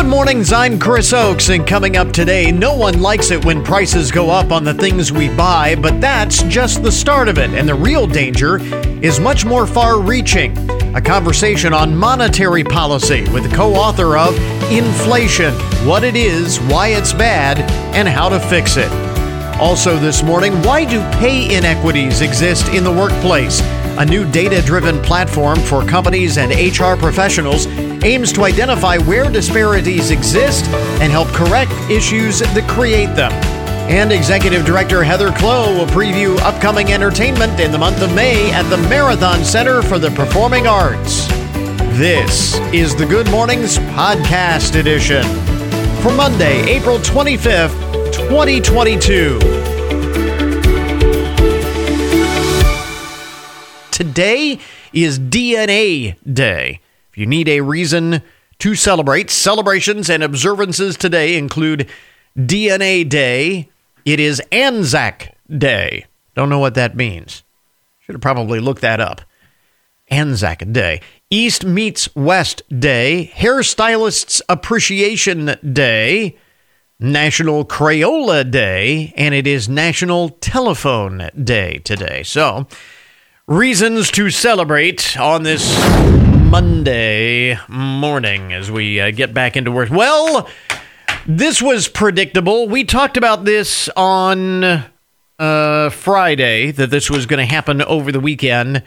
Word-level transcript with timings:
Good 0.00 0.08
morning, 0.08 0.42
I'm 0.50 0.78
Chris 0.78 1.12
Oakes, 1.12 1.50
and 1.50 1.66
coming 1.66 1.98
up 1.98 2.10
today, 2.10 2.50
no 2.50 2.74
one 2.74 3.02
likes 3.02 3.30
it 3.30 3.44
when 3.44 3.62
prices 3.62 4.10
go 4.10 4.30
up 4.30 4.50
on 4.50 4.64
the 4.64 4.72
things 4.72 5.12
we 5.12 5.28
buy, 5.28 5.74
but 5.74 6.00
that's 6.00 6.42
just 6.44 6.82
the 6.82 6.90
start 6.90 7.28
of 7.28 7.36
it, 7.36 7.50
and 7.50 7.68
the 7.68 7.74
real 7.74 8.06
danger 8.06 8.60
is 9.04 9.20
much 9.20 9.44
more 9.44 9.66
far 9.66 10.00
reaching. 10.00 10.56
A 10.96 11.02
conversation 11.02 11.74
on 11.74 11.94
monetary 11.94 12.64
policy 12.64 13.28
with 13.28 13.42
the 13.42 13.54
co 13.54 13.74
author 13.74 14.16
of 14.16 14.34
Inflation 14.72 15.52
What 15.86 16.02
It 16.02 16.16
Is, 16.16 16.58
Why 16.60 16.88
It's 16.88 17.12
Bad, 17.12 17.58
and 17.94 18.08
How 18.08 18.30
to 18.30 18.40
Fix 18.40 18.78
It. 18.78 18.90
Also, 19.60 19.98
this 19.98 20.22
morning, 20.22 20.54
why 20.62 20.86
do 20.86 20.98
pay 21.18 21.54
inequities 21.54 22.22
exist 22.22 22.68
in 22.72 22.84
the 22.84 22.90
workplace? 22.90 23.60
A 23.98 24.06
new 24.06 24.24
data 24.32 24.62
driven 24.62 24.98
platform 25.02 25.58
for 25.60 25.84
companies 25.84 26.38
and 26.38 26.52
HR 26.52 26.98
professionals 26.98 27.66
aims 28.04 28.32
to 28.32 28.44
identify 28.44 28.98
where 28.98 29.30
disparities 29.30 30.10
exist 30.10 30.66
and 31.00 31.12
help 31.12 31.28
correct 31.28 31.72
issues 31.90 32.40
that 32.40 32.68
create 32.68 33.14
them. 33.14 33.32
And 33.90 34.12
Executive 34.12 34.64
Director 34.64 35.02
Heather 35.02 35.30
Klo 35.30 35.76
will 35.76 35.86
preview 35.86 36.38
upcoming 36.38 36.92
entertainment 36.92 37.58
in 37.58 37.72
the 37.72 37.78
month 37.78 38.00
of 38.02 38.14
May 38.14 38.52
at 38.52 38.62
the 38.70 38.76
Marathon 38.88 39.44
Center 39.44 39.82
for 39.82 39.98
the 39.98 40.10
Performing 40.10 40.66
Arts. 40.66 41.26
This 41.98 42.58
is 42.72 42.94
the 42.94 43.04
Good 43.04 43.28
Mornings 43.30 43.78
Podcast 43.78 44.78
Edition 44.78 45.24
for 46.02 46.12
Monday, 46.12 46.62
April 46.68 46.98
25th, 46.98 47.74
2022. 48.28 49.38
Today 53.90 54.58
is 54.94 55.18
DNA 55.18 56.16
Day. 56.32 56.80
You 57.20 57.26
need 57.26 57.50
a 57.50 57.60
reason 57.60 58.22
to 58.60 58.74
celebrate, 58.74 59.28
celebrations 59.28 60.08
and 60.08 60.22
observances 60.22 60.96
today 60.96 61.36
include 61.36 61.86
DNA 62.34 63.06
Day. 63.06 63.68
It 64.06 64.18
is 64.18 64.40
Anzac 64.50 65.36
Day. 65.46 66.06
Don't 66.34 66.48
know 66.48 66.60
what 66.60 66.76
that 66.76 66.96
means. 66.96 67.42
Should 67.98 68.14
have 68.14 68.22
probably 68.22 68.58
looked 68.58 68.80
that 68.80 69.00
up. 69.00 69.20
Anzac 70.08 70.72
Day. 70.72 71.02
East 71.28 71.62
meets 71.62 72.08
West 72.16 72.62
Day. 72.70 73.30
Hairstylists 73.34 74.40
Appreciation 74.48 75.56
Day. 75.74 76.38
National 76.98 77.66
Crayola 77.66 78.50
Day. 78.50 79.12
And 79.14 79.34
it 79.34 79.46
is 79.46 79.68
National 79.68 80.30
Telephone 80.30 81.28
Day 81.44 81.82
today. 81.84 82.22
So, 82.22 82.66
reasons 83.46 84.10
to 84.12 84.30
celebrate 84.30 85.18
on 85.20 85.42
this 85.42 86.29
Monday 86.50 87.56
morning 87.68 88.52
as 88.52 88.72
we 88.72 89.00
uh, 89.00 89.12
get 89.12 89.32
back 89.32 89.56
into 89.56 89.70
work. 89.70 89.88
Well, 89.88 90.48
this 91.24 91.62
was 91.62 91.86
predictable. 91.86 92.66
We 92.68 92.82
talked 92.82 93.16
about 93.16 93.44
this 93.44 93.88
on 93.90 94.64
uh, 95.38 95.90
Friday 95.90 96.72
that 96.72 96.90
this 96.90 97.08
was 97.08 97.26
going 97.26 97.38
to 97.38 97.46
happen 97.46 97.80
over 97.82 98.10
the 98.10 98.18
weekend, 98.18 98.82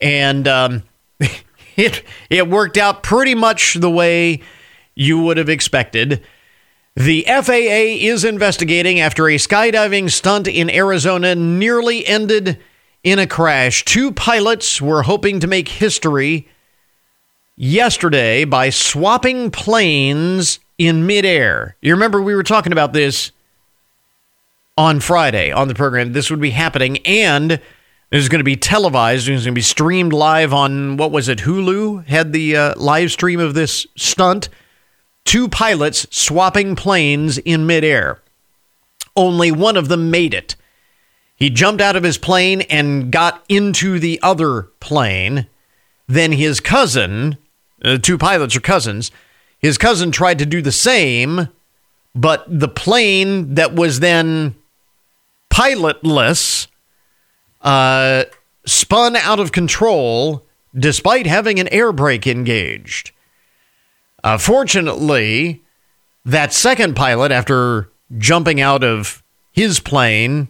and 0.00 0.48
um, 0.48 0.84
it 1.76 2.02
it 2.30 2.48
worked 2.48 2.78
out 2.78 3.02
pretty 3.02 3.34
much 3.34 3.74
the 3.74 3.90
way 3.90 4.40
you 4.94 5.20
would 5.20 5.36
have 5.36 5.50
expected. 5.50 6.22
The 6.96 7.26
FAA 7.28 8.06
is 8.06 8.24
investigating 8.24 9.00
after 9.00 9.28
a 9.28 9.36
skydiving 9.36 10.10
stunt 10.10 10.48
in 10.48 10.70
Arizona 10.70 11.34
nearly 11.34 12.06
ended 12.06 12.58
in 13.04 13.18
a 13.18 13.26
crash. 13.26 13.84
Two 13.84 14.12
pilots 14.12 14.80
were 14.80 15.02
hoping 15.02 15.40
to 15.40 15.46
make 15.46 15.68
history 15.68 16.48
yesterday 17.56 18.44
by 18.44 18.70
swapping 18.70 19.50
planes 19.50 20.58
in 20.78 21.06
midair. 21.06 21.76
You 21.80 21.92
remember 21.92 22.20
we 22.20 22.34
were 22.34 22.42
talking 22.42 22.72
about 22.72 22.92
this 22.92 23.32
on 24.76 25.00
Friday 25.00 25.52
on 25.52 25.68
the 25.68 25.74
program. 25.74 26.12
This 26.12 26.30
would 26.30 26.40
be 26.40 26.50
happening, 26.50 26.98
and 27.06 27.52
it 27.52 27.60
was 28.10 28.28
going 28.28 28.40
to 28.40 28.44
be 28.44 28.56
televised. 28.56 29.28
It 29.28 29.32
was 29.32 29.44
going 29.44 29.54
to 29.54 29.58
be 29.58 29.62
streamed 29.62 30.12
live 30.12 30.52
on 30.52 30.96
what 30.96 31.12
was 31.12 31.28
it? 31.28 31.40
Hulu 31.40 32.06
had 32.06 32.32
the 32.32 32.56
uh, 32.56 32.74
live 32.76 33.12
stream 33.12 33.40
of 33.40 33.54
this 33.54 33.86
stunt. 33.96 34.48
Two 35.24 35.48
pilots 35.48 36.06
swapping 36.10 36.74
planes 36.74 37.38
in 37.38 37.66
midair. 37.66 38.20
Only 39.14 39.52
one 39.52 39.76
of 39.76 39.88
them 39.88 40.10
made 40.10 40.34
it. 40.34 40.56
He 41.36 41.50
jumped 41.50 41.82
out 41.82 41.96
of 41.96 42.02
his 42.02 42.18
plane 42.18 42.62
and 42.62 43.12
got 43.12 43.44
into 43.48 43.98
the 43.98 44.18
other 44.22 44.62
plane. 44.80 45.46
Then 46.06 46.32
his 46.32 46.60
cousin, 46.60 47.36
uh, 47.84 47.98
two 47.98 48.18
pilots 48.18 48.56
are 48.56 48.60
cousins, 48.60 49.10
his 49.58 49.78
cousin 49.78 50.10
tried 50.10 50.38
to 50.38 50.46
do 50.46 50.60
the 50.60 50.72
same, 50.72 51.48
but 52.14 52.44
the 52.48 52.68
plane 52.68 53.54
that 53.54 53.74
was 53.74 54.00
then 54.00 54.54
pilotless 55.50 56.66
uh, 57.60 58.24
spun 58.66 59.16
out 59.16 59.38
of 59.38 59.52
control 59.52 60.44
despite 60.76 61.26
having 61.26 61.60
an 61.60 61.68
air 61.68 61.92
brake 61.92 62.26
engaged. 62.26 63.12
Uh, 64.24 64.38
fortunately, 64.38 65.62
that 66.24 66.52
second 66.52 66.96
pilot, 66.96 67.30
after 67.30 67.90
jumping 68.18 68.60
out 68.60 68.82
of 68.82 69.22
his 69.52 69.80
plane, 69.80 70.48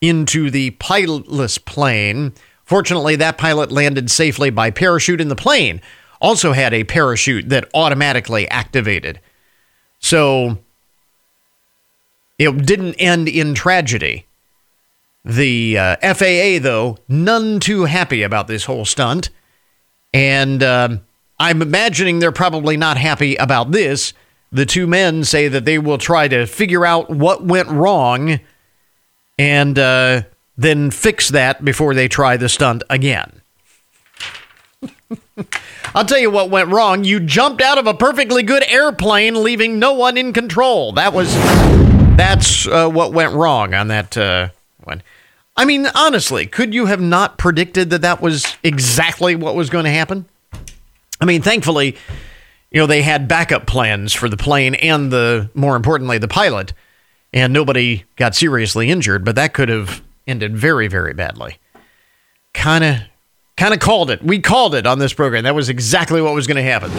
into 0.00 0.50
the 0.50 0.70
pilotless 0.72 1.62
plane. 1.62 2.32
Fortunately, 2.64 3.16
that 3.16 3.36
pilot 3.36 3.70
landed 3.70 4.10
safely 4.10 4.50
by 4.50 4.70
parachute, 4.70 5.20
in 5.20 5.28
the 5.28 5.36
plane 5.36 5.80
also 6.20 6.52
had 6.52 6.74
a 6.74 6.84
parachute 6.84 7.48
that 7.48 7.68
automatically 7.74 8.48
activated. 8.48 9.20
So 9.98 10.58
it 12.38 12.64
didn't 12.64 12.94
end 12.94 13.28
in 13.28 13.54
tragedy. 13.54 14.26
The 15.24 15.78
uh, 15.78 16.14
FAA, 16.14 16.58
though, 16.60 16.98
none 17.08 17.60
too 17.60 17.84
happy 17.84 18.22
about 18.22 18.46
this 18.46 18.64
whole 18.64 18.84
stunt. 18.84 19.30
And 20.14 20.62
uh, 20.62 20.96
I'm 21.38 21.62
imagining 21.62 22.18
they're 22.18 22.32
probably 22.32 22.76
not 22.76 22.96
happy 22.96 23.36
about 23.36 23.72
this. 23.72 24.12
The 24.52 24.66
two 24.66 24.86
men 24.86 25.24
say 25.24 25.48
that 25.48 25.64
they 25.64 25.78
will 25.78 25.98
try 25.98 26.28
to 26.28 26.46
figure 26.46 26.84
out 26.84 27.10
what 27.10 27.44
went 27.44 27.68
wrong 27.68 28.40
and 29.38 29.78
uh, 29.78 30.22
then 30.56 30.90
fix 30.90 31.28
that 31.28 31.64
before 31.64 31.94
they 31.94 32.08
try 32.08 32.36
the 32.36 32.48
stunt 32.48 32.82
again. 32.90 33.39
I'll 35.94 36.04
tell 36.04 36.18
you 36.18 36.30
what 36.30 36.50
went 36.50 36.70
wrong. 36.70 37.04
You 37.04 37.20
jumped 37.20 37.62
out 37.62 37.78
of 37.78 37.86
a 37.86 37.94
perfectly 37.94 38.42
good 38.42 38.62
airplane, 38.64 39.42
leaving 39.42 39.78
no 39.78 39.92
one 39.92 40.16
in 40.16 40.32
control. 40.32 40.92
That 40.92 41.12
was 41.12 41.34
that's 42.16 42.66
uh, 42.66 42.88
what 42.88 43.12
went 43.12 43.34
wrong 43.34 43.74
on 43.74 43.88
that 43.88 44.16
uh, 44.16 44.48
one. 44.84 45.02
I 45.56 45.64
mean, 45.64 45.86
honestly, 45.94 46.46
could 46.46 46.72
you 46.72 46.86
have 46.86 47.00
not 47.00 47.38
predicted 47.38 47.90
that 47.90 48.02
that 48.02 48.20
was 48.20 48.56
exactly 48.62 49.36
what 49.36 49.54
was 49.54 49.68
going 49.68 49.84
to 49.84 49.90
happen? 49.90 50.26
I 51.20 51.24
mean, 51.24 51.42
thankfully, 51.42 51.96
you 52.70 52.80
know, 52.80 52.86
they 52.86 53.02
had 53.02 53.28
backup 53.28 53.66
plans 53.66 54.14
for 54.14 54.28
the 54.28 54.36
plane 54.36 54.74
and 54.76 55.12
the 55.12 55.50
more 55.54 55.76
importantly, 55.76 56.18
the 56.18 56.28
pilot 56.28 56.72
and 57.32 57.52
nobody 57.52 58.04
got 58.16 58.34
seriously 58.34 58.90
injured, 58.90 59.24
but 59.24 59.34
that 59.36 59.52
could 59.52 59.68
have 59.68 60.02
ended 60.26 60.56
very, 60.56 60.88
very 60.88 61.12
badly. 61.12 61.58
Kind 62.54 62.84
of, 62.84 62.96
kind 63.60 63.74
of 63.74 63.80
called 63.80 64.10
it. 64.10 64.22
We 64.22 64.38
called 64.38 64.74
it 64.74 64.86
on 64.86 64.98
this 64.98 65.12
program. 65.12 65.44
That 65.44 65.54
was 65.54 65.68
exactly 65.68 66.22
what 66.22 66.32
was 66.32 66.46
going 66.46 66.56
to 66.56 66.62
happen. 66.62 66.90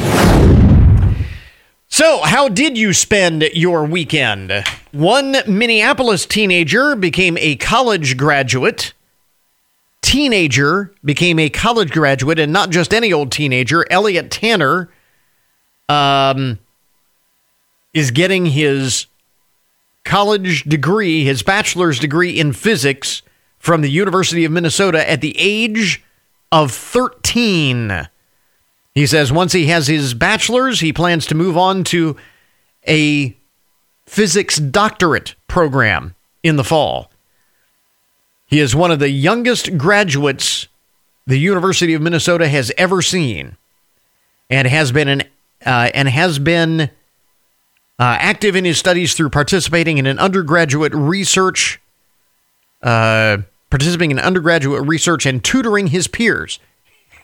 So, 1.87 2.21
how 2.21 2.49
did 2.49 2.77
you 2.77 2.93
spend 2.93 3.41
your 3.53 3.83
weekend? 3.83 4.53
One 4.91 5.37
Minneapolis 5.47 6.27
teenager 6.27 6.95
became 6.95 7.35
a 7.39 7.55
college 7.55 8.15
graduate. 8.15 8.93
Teenager 10.03 10.93
became 11.03 11.39
a 11.39 11.49
college 11.49 11.91
graduate, 11.91 12.37
and 12.37 12.53
not 12.53 12.69
just 12.69 12.93
any 12.93 13.11
old 13.11 13.31
teenager. 13.31 13.83
Elliot 13.89 14.29
Tanner 14.29 14.87
um, 15.89 16.59
is 17.91 18.11
getting 18.11 18.45
his 18.45 19.07
college 20.05 20.63
degree, 20.65 21.23
his 21.23 21.41
bachelor's 21.41 21.97
degree 21.97 22.39
in 22.39 22.53
physics 22.53 23.23
from 23.57 23.81
the 23.81 23.89
University 23.89 24.45
of 24.45 24.51
Minnesota 24.51 25.09
at 25.09 25.21
the 25.21 25.35
age 25.39 26.03
of 26.51 26.71
13. 26.71 28.07
He 28.93 29.05
says 29.05 29.31
once 29.31 29.53
he 29.53 29.67
has 29.67 29.87
his 29.87 30.13
bachelor's, 30.13 30.79
he 30.81 30.91
plans 30.91 31.25
to 31.27 31.35
move 31.35 31.57
on 31.57 31.83
to 31.85 32.17
a 32.87 33.35
physics 34.05 34.57
doctorate 34.57 35.35
program 35.47 36.15
in 36.43 36.55
the 36.55 36.63
fall. 36.63 37.11
He 38.45 38.59
is 38.59 38.75
one 38.75 38.91
of 38.91 38.99
the 38.99 39.09
youngest 39.09 39.77
graduates 39.77 40.67
the 41.25 41.37
University 41.37 41.93
of 41.93 42.01
Minnesota 42.01 42.47
has 42.49 42.71
ever 42.77 43.01
seen 43.01 43.55
and 44.49 44.67
has 44.67 44.91
been 44.91 45.07
an 45.07 45.23
uh, 45.65 45.91
and 45.93 46.09
has 46.09 46.39
been 46.39 46.81
uh, 46.81 46.89
active 47.99 48.55
in 48.55 48.65
his 48.65 48.77
studies 48.79 49.13
through 49.13 49.29
participating 49.29 49.99
in 49.99 50.07
an 50.07 50.17
undergraduate 50.17 50.93
research, 50.93 51.79
uh, 52.81 53.37
participating 53.71 54.11
in 54.11 54.19
undergraduate 54.19 54.87
research 54.87 55.25
and 55.25 55.43
tutoring 55.43 55.87
his 55.87 56.07
peers. 56.07 56.59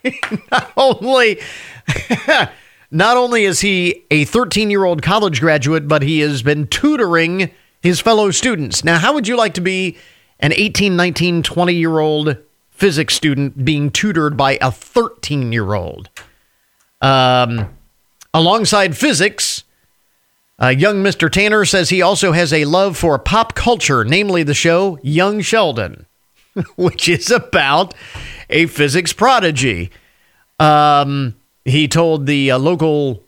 Not 0.52 0.72
only 0.76 1.40
Not 2.92 3.18
only 3.18 3.44
is 3.44 3.60
he 3.62 4.06
a 4.10 4.26
13 4.26 4.72
year 4.72 4.86
old 4.86 5.02
college 5.02 5.40
graduate, 5.40 5.88
but 5.88 6.02
he 6.02 6.20
has 6.20 6.42
been 6.42 6.68
tutoring 6.68 7.52
his 7.82 8.00
fellow 8.00 8.32
students. 8.32 8.84
Now, 8.84 8.98
how 8.98 9.14
would 9.14 9.28
you 9.28 9.36
like 9.36 9.54
to 9.56 9.62
be 9.62 9.98
an 10.40 10.54
18, 10.54 10.96
19, 10.96 11.44
20 11.44 11.74
year 11.74 12.00
old 12.00 12.38
physics 12.70 13.16
student 13.16 13.66
being 13.66 13.92
tutored 13.92 14.38
by 14.38 14.58
a 14.62 14.72
13 14.72 15.52
year 15.52 15.74
old? 15.74 16.10
Um, 17.02 17.76
alongside 18.34 18.98
physics, 18.98 19.64
uh, 20.60 20.70
young 20.70 21.04
Mr. 21.04 21.30
Tanner 21.30 21.66
says 21.66 21.90
he 21.90 22.02
also 22.02 22.32
has 22.32 22.52
a 22.52 22.66
love 22.66 22.98
for 22.98 23.20
pop 23.20 23.54
culture, 23.54 24.04
namely 24.04 24.44
the 24.44 24.56
show 24.56 24.98
Young 25.04 25.42
Sheldon, 25.42 26.07
which 26.76 27.08
is 27.10 27.32
about 27.32 27.94
a 28.50 28.66
physics 28.68 29.14
prodigy. 29.14 29.92
Um, 30.60 31.36
he 31.66 31.88
told 31.88 32.26
the 32.26 32.52
uh, 32.52 32.58
local 32.58 33.24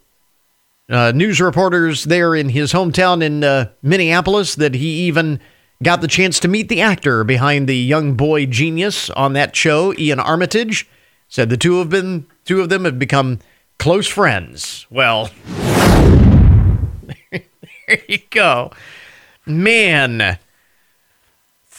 uh, 0.88 1.12
news 1.14 1.40
reporters 1.40 2.04
there 2.04 2.34
in 2.34 2.48
his 2.48 2.72
hometown 2.72 3.22
in 3.22 3.44
uh, 3.44 3.70
Minneapolis 3.82 4.54
that 4.56 4.74
he 4.74 5.06
even 5.06 5.40
got 5.82 6.00
the 6.00 6.08
chance 6.08 6.40
to 6.40 6.48
meet 6.48 6.68
the 6.68 6.80
actor 6.80 7.24
behind 7.24 7.68
the 7.68 7.76
young 7.76 8.14
boy 8.14 8.46
genius 8.46 9.08
on 9.10 9.32
that 9.34 9.54
show, 9.54 9.92
Iain 9.92 10.18
Armitage. 10.18 10.88
Said 11.28 11.48
the 11.48 11.56
two 11.56 11.78
have 11.78 11.90
been 11.90 12.26
two 12.44 12.60
of 12.60 12.68
them 12.70 12.84
have 12.84 12.98
become 12.98 13.38
close 13.78 14.08
friends. 14.08 14.86
Well, 14.90 15.30
there 17.30 17.42
you 18.08 18.18
go, 18.30 18.72
man. 19.46 20.38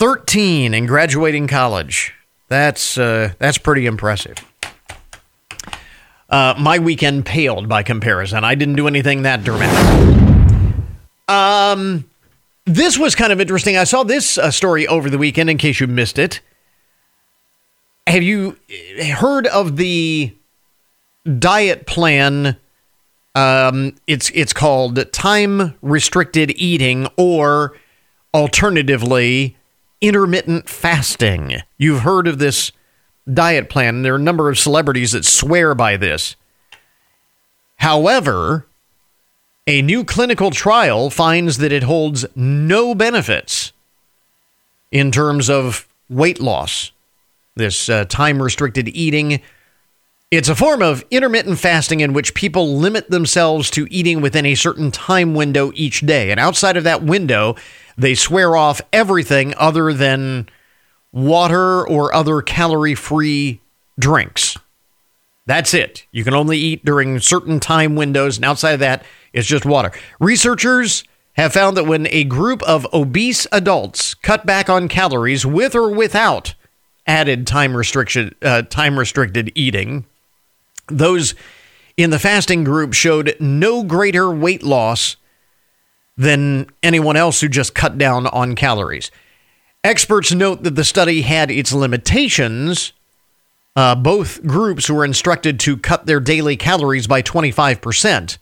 Thirteen 0.02 0.74
and 0.74 0.88
graduating 0.88 1.46
college. 1.46 2.16
That's 2.48 2.98
uh, 2.98 3.34
that's 3.38 3.60
pretty 3.60 3.86
impressive. 3.86 4.36
Uh, 6.28 6.56
my 6.58 6.80
weekend 6.80 7.24
paled 7.24 7.70
by 7.70 7.84
comparison. 7.84 8.44
I 8.44 8.56
didn't 8.56 8.78
do 8.78 8.88
anything 8.88 9.22
that 9.22 9.44
dramatic. 9.44 10.86
Um, 11.28 12.10
this 12.66 12.98
was 12.98 13.14
kind 13.14 13.32
of 13.32 13.40
interesting. 13.40 13.78
I 13.78 13.84
saw 13.84 14.02
this 14.02 14.40
uh, 14.40 14.50
story 14.50 14.88
over 14.88 15.08
the 15.08 15.20
weekend. 15.20 15.52
In 15.52 15.60
case 15.60 15.80
you 15.80 15.86
missed 15.86 16.18
it, 16.18 16.42
have 18.08 18.24
you 18.24 18.58
heard 19.18 19.46
of 19.46 19.78
the 19.78 20.36
diet 21.38 21.86
plan? 21.86 22.58
Um, 23.36 23.94
it's 24.08 24.32
it's 24.34 24.52
called 24.52 25.14
time 25.14 25.76
restricted 25.84 26.54
eating, 26.56 27.08
or 27.18 27.78
alternatively, 28.34 29.58
intermittent 30.02 30.68
fasting. 30.68 31.58
You've 31.78 32.02
heard 32.02 32.28
of 32.28 32.40
this 32.40 32.72
diet 33.32 33.70
plan. 33.70 34.02
There 34.02 34.14
are 34.14 34.18
a 34.18 34.20
number 34.20 34.50
of 34.50 34.60
celebrities 34.60 35.12
that 35.12 35.26
swear 35.26 35.76
by 35.76 35.96
this. 35.98 36.36
However, 37.78 38.68
a 39.68 39.82
new 39.82 40.04
clinical 40.04 40.52
trial 40.52 41.10
finds 41.10 41.58
that 41.58 41.72
it 41.72 41.84
holds 41.84 42.26
no 42.36 42.94
benefits 42.96 43.74
in 44.92 45.12
terms 45.12 45.50
of 45.50 45.88
weight 46.10 46.40
loss. 46.40 46.92
This 47.56 47.90
uh, 47.90 48.06
time 48.06 48.42
restricted 48.42 48.90
eating. 48.90 49.42
It's 50.32 50.48
a 50.48 50.56
form 50.56 50.82
of 50.82 51.04
intermittent 51.12 51.60
fasting 51.60 52.00
in 52.00 52.14
which 52.14 52.34
people 52.34 52.78
limit 52.78 53.10
themselves 53.10 53.70
to 53.72 53.86
eating 53.92 54.22
within 54.22 54.46
a 54.46 54.56
certain 54.56 54.90
time 54.90 55.34
window 55.36 55.74
each 55.76 56.00
day. 56.00 56.32
And 56.32 56.40
outside 56.40 56.78
of 56.78 56.86
that 56.86 57.04
window, 57.04 57.58
they 57.98 58.16
swear 58.16 58.56
off 58.56 58.80
everything 58.94 59.54
other 59.58 59.92
than 59.92 60.48
water 61.12 61.86
or 61.86 62.16
other 62.16 62.42
calorie 62.42 62.96
free 62.96 63.60
drinks. 64.00 64.58
That's 65.48 65.74
it. 65.74 66.08
You 66.14 66.24
can 66.24 66.34
only 66.34 66.58
eat 66.58 66.86
during 66.86 67.20
certain 67.20 67.60
time 67.60 67.98
windows, 67.98 68.38
and 68.38 68.46
outside 68.46 68.72
of 68.72 68.80
that, 68.80 69.04
it's 69.34 69.48
just 69.48 69.66
water. 69.66 69.92
Researchers 70.22 71.04
have 71.34 71.52
found 71.52 71.76
that 71.76 71.88
when 71.88 72.08
a 72.08 72.24
group 72.24 72.64
of 72.64 72.88
obese 72.94 73.48
adults 73.52 74.14
cut 74.14 74.46
back 74.46 74.70
on 74.70 74.88
calories 74.88 75.46
with 75.46 75.76
or 75.76 75.92
without 75.92 76.54
added 77.06 77.46
time 77.46 77.76
restriction, 77.76 78.34
uh, 78.42 78.62
time 78.62 78.98
restricted 78.98 79.52
eating, 79.56 80.06
those 80.88 81.36
in 81.98 82.10
the 82.10 82.20
fasting 82.20 82.64
group 82.64 82.94
showed 82.94 83.36
no 83.40 83.84
greater 83.84 84.32
weight 84.32 84.64
loss 84.64 85.18
than 86.18 86.68
anyone 86.84 87.16
else 87.16 87.42
who 87.42 87.48
just 87.48 87.76
cut 87.76 87.98
down 87.98 88.28
on 88.28 88.56
calories. 88.56 89.12
Experts 89.84 90.32
note 90.32 90.64
that 90.64 90.76
the 90.76 90.84
study 90.84 91.22
had 91.22 91.50
its 91.50 91.74
limitations. 91.74 92.94
Uh, 93.76 93.96
both 93.96 94.46
groups 94.46 94.90
were 94.90 95.06
instructed 95.06 95.60
to 95.60 95.78
cut 95.78 96.06
their 96.06 96.20
daily 96.20 96.56
calories 96.56 97.08
by 97.08 97.22
25%, 97.22 98.38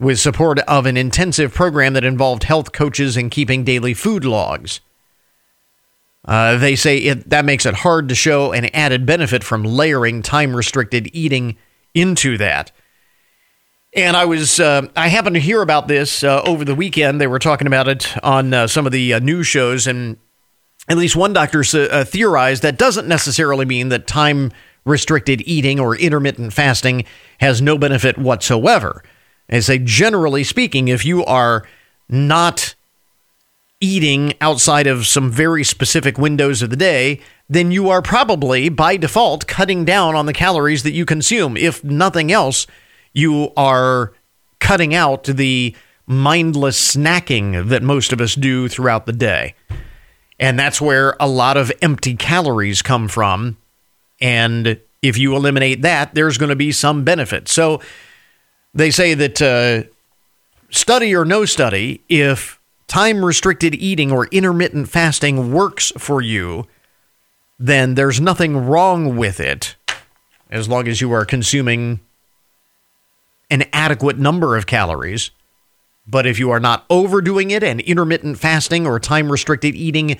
with 0.00 0.18
support 0.18 0.60
of 0.60 0.86
an 0.86 0.96
intensive 0.96 1.52
program 1.52 1.92
that 1.92 2.04
involved 2.04 2.44
health 2.44 2.72
coaches 2.72 3.16
and 3.16 3.30
keeping 3.30 3.64
daily 3.64 3.92
food 3.92 4.24
logs. 4.24 4.80
Uh, 6.24 6.56
they 6.56 6.76
say 6.76 6.98
it, 6.98 7.30
that 7.30 7.44
makes 7.44 7.66
it 7.66 7.74
hard 7.74 8.08
to 8.08 8.14
show 8.14 8.52
an 8.52 8.66
added 8.66 9.04
benefit 9.04 9.42
from 9.42 9.64
layering 9.64 10.22
time 10.22 10.54
restricted 10.54 11.10
eating 11.12 11.56
into 11.94 12.38
that. 12.38 12.70
And 13.94 14.16
I 14.16 14.24
was, 14.24 14.58
uh, 14.58 14.86
I 14.96 15.08
happened 15.08 15.34
to 15.34 15.40
hear 15.40 15.60
about 15.60 15.88
this 15.88 16.24
uh, 16.24 16.42
over 16.42 16.64
the 16.64 16.74
weekend. 16.74 17.20
They 17.20 17.26
were 17.26 17.38
talking 17.38 17.66
about 17.66 17.88
it 17.88 18.14
on 18.22 18.54
uh, 18.54 18.66
some 18.66 18.86
of 18.86 18.92
the 18.92 19.14
uh, 19.14 19.18
news 19.18 19.46
shows, 19.46 19.86
and 19.86 20.16
at 20.88 20.96
least 20.96 21.14
one 21.14 21.32
doctor 21.32 21.62
uh, 21.74 22.04
theorized 22.04 22.62
that 22.62 22.78
doesn't 22.78 23.06
necessarily 23.06 23.66
mean 23.66 23.90
that 23.90 24.06
time 24.06 24.50
restricted 24.84 25.42
eating 25.46 25.78
or 25.78 25.96
intermittent 25.96 26.52
fasting 26.52 27.04
has 27.38 27.60
no 27.60 27.76
benefit 27.76 28.16
whatsoever. 28.16 29.02
They 29.48 29.60
say, 29.60 29.78
generally 29.78 30.44
speaking, 30.44 30.88
if 30.88 31.04
you 31.04 31.24
are 31.24 31.66
not 32.08 32.74
eating 33.82 34.34
outside 34.40 34.86
of 34.86 35.06
some 35.06 35.30
very 35.30 35.64
specific 35.64 36.16
windows 36.16 36.62
of 36.62 36.70
the 36.70 36.76
day, 36.76 37.20
then 37.48 37.72
you 37.72 37.90
are 37.90 38.00
probably 38.00 38.68
by 38.68 38.96
default 38.96 39.46
cutting 39.46 39.84
down 39.84 40.14
on 40.14 40.26
the 40.26 40.32
calories 40.32 40.84
that 40.84 40.92
you 40.92 41.04
consume. 41.04 41.56
If 41.56 41.82
nothing 41.82 42.30
else, 42.30 42.66
you 43.12 43.52
are 43.56 44.14
cutting 44.60 44.94
out 44.94 45.24
the 45.24 45.74
mindless 46.06 46.94
snacking 46.94 47.68
that 47.68 47.82
most 47.82 48.12
of 48.12 48.20
us 48.20 48.34
do 48.34 48.68
throughout 48.68 49.06
the 49.06 49.12
day. 49.12 49.54
And 50.38 50.58
that's 50.58 50.80
where 50.80 51.16
a 51.20 51.28
lot 51.28 51.56
of 51.56 51.72
empty 51.82 52.14
calories 52.14 52.82
come 52.82 53.08
from. 53.08 53.56
And 54.20 54.80
if 55.02 55.18
you 55.18 55.34
eliminate 55.34 55.82
that, 55.82 56.14
there's 56.14 56.38
going 56.38 56.50
to 56.50 56.56
be 56.56 56.72
some 56.72 57.04
benefit. 57.04 57.48
So 57.48 57.80
they 58.72 58.90
say 58.90 59.14
that 59.14 59.42
uh, 59.42 59.88
study 60.70 61.14
or 61.14 61.24
no 61.24 61.44
study, 61.44 62.00
if 62.08 62.58
time 62.92 63.24
restricted 63.24 63.74
eating 63.74 64.12
or 64.12 64.26
intermittent 64.26 64.86
fasting 64.86 65.50
works 65.50 65.92
for 65.96 66.20
you, 66.20 66.66
then 67.58 67.94
there's 67.94 68.20
nothing 68.20 68.54
wrong 68.66 69.16
with 69.16 69.40
it 69.40 69.76
as 70.50 70.68
long 70.68 70.86
as 70.86 71.00
you 71.00 71.10
are 71.10 71.24
consuming 71.24 72.00
an 73.50 73.64
adequate 73.72 74.18
number 74.18 74.58
of 74.58 74.66
calories. 74.66 75.30
But 76.06 76.26
if 76.26 76.38
you 76.38 76.50
are 76.50 76.60
not 76.60 76.84
overdoing 76.90 77.50
it 77.50 77.64
and 77.64 77.80
intermittent 77.80 78.38
fasting 78.38 78.86
or 78.86 79.00
time 79.00 79.32
restricted 79.32 79.74
eating 79.74 80.18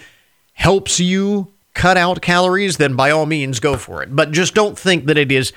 helps 0.54 0.98
you 0.98 1.52
cut 1.74 1.98
out 1.98 2.22
calories, 2.22 2.78
then 2.78 2.96
by 2.96 3.10
all 3.10 3.26
means 3.26 3.60
go 3.60 3.76
for 3.76 4.02
it. 4.02 4.16
But 4.16 4.32
just 4.32 4.54
don't 4.54 4.78
think 4.78 5.04
that 5.04 5.18
it 5.18 5.30
is 5.30 5.52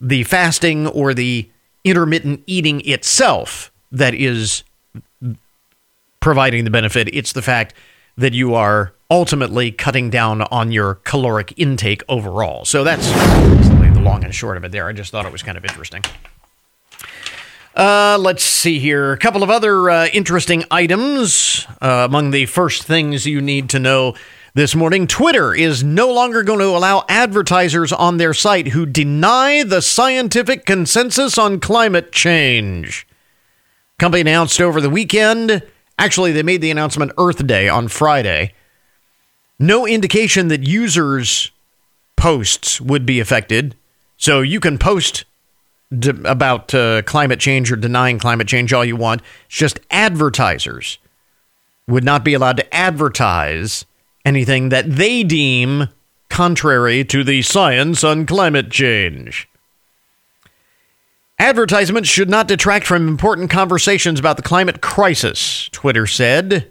the 0.00 0.22
fasting 0.24 0.86
or 0.86 1.12
the 1.12 1.50
intermittent 1.84 2.44
eating 2.46 2.80
itself 2.88 3.70
that 3.92 4.14
is 4.14 4.64
providing 6.20 6.64
the 6.64 6.70
benefit. 6.70 7.08
It's 7.12 7.32
the 7.32 7.42
fact 7.42 7.74
that 8.16 8.32
you 8.34 8.54
are 8.54 8.92
ultimately 9.10 9.72
cutting 9.72 10.10
down 10.10 10.42
on 10.42 10.70
your 10.70 10.96
caloric 10.96 11.54
intake 11.56 12.02
overall. 12.08 12.64
So 12.64 12.84
that's 12.84 13.10
the 13.10 14.00
long 14.00 14.24
and 14.24 14.34
short 14.34 14.56
of 14.56 14.64
it 14.64 14.72
there. 14.72 14.88
I 14.88 14.92
just 14.92 15.10
thought 15.10 15.26
it 15.26 15.32
was 15.32 15.42
kind 15.42 15.58
of 15.58 15.64
interesting. 15.64 16.02
Uh, 17.74 18.18
let's 18.20 18.42
see 18.42 18.78
here. 18.78 19.12
A 19.12 19.18
couple 19.18 19.42
of 19.42 19.50
other 19.50 19.88
uh, 19.90 20.06
interesting 20.12 20.64
items. 20.70 21.66
Uh, 21.80 22.06
among 22.08 22.30
the 22.30 22.46
first 22.46 22.82
things 22.82 23.26
you 23.26 23.40
need 23.40 23.70
to 23.70 23.78
know 23.78 24.14
this 24.54 24.74
morning 24.74 25.06
Twitter 25.06 25.54
is 25.54 25.84
no 25.84 26.12
longer 26.12 26.42
going 26.42 26.58
to 26.58 26.66
allow 26.66 27.04
advertisers 27.08 27.92
on 27.92 28.16
their 28.16 28.34
site 28.34 28.68
who 28.68 28.84
deny 28.84 29.62
the 29.62 29.80
scientific 29.80 30.66
consensus 30.66 31.38
on 31.38 31.60
climate 31.60 32.10
change. 32.10 33.06
Company 33.98 34.22
announced 34.22 34.60
over 34.60 34.80
the 34.80 34.90
weekend, 34.90 35.62
actually, 36.00 36.32
they 36.32 36.42
made 36.42 36.60
the 36.60 36.70
announcement 36.70 37.12
Earth 37.18 37.46
Day 37.46 37.68
on 37.68 37.86
Friday. 37.88 38.54
No 39.58 39.86
indication 39.86 40.48
that 40.48 40.66
users' 40.66 41.50
posts 42.16 42.80
would 42.80 43.06
be 43.06 43.20
affected. 43.20 43.76
So 44.16 44.40
you 44.40 44.58
can 44.58 44.78
post 44.78 45.24
d- 45.96 46.12
about 46.24 46.74
uh, 46.74 47.02
climate 47.02 47.40
change 47.40 47.70
or 47.70 47.76
denying 47.76 48.18
climate 48.18 48.48
change 48.48 48.72
all 48.72 48.84
you 48.84 48.96
want. 48.96 49.22
It's 49.46 49.56
just 49.56 49.80
advertisers 49.90 50.98
would 51.86 52.04
not 52.04 52.24
be 52.24 52.34
allowed 52.34 52.56
to 52.56 52.74
advertise 52.74 53.84
anything 54.24 54.70
that 54.70 54.90
they 54.90 55.22
deem 55.22 55.88
contrary 56.28 57.04
to 57.04 57.24
the 57.24 57.42
science 57.42 58.04
on 58.04 58.24
climate 58.24 58.70
change. 58.70 59.49
Advertisements 61.40 62.06
should 62.06 62.28
not 62.28 62.48
detract 62.48 62.86
from 62.86 63.08
important 63.08 63.48
conversations 63.48 64.20
about 64.20 64.36
the 64.36 64.42
climate 64.42 64.82
crisis, 64.82 65.70
Twitter 65.72 66.06
said. 66.06 66.70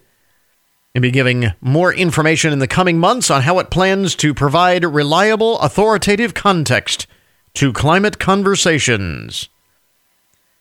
It'll 0.94 1.02
be 1.02 1.10
giving 1.10 1.54
more 1.60 1.92
information 1.92 2.54
in 2.54 2.60
the 2.60 2.68
coming 2.68 3.00
months 3.00 3.32
on 3.32 3.42
how 3.42 3.58
it 3.58 3.72
plans 3.72 4.14
to 4.18 4.32
provide 4.32 4.86
reliable, 4.86 5.58
authoritative 5.58 6.36
context 6.36 7.08
to 7.56 7.74
climate 7.74 8.20
conversations. 8.20 9.50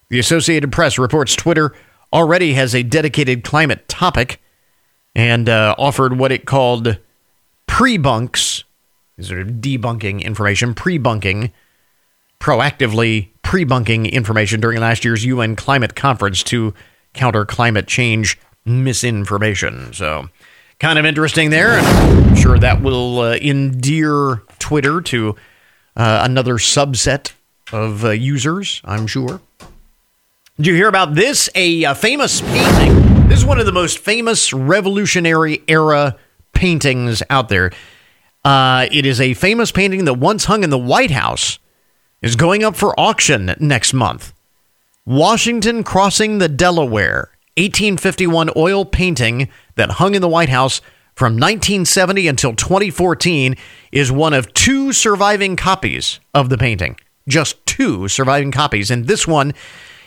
The 0.08 0.18
Associated 0.18 0.72
Press 0.72 0.98
reports 0.98 1.36
Twitter 1.36 1.74
already 2.10 2.54
has 2.54 2.74
a 2.74 2.82
dedicated 2.82 3.44
climate 3.44 3.88
topic 3.88 4.40
and 5.14 5.50
uh, 5.50 5.74
offered 5.76 6.18
what 6.18 6.32
it 6.32 6.46
called 6.46 6.96
pre-bunks. 7.66 8.64
These 9.18 9.30
are 9.30 9.44
debunking 9.44 10.22
information, 10.22 10.72
pre-bunking, 10.72 11.52
proactively 12.40 13.32
pre-bunking 13.48 14.04
information 14.04 14.60
during 14.60 14.78
last 14.78 15.06
year's 15.06 15.24
UN 15.24 15.56
climate 15.56 15.94
conference 15.94 16.42
to 16.42 16.74
counter 17.14 17.46
climate 17.46 17.86
change 17.86 18.38
misinformation. 18.66 19.90
So, 19.94 20.28
kind 20.78 20.98
of 20.98 21.06
interesting 21.06 21.48
there. 21.48 21.78
And 21.78 21.86
I'm 21.86 22.36
sure 22.36 22.58
that 22.58 22.82
will 22.82 23.20
uh, 23.20 23.36
endear 23.36 24.42
Twitter 24.58 25.00
to 25.00 25.34
uh, 25.96 26.20
another 26.24 26.56
subset 26.56 27.32
of 27.72 28.04
uh, 28.04 28.10
users, 28.10 28.82
I'm 28.84 29.06
sure. 29.06 29.40
Did 30.58 30.66
you 30.66 30.74
hear 30.74 30.88
about 30.88 31.14
this? 31.14 31.48
A, 31.54 31.84
a, 31.84 31.94
famous 31.94 32.42
painting. 32.42 33.28
This 33.28 33.38
is 33.38 33.46
one 33.46 33.58
of 33.58 33.64
the 33.64 33.72
most 33.72 33.98
famous 33.98 34.52
Revolutionary 34.52 35.62
era 35.66 36.18
paintings 36.52 37.22
out 37.30 37.48
there. 37.48 37.72
Uh, 38.44 38.88
it 38.92 39.06
is 39.06 39.22
a 39.22 39.32
famous 39.32 39.72
painting 39.72 40.04
that 40.04 40.14
once 40.18 40.44
hung 40.44 40.64
in 40.64 40.68
the 40.68 40.76
White 40.76 41.12
House, 41.12 41.58
is 42.22 42.36
going 42.36 42.64
up 42.64 42.76
for 42.76 42.98
auction 42.98 43.54
next 43.60 43.92
month. 43.92 44.32
Washington 45.04 45.84
crossing 45.84 46.38
the 46.38 46.48
Delaware 46.48 47.30
1851 47.56 48.50
oil 48.56 48.84
painting 48.84 49.48
that 49.76 49.92
hung 49.92 50.14
in 50.14 50.22
the 50.22 50.28
White 50.28 50.48
House 50.48 50.80
from 51.14 51.32
1970 51.34 52.28
until 52.28 52.54
2014 52.54 53.56
is 53.90 54.12
one 54.12 54.32
of 54.32 54.52
two 54.54 54.92
surviving 54.92 55.56
copies 55.56 56.20
of 56.32 56.48
the 56.48 56.58
painting. 56.58 56.96
Just 57.26 57.64
two 57.66 58.06
surviving 58.06 58.52
copies. 58.52 58.90
And 58.90 59.06
this 59.06 59.26
one 59.26 59.52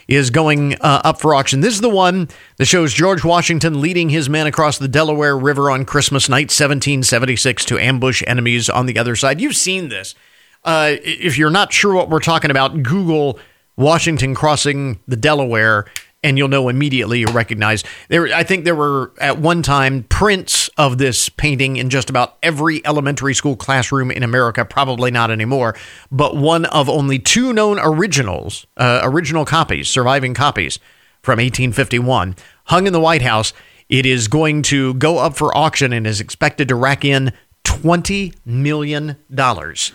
is 0.07 0.29
going 0.29 0.75
uh, 0.75 1.01
up 1.03 1.19
for 1.19 1.35
auction. 1.35 1.59
This 1.59 1.73
is 1.73 1.81
the 1.81 1.89
one 1.89 2.29
that 2.57 2.65
shows 2.65 2.93
George 2.93 3.23
Washington 3.23 3.81
leading 3.81 4.09
his 4.09 4.29
men 4.29 4.47
across 4.47 4.77
the 4.77 4.87
Delaware 4.87 5.37
River 5.37 5.69
on 5.69 5.85
Christmas 5.85 6.29
night, 6.29 6.49
1776, 6.49 7.65
to 7.65 7.79
ambush 7.79 8.23
enemies 8.25 8.69
on 8.69 8.85
the 8.85 8.97
other 8.97 9.15
side. 9.15 9.41
You've 9.41 9.55
seen 9.55 9.89
this. 9.89 10.15
Uh, 10.63 10.95
if 11.03 11.37
you're 11.37 11.49
not 11.49 11.73
sure 11.73 11.93
what 11.93 12.09
we're 12.09 12.19
talking 12.19 12.51
about, 12.51 12.83
Google 12.83 13.39
Washington 13.77 14.35
crossing 14.35 14.99
the 15.07 15.15
Delaware 15.15 15.85
and 16.23 16.37
you'll 16.37 16.47
know 16.47 16.69
immediately 16.69 17.21
you 17.21 17.25
recognize. 17.27 17.83
There 18.09 18.27
i 18.27 18.43
think 18.43 18.63
there 18.63 18.75
were 18.75 19.11
at 19.19 19.39
one 19.39 19.63
time 19.63 20.03
prints 20.03 20.69
of 20.77 20.99
this 20.99 21.29
painting 21.29 21.77
in 21.77 21.89
just 21.89 22.11
about 22.11 22.37
every 22.43 22.85
elementary 22.85 23.33
school 23.33 23.55
classroom 23.55 24.11
in 24.11 24.21
america 24.21 24.63
probably 24.63 25.09
not 25.09 25.31
anymore 25.31 25.75
but 26.11 26.35
one 26.35 26.65
of 26.65 26.87
only 26.89 27.17
two 27.17 27.53
known 27.53 27.79
originals 27.81 28.67
uh, 28.77 28.99
original 29.03 29.45
copies 29.45 29.89
surviving 29.89 30.35
copies 30.35 30.77
from 31.21 31.37
1851 31.37 32.35
hung 32.65 32.87
in 32.87 32.93
the 32.93 32.99
white 32.99 33.21
house. 33.21 33.53
It 33.89 34.05
is 34.05 34.27
going 34.27 34.61
to 34.63 34.93
go 34.95 35.17
up 35.17 35.35
for 35.35 35.55
auction 35.55 35.91
and 35.93 36.07
is 36.07 36.21
expected 36.21 36.67
to 36.69 36.75
rack 36.75 37.03
in 37.03 37.33
20 37.63 38.33
million 38.45 39.17
dollars 39.33 39.91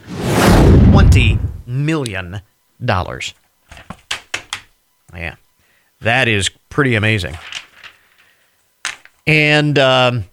20 0.90 1.38
million 1.66 2.40
dollars 2.84 3.34
yeah 5.14 5.36
that 6.00 6.28
is 6.28 6.50
pretty 6.68 6.94
amazing. 6.94 7.36
And 9.26 9.78
um, 9.78 10.24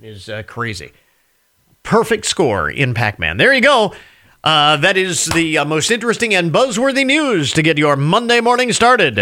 is 0.00 0.28
uh, 0.28 0.42
crazy 0.44 0.90
perfect 1.82 2.24
score 2.24 2.70
in 2.70 2.94
pac-man 2.94 3.36
there 3.36 3.52
you 3.52 3.60
go 3.60 3.92
uh, 4.44 4.76
that 4.76 4.96
is 4.96 5.26
the 5.26 5.58
uh, 5.58 5.64
most 5.64 5.90
interesting 5.90 6.34
and 6.34 6.52
buzzworthy 6.52 7.04
news 7.04 7.52
to 7.52 7.62
get 7.62 7.78
your 7.78 7.96
monday 7.96 8.40
morning 8.40 8.72
started 8.72 9.18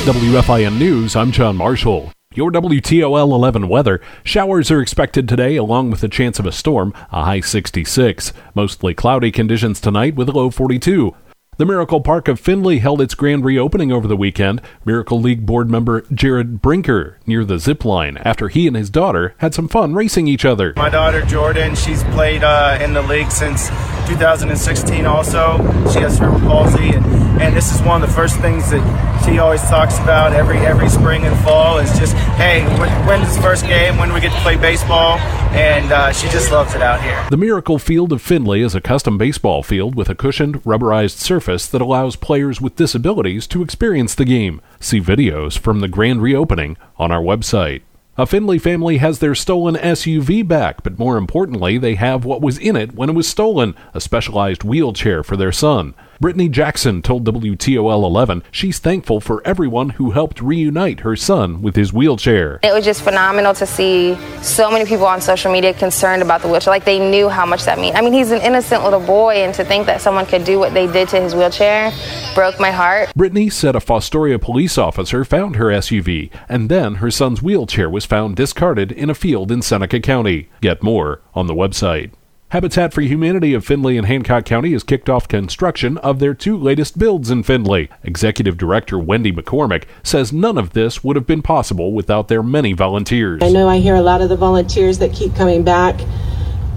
WFIN 0.00 0.78
News, 0.78 1.14
I'm 1.14 1.30
John 1.30 1.58
Marshall. 1.58 2.10
Your 2.34 2.50
WTOL 2.50 3.32
11 3.32 3.68
weather. 3.68 4.00
Showers 4.24 4.70
are 4.70 4.80
expected 4.80 5.28
today, 5.28 5.56
along 5.56 5.90
with 5.90 6.02
a 6.02 6.08
chance 6.08 6.38
of 6.38 6.46
a 6.46 6.52
storm, 6.52 6.94
a 7.12 7.24
high 7.24 7.40
66. 7.40 8.32
Mostly 8.54 8.94
cloudy 8.94 9.30
conditions 9.30 9.78
tonight 9.78 10.14
with 10.14 10.30
a 10.30 10.32
low 10.32 10.48
42. 10.48 11.14
The 11.60 11.66
Miracle 11.66 12.00
Park 12.00 12.26
of 12.26 12.40
Findlay 12.40 12.78
held 12.78 13.02
its 13.02 13.14
grand 13.14 13.44
reopening 13.44 13.92
over 13.92 14.08
the 14.08 14.16
weekend. 14.16 14.62
Miracle 14.86 15.20
League 15.20 15.44
board 15.44 15.68
member 15.68 16.00
Jared 16.10 16.62
Brinker 16.62 17.18
near 17.26 17.44
the 17.44 17.58
zip 17.58 17.84
line 17.84 18.16
after 18.16 18.48
he 18.48 18.66
and 18.66 18.74
his 18.74 18.88
daughter 18.88 19.34
had 19.36 19.52
some 19.52 19.68
fun 19.68 19.92
racing 19.92 20.26
each 20.26 20.46
other. 20.46 20.72
My 20.76 20.88
daughter 20.88 21.20
Jordan, 21.20 21.74
she's 21.74 22.02
played 22.02 22.42
uh, 22.42 22.78
in 22.80 22.94
the 22.94 23.02
league 23.02 23.30
since 23.30 23.68
2016 24.08 25.04
also. 25.04 25.58
She 25.92 25.98
has 25.98 26.16
cerebral 26.16 26.40
palsy 26.40 26.94
and, 26.94 27.04
and 27.42 27.54
this 27.54 27.74
is 27.74 27.82
one 27.82 28.02
of 28.02 28.08
the 28.08 28.14
first 28.14 28.38
things 28.38 28.70
that 28.70 29.20
she 29.26 29.38
always 29.38 29.60
talks 29.64 29.98
about 29.98 30.32
every 30.32 30.56
every 30.60 30.88
spring 30.88 31.24
and 31.24 31.38
fall 31.44 31.76
is 31.76 31.90
just, 31.98 32.14
hey, 32.36 32.64
when, 32.78 32.88
when's 33.06 33.36
the 33.36 33.42
first 33.42 33.66
game? 33.66 33.98
When 33.98 34.08
do 34.08 34.14
we 34.14 34.20
get 34.22 34.32
to 34.32 34.40
play 34.40 34.56
baseball? 34.56 35.18
And 35.50 35.92
uh, 35.92 36.12
she 36.12 36.28
just 36.28 36.50
loves 36.52 36.74
it 36.74 36.80
out 36.80 37.02
here. 37.02 37.22
The 37.28 37.36
Miracle 37.36 37.78
Field 37.78 38.12
of 38.12 38.22
Findlay 38.22 38.60
is 38.62 38.74
a 38.74 38.80
custom 38.80 39.18
baseball 39.18 39.62
field 39.62 39.94
with 39.94 40.08
a 40.08 40.14
cushioned, 40.14 40.62
rubberized 40.62 41.18
surface 41.18 41.49
that 41.50 41.80
allows 41.80 42.16
players 42.16 42.60
with 42.60 42.76
disabilities 42.76 43.46
to 43.48 43.62
experience 43.62 44.14
the 44.14 44.24
game. 44.24 44.60
See 44.78 45.00
videos 45.00 45.58
from 45.58 45.80
the 45.80 45.88
grand 45.88 46.22
reopening 46.22 46.76
on 46.96 47.10
our 47.10 47.20
website. 47.20 47.82
A 48.16 48.26
Findlay 48.26 48.58
family 48.58 48.98
has 48.98 49.18
their 49.18 49.34
stolen 49.34 49.76
SUV 49.76 50.46
back, 50.46 50.82
but 50.82 50.98
more 50.98 51.16
importantly, 51.16 51.78
they 51.78 51.94
have 51.94 52.24
what 52.24 52.42
was 52.42 52.58
in 52.58 52.76
it 52.76 52.94
when 52.94 53.08
it 53.08 53.14
was 53.14 53.26
stolen 53.26 53.74
a 53.94 54.00
specialized 54.00 54.62
wheelchair 54.62 55.22
for 55.22 55.36
their 55.36 55.52
son. 55.52 55.94
Brittany 56.20 56.50
Jackson 56.50 57.00
told 57.00 57.24
WTOL 57.24 58.04
11 58.04 58.42
she's 58.50 58.78
thankful 58.78 59.22
for 59.22 59.40
everyone 59.46 59.88
who 59.88 60.10
helped 60.10 60.42
reunite 60.42 61.00
her 61.00 61.16
son 61.16 61.62
with 61.62 61.76
his 61.76 61.94
wheelchair. 61.94 62.60
It 62.62 62.74
was 62.74 62.84
just 62.84 63.00
phenomenal 63.00 63.54
to 63.54 63.64
see 63.64 64.18
so 64.42 64.70
many 64.70 64.84
people 64.84 65.06
on 65.06 65.22
social 65.22 65.50
media 65.50 65.72
concerned 65.72 66.20
about 66.20 66.42
the 66.42 66.48
wheelchair. 66.48 66.74
Like 66.74 66.84
they 66.84 66.98
knew 66.98 67.30
how 67.30 67.46
much 67.46 67.64
that 67.64 67.78
means. 67.78 67.96
I 67.96 68.02
mean, 68.02 68.12
he's 68.12 68.32
an 68.32 68.42
innocent 68.42 68.84
little 68.84 69.00
boy, 69.00 69.36
and 69.36 69.54
to 69.54 69.64
think 69.64 69.86
that 69.86 70.02
someone 70.02 70.26
could 70.26 70.44
do 70.44 70.58
what 70.58 70.74
they 70.74 70.86
did 70.86 71.08
to 71.08 71.20
his 71.22 71.34
wheelchair 71.34 71.90
broke 72.34 72.60
my 72.60 72.70
heart. 72.70 73.14
Brittany 73.16 73.48
said 73.48 73.74
a 73.74 73.80
Fostoria 73.80 74.38
police 74.38 74.76
officer 74.76 75.24
found 75.24 75.56
her 75.56 75.68
SUV, 75.68 76.30
and 76.50 76.68
then 76.68 76.96
her 76.96 77.10
son's 77.10 77.40
wheelchair 77.42 77.88
was 77.88 78.04
found 78.04 78.36
discarded 78.36 78.92
in 78.92 79.08
a 79.08 79.14
field 79.14 79.50
in 79.50 79.62
Seneca 79.62 80.00
County. 80.00 80.50
Get 80.60 80.82
more 80.82 81.22
on 81.34 81.46
the 81.46 81.54
website. 81.54 82.12
Habitat 82.50 82.92
for 82.92 83.00
Humanity 83.00 83.54
of 83.54 83.64
Findlay 83.64 83.96
and 83.96 84.08
Hancock 84.08 84.44
County 84.44 84.72
has 84.72 84.82
kicked 84.82 85.08
off 85.08 85.28
construction 85.28 85.98
of 85.98 86.18
their 86.18 86.34
two 86.34 86.56
latest 86.56 86.98
builds 86.98 87.30
in 87.30 87.44
Findlay. 87.44 87.88
Executive 88.02 88.56
Director 88.56 88.98
Wendy 88.98 89.30
McCormick 89.30 89.84
says 90.02 90.32
none 90.32 90.58
of 90.58 90.72
this 90.72 91.04
would 91.04 91.14
have 91.14 91.28
been 91.28 91.42
possible 91.42 91.92
without 91.92 92.26
their 92.26 92.42
many 92.42 92.72
volunteers. 92.72 93.40
I 93.40 93.50
know 93.50 93.68
I 93.68 93.78
hear 93.78 93.94
a 93.94 94.02
lot 94.02 94.20
of 94.20 94.30
the 94.30 94.36
volunteers 94.36 94.98
that 94.98 95.12
keep 95.12 95.36
coming 95.36 95.62
back 95.62 96.00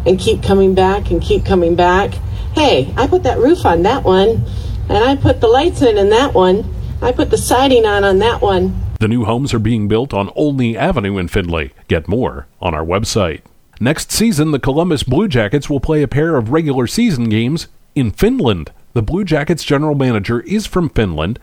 and 0.06 0.20
keep 0.20 0.44
coming 0.44 0.76
back 0.76 1.10
and 1.10 1.20
keep 1.20 1.44
coming 1.44 1.76
back. 1.76 2.14
Hey, 2.54 2.94
I 2.96 3.08
put 3.08 3.24
that 3.24 3.40
roof 3.40 3.66
on 3.66 3.82
that 3.82 4.04
one, 4.04 4.46
and 4.90 4.98
I 5.00 5.16
put 5.16 5.42
the 5.42 5.48
lights 5.48 5.82
in 5.82 5.98
in 5.98 6.12
that 6.12 6.36
one. 6.36 6.72
I 7.02 7.12
put 7.12 7.32
the 7.32 7.38
siding 7.40 7.88
on 7.88 8.04
on 8.04 8.20
that 8.20 8.44
one. 8.44 8.80
The 9.00 9.08
new 9.08 9.26
homes 9.26 9.56
are 9.56 9.60
being 9.60 9.88
built 9.88 10.14
on 10.14 10.30
Olney 10.36 10.78
Avenue 10.78 11.18
in 11.18 11.30
Findlay. 11.30 11.72
Get 11.88 12.08
more 12.08 12.46
on 12.62 12.76
our 12.76 12.86
website. 12.86 13.42
Next 13.84 14.14
season, 14.14 14.52
the 14.52 14.60
Columbus 14.60 15.04
Blue 15.04 15.28
Jackets 15.28 15.70
will 15.70 15.82
play 15.82 16.02
a 16.04 16.08
pair 16.08 16.38
of 16.38 16.54
regular 16.54 16.88
season 16.88 17.28
games 17.28 17.68
in 17.96 18.12
Finland. 18.12 18.72
The 18.94 19.02
Blue 19.02 19.26
Jackets 19.26 19.62
general 19.62 19.94
manager 19.94 20.40
is 20.44 20.66
from 20.66 20.88
Finland, 20.88 21.38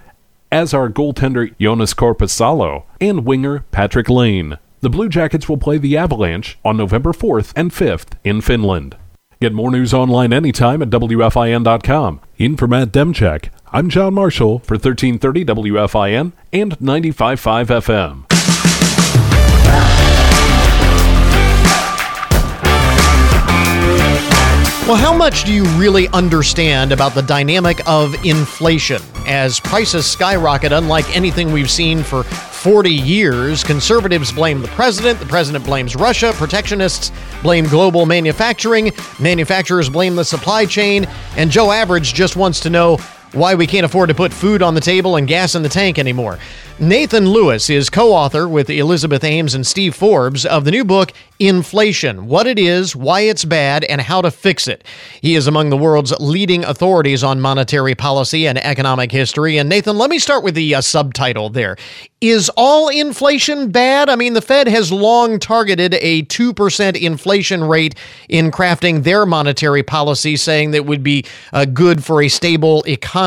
as 0.51 0.73
are 0.73 0.89
goaltender 0.89 1.55
Joonas 1.61 1.95
Korpisalo 1.95 2.85
and 2.99 3.27
winger 3.27 3.67
Patrik 3.73 4.09
Laine. 4.09 4.57
The 4.81 4.89
Blue 4.89 5.11
Jackets 5.11 5.51
will 5.51 5.59
play 5.59 5.77
the 5.77 5.99
Avalanche 5.99 6.59
on 6.65 6.79
November 6.79 7.13
4th 7.13 7.53
and 7.55 7.73
5th 7.73 8.13
in 8.25 8.41
Finland. 8.41 8.97
Get 9.43 9.53
more 9.53 9.71
news 9.71 9.93
online 9.93 10.33
anytime 10.33 10.81
at 10.81 10.89
WFIN.com. 10.89 12.21
In 12.39 12.57
for 12.57 12.67
Matt 12.67 12.91
Demchek, 12.91 13.51
I'm 13.71 13.91
John 13.91 14.15
Marshall 14.15 14.61
for 14.61 14.77
1330 14.77 15.45
WFIN 15.45 16.33
and 16.55 16.79
95.5 16.79 17.67
FM. 17.67 18.40
Well, 24.91 24.99
how 24.99 25.17
much 25.17 25.45
do 25.45 25.53
you 25.53 25.63
really 25.79 26.09
understand 26.09 26.91
about 26.91 27.15
the 27.15 27.23
dynamic 27.23 27.79
of 27.89 28.13
inflation? 28.25 29.01
As 29.25 29.61
prices 29.61 30.05
skyrocket, 30.05 30.73
unlike 30.73 31.17
anything 31.17 31.53
we've 31.53 31.71
seen 31.71 32.03
for 32.03 32.25
40 32.25 32.91
years, 32.91 33.63
conservatives 33.63 34.33
blame 34.33 34.63
the 34.63 34.67
president, 34.67 35.21
the 35.21 35.27
president 35.27 35.65
blames 35.65 35.95
Russia, 35.95 36.33
protectionists 36.35 37.13
blame 37.41 37.69
global 37.69 38.05
manufacturing, 38.05 38.91
manufacturers 39.21 39.89
blame 39.89 40.17
the 40.17 40.25
supply 40.25 40.67
chain, 40.67 41.07
and 41.37 41.53
Joe 41.53 41.71
Average 41.71 42.13
just 42.13 42.35
wants 42.35 42.59
to 42.59 42.69
know 42.69 42.99
why 43.33 43.55
we 43.55 43.67
can't 43.67 43.87
afford 43.87 44.09
to 44.09 44.15
put 44.15 44.33
food 44.33 44.63
on 44.63 44.75
the 44.75 44.81
table 44.81 45.17
and 45.17 45.29
gas 45.29 45.55
in 45.55 45.63
the 45.63 45.69
tank 45.69 45.99
anymore. 45.99 46.39
Nathan 46.79 47.29
Lewis 47.29 47.69
is 47.69 47.91
co 47.91 48.13
author 48.13 48.49
with 48.49 48.71
Elizabeth 48.71 49.23
Ames 49.23 49.55
and 49.55 49.67
Steve 49.67 49.95
Forbes 49.95 50.47
of 50.47 50.65
the 50.65 50.71
new 50.71 50.83
book, 50.83 51.13
Inflation 51.39 52.27
What 52.27 52.47
It 52.47 52.59
Is, 52.59 52.97
Why 52.97 53.21
It's 53.21 53.45
Bad, 53.45 53.85
and 53.85 54.01
How 54.01 54.23
to 54.23 54.31
Fix 54.31 54.67
It. 54.67 54.83
He 55.21 55.35
is 55.35 55.47
among 55.47 55.69
the 55.69 55.77
world's 55.77 56.13
leading 56.19 56.65
authorities 56.65 57.23
on 57.23 57.39
monetary 57.41 57.95
policy 57.95 58.47
and 58.47 58.57
economic 58.65 59.13
history. 59.13 59.59
And 59.59 59.69
Nathan, 59.69 59.99
let 59.99 60.09
me 60.09 60.19
start 60.19 60.43
with 60.43 60.55
the 60.55 60.75
uh, 60.75 60.81
subtitle 60.81 61.51
there. 61.51 61.77
Is 62.23 62.51
all 62.57 62.89
inflation 62.89 63.71
bad? 63.71 64.09
I 64.09 64.17
mean, 64.17 64.33
the 64.33 64.43
Fed 64.43 64.67
has 64.67 64.91
long 64.91 65.39
targeted 65.39 65.95
a 65.95 66.23
2% 66.25 67.01
inflation 67.01 67.65
rate 67.65 67.95
in 68.31 68.51
crafting 68.51 69.03
their 69.03 69.27
monetary 69.27 69.83
policy, 69.83 70.37
saying 70.37 70.71
that 70.71 70.87
would 70.87 71.03
be 71.03 71.27
uh, 71.53 71.67
good 71.67 72.03
for 72.03 72.23
a 72.23 72.29
stable 72.29 72.83
economy 72.87 73.20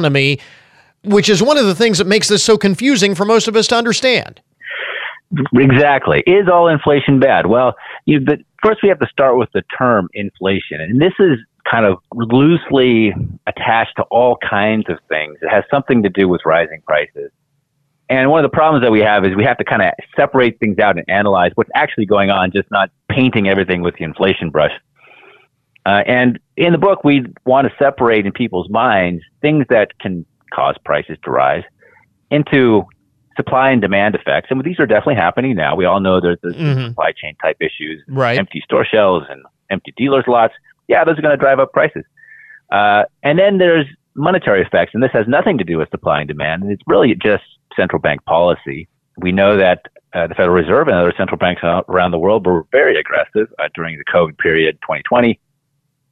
which 1.04 1.30
is 1.30 1.42
one 1.42 1.58
of 1.58 1.66
the 1.66 1.76
things 1.76 1.98
that 1.98 2.08
makes 2.08 2.28
this 2.28 2.44
so 2.44 2.58
confusing 2.58 3.16
for 3.16 3.26
most 3.26 3.48
of 3.48 3.56
us 3.56 3.68
to 3.68 3.76
understand. 3.76 4.42
Exactly. 5.56 6.24
Is 6.28 6.48
all 6.52 6.68
inflation 6.68 7.20
bad? 7.20 7.48
Well, 7.48 7.76
you, 8.06 8.20
but 8.20 8.40
first 8.64 8.82
we 8.84 8.90
have 8.90 9.00
to 9.00 9.08
start 9.08 9.38
with 9.38 9.50
the 9.54 9.64
term 9.78 10.08
inflation, 10.14 10.80
and 10.80 11.02
this 11.02 11.14
is 11.20 11.40
kind 11.70 11.86
of 11.86 11.98
loosely 12.14 13.14
attached 13.48 13.96
to 13.96 14.04
all 14.12 14.38
kinds 14.48 14.86
of 14.90 14.98
things. 15.10 15.38
It 15.42 15.50
has 15.50 15.64
something 15.72 16.04
to 16.04 16.10
do 16.10 16.28
with 16.28 16.42
rising 16.46 16.82
prices. 16.86 17.32
And 18.10 18.30
one 18.30 18.44
of 18.44 18.52
the 18.52 18.56
problems 18.56 18.84
that 18.84 18.92
we 18.92 19.00
have 19.00 19.26
is 19.26 19.36
we 19.36 19.46
have 19.46 19.58
to 19.58 19.64
kind 19.64 19.82
of 19.82 19.92
separate 20.16 20.60
things 20.60 20.78
out 20.78 20.98
and 20.98 21.10
analyze 21.10 21.52
what's 21.56 21.72
actually 21.74 22.06
going 22.06 22.30
on, 22.30 22.52
just 22.52 22.70
not 22.70 22.92
painting 23.10 23.48
everything 23.48 23.82
with 23.82 23.96
the 23.96 24.04
inflation 24.04 24.50
brush. 24.50 24.72
Uh, 25.86 26.02
and 26.06 26.40
in 26.56 26.72
the 26.72 26.78
book, 26.78 27.04
we 27.04 27.26
want 27.46 27.68
to 27.68 27.74
separate 27.78 28.26
in 28.26 28.32
people's 28.32 28.70
minds 28.70 29.24
things 29.42 29.66
that 29.70 29.98
can 30.00 30.26
cause 30.54 30.76
prices 30.86 31.18
to 31.24 31.32
rise 31.32 31.64
into 32.32 32.84
supply 33.36 33.72
and 33.72 33.82
demand 33.82 34.16
effects. 34.16 34.48
And 34.50 34.64
these 34.64 34.80
are 34.80 34.86
definitely 34.86 35.16
happening 35.16 35.56
now. 35.56 35.76
We 35.76 35.86
all 35.86 36.00
know 36.00 36.22
there's 36.22 36.40
the 36.42 36.50
mm-hmm. 36.50 36.88
supply 36.88 37.12
chain 37.12 37.36
type 37.42 37.58
issues, 37.60 38.02
right. 38.08 38.38
empty 38.38 38.62
store 38.64 38.86
shelves 38.86 39.26
and 39.30 39.44
empty 39.70 39.94
dealers 39.98 40.26
lots. 40.28 40.54
Yeah, 40.88 41.04
those 41.04 41.18
are 41.18 41.22
going 41.22 41.38
to 41.38 41.42
drive 41.42 41.60
up 41.60 41.74
prices. 41.74 42.04
Uh, 42.72 43.04
and 43.24 43.38
then 43.40 43.58
there's 43.58 43.86
monetary 44.16 44.62
effects, 44.62 44.92
and 44.94 45.02
this 45.02 45.12
has 45.14 45.28
nothing 45.28 45.58
to 45.58 45.64
do 45.64 45.78
with 45.78 45.90
supply 45.90 46.20
and 46.20 46.28
demand. 46.28 46.64
And 46.64 46.72
it's 46.72 46.84
really 46.88 47.16
just 47.16 47.44
central 47.76 48.00
bank 48.00 48.24
policy. 48.26 48.88
We 49.18 49.32
know 49.32 49.58
that 49.58 49.88
uh, 50.14 50.28
the 50.28 50.36
Federal 50.36 50.56
Reserve 50.56 50.88
and 50.88 50.98
other 50.98 51.14
central 51.18 51.38
banks 51.38 51.62
around 51.64 52.12
the 52.12 52.20
world 52.20 52.46
were 52.46 52.66
very 52.72 53.00
aggressive 53.00 53.52
uh, 53.60 53.70
during 53.74 53.98
the 53.98 54.06
COVID 54.06 54.38
period 54.38 54.78
2020. 54.82 55.40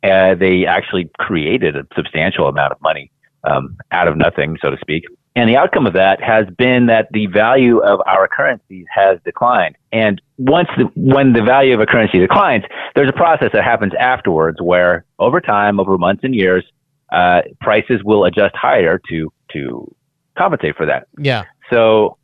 Uh, 0.04 0.36
they 0.36 0.66
actually 0.66 1.10
created 1.20 1.76
a 1.76 1.86
substantial 1.96 2.48
amount 2.48 2.72
of 2.72 2.82
money 2.82 3.12
um, 3.44 3.78
out 3.92 4.08
of 4.08 4.18
nothing, 4.18 4.58
so 4.62 4.70
to 4.70 4.78
speak. 4.82 5.04
And 5.36 5.50
the 5.50 5.56
outcome 5.56 5.88
of 5.88 5.94
that 5.94 6.22
has 6.22 6.46
been 6.58 6.88
that 6.88 7.08
the 7.12 7.28
value 7.28 7.80
of 7.80 8.02
our 8.06 8.28
currencies 8.28 8.86
has 8.94 9.18
declined. 9.24 9.78
And 9.94 10.22
once 10.38 10.68
the, 10.78 10.86
when 10.96 11.32
the 11.32 11.42
value 11.42 11.74
of 11.74 11.80
a 11.80 11.86
currency 11.86 12.20
declines, 12.20 12.66
there's 12.96 13.08
a 13.08 13.14
process 13.14 13.52
that 13.54 13.64
happens 13.64 13.94
afterwards 13.98 14.58
where 14.62 15.06
over 15.20 15.40
time, 15.40 15.80
over 15.80 15.98
months 15.98 16.24
and 16.26 16.36
years, 16.36 16.66
uh, 17.14 17.44
prices 17.62 18.02
will 18.04 18.26
adjust 18.26 18.56
higher 18.56 19.00
to, 19.10 19.32
to 19.54 19.96
compensate 20.38 20.76
for 20.76 20.86
that. 20.86 21.08
Yeah. 21.18 21.44
So, 21.70 22.18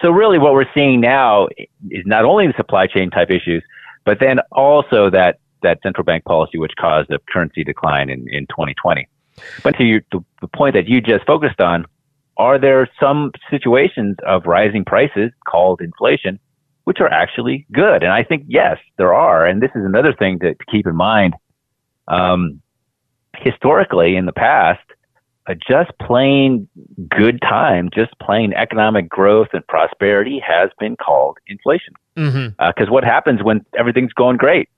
so 0.00 0.10
really 0.10 0.38
what 0.38 0.54
we're 0.54 0.72
seeing 0.74 1.00
now 1.00 1.48
is 1.90 2.04
not 2.06 2.24
only 2.24 2.46
the 2.46 2.54
supply 2.56 2.86
chain 2.86 3.10
type 3.10 3.30
issues, 3.30 3.62
but 4.04 4.20
then 4.20 4.38
also 4.52 5.10
that, 5.10 5.38
that 5.62 5.80
central 5.82 6.04
bank 6.04 6.24
policy 6.24 6.58
which 6.58 6.72
caused 6.78 7.10
a 7.10 7.18
currency 7.32 7.64
decline 7.64 8.08
in, 8.10 8.26
in 8.28 8.46
2020. 8.46 9.08
But 9.62 9.76
to 9.78 10.00
the 10.40 10.48
point 10.48 10.74
that 10.74 10.88
you 10.88 11.00
just 11.00 11.24
focused 11.26 11.60
on, 11.60 11.86
are 12.36 12.58
there 12.58 12.88
some 13.00 13.32
situations 13.50 14.16
of 14.26 14.46
rising 14.46 14.84
prices 14.84 15.30
called 15.46 15.80
inflation, 15.80 16.38
which 16.84 17.00
are 17.00 17.08
actually 17.08 17.66
good? 17.72 18.02
And 18.02 18.12
I 18.12 18.22
think 18.22 18.44
yes, 18.46 18.78
there 18.96 19.12
are. 19.12 19.46
And 19.46 19.60
this 19.60 19.70
is 19.74 19.84
another 19.84 20.12
thing 20.12 20.38
to, 20.40 20.54
to 20.54 20.64
keep 20.70 20.86
in 20.86 20.94
mind. 20.94 21.34
Um, 22.06 22.62
historically, 23.36 24.16
in 24.16 24.26
the 24.26 24.32
past, 24.32 24.80
a 25.48 25.54
just 25.54 25.90
plain 26.00 26.68
good 27.08 27.40
time, 27.40 27.88
just 27.92 28.12
plain 28.20 28.52
economic 28.52 29.08
growth 29.08 29.48
and 29.52 29.66
prosperity 29.66 30.40
has 30.46 30.70
been 30.78 30.96
called 30.96 31.38
inflation. 31.46 31.94
Because 32.14 32.34
mm-hmm. 32.34 32.60
uh, 32.60 32.92
what 32.92 33.04
happens 33.04 33.42
when 33.42 33.64
everything's 33.76 34.12
going 34.12 34.36
great? 34.36 34.68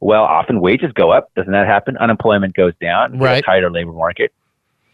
Well, 0.00 0.22
often 0.22 0.60
wages 0.60 0.92
go 0.92 1.10
up. 1.10 1.32
Doesn't 1.34 1.52
that 1.52 1.66
happen? 1.66 1.96
Unemployment 1.96 2.54
goes 2.54 2.72
down. 2.80 3.18
Right. 3.18 3.44
tighter 3.44 3.70
labor 3.70 3.92
market. 3.92 4.32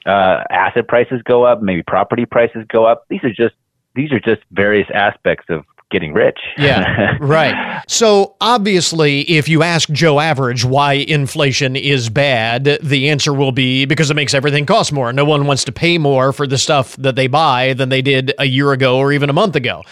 Uh, 0.06 0.42
asset 0.50 0.88
prices 0.88 1.22
go 1.24 1.44
up. 1.44 1.62
Maybe 1.62 1.82
property 1.82 2.26
prices 2.26 2.64
go 2.68 2.84
up. 2.84 3.06
These 3.08 3.24
are 3.24 3.32
just 3.32 3.54
these 3.94 4.12
are 4.12 4.20
just 4.20 4.42
various 4.50 4.88
aspects 4.92 5.46
of 5.48 5.64
getting 5.90 6.12
rich. 6.12 6.38
Yeah, 6.58 7.16
right. 7.20 7.82
So 7.86 8.34
obviously, 8.40 9.20
if 9.22 9.48
you 9.48 9.62
ask 9.62 9.88
Joe 9.90 10.18
Average 10.20 10.64
why 10.64 10.94
inflation 10.94 11.76
is 11.76 12.10
bad, 12.10 12.64
the 12.82 13.08
answer 13.08 13.32
will 13.32 13.52
be 13.52 13.84
because 13.84 14.10
it 14.10 14.14
makes 14.14 14.34
everything 14.34 14.66
cost 14.66 14.92
more. 14.92 15.12
No 15.12 15.24
one 15.24 15.46
wants 15.46 15.64
to 15.64 15.72
pay 15.72 15.96
more 15.96 16.32
for 16.32 16.46
the 16.46 16.58
stuff 16.58 16.96
that 16.96 17.14
they 17.14 17.28
buy 17.28 17.74
than 17.74 17.88
they 17.88 18.02
did 18.02 18.34
a 18.38 18.46
year 18.46 18.72
ago 18.72 18.98
or 18.98 19.12
even 19.12 19.30
a 19.30 19.34
month 19.34 19.54
ago. 19.56 19.82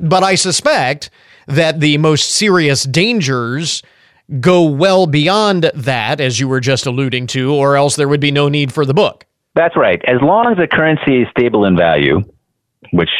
But 0.00 0.22
I 0.22 0.34
suspect 0.34 1.10
that 1.46 1.80
the 1.80 1.98
most 1.98 2.30
serious 2.30 2.84
dangers 2.84 3.82
go 4.38 4.62
well 4.64 5.06
beyond 5.06 5.70
that, 5.74 6.20
as 6.20 6.38
you 6.38 6.48
were 6.48 6.60
just 6.60 6.86
alluding 6.86 7.26
to, 7.28 7.52
or 7.54 7.76
else 7.76 7.96
there 7.96 8.08
would 8.08 8.20
be 8.20 8.30
no 8.30 8.48
need 8.48 8.72
for 8.72 8.84
the 8.84 8.94
book. 8.94 9.26
That's 9.54 9.76
right. 9.76 10.00
As 10.06 10.20
long 10.22 10.46
as 10.50 10.58
the 10.58 10.68
currency 10.68 11.22
is 11.22 11.28
stable 11.36 11.64
in 11.64 11.76
value, 11.76 12.22
which 12.92 13.10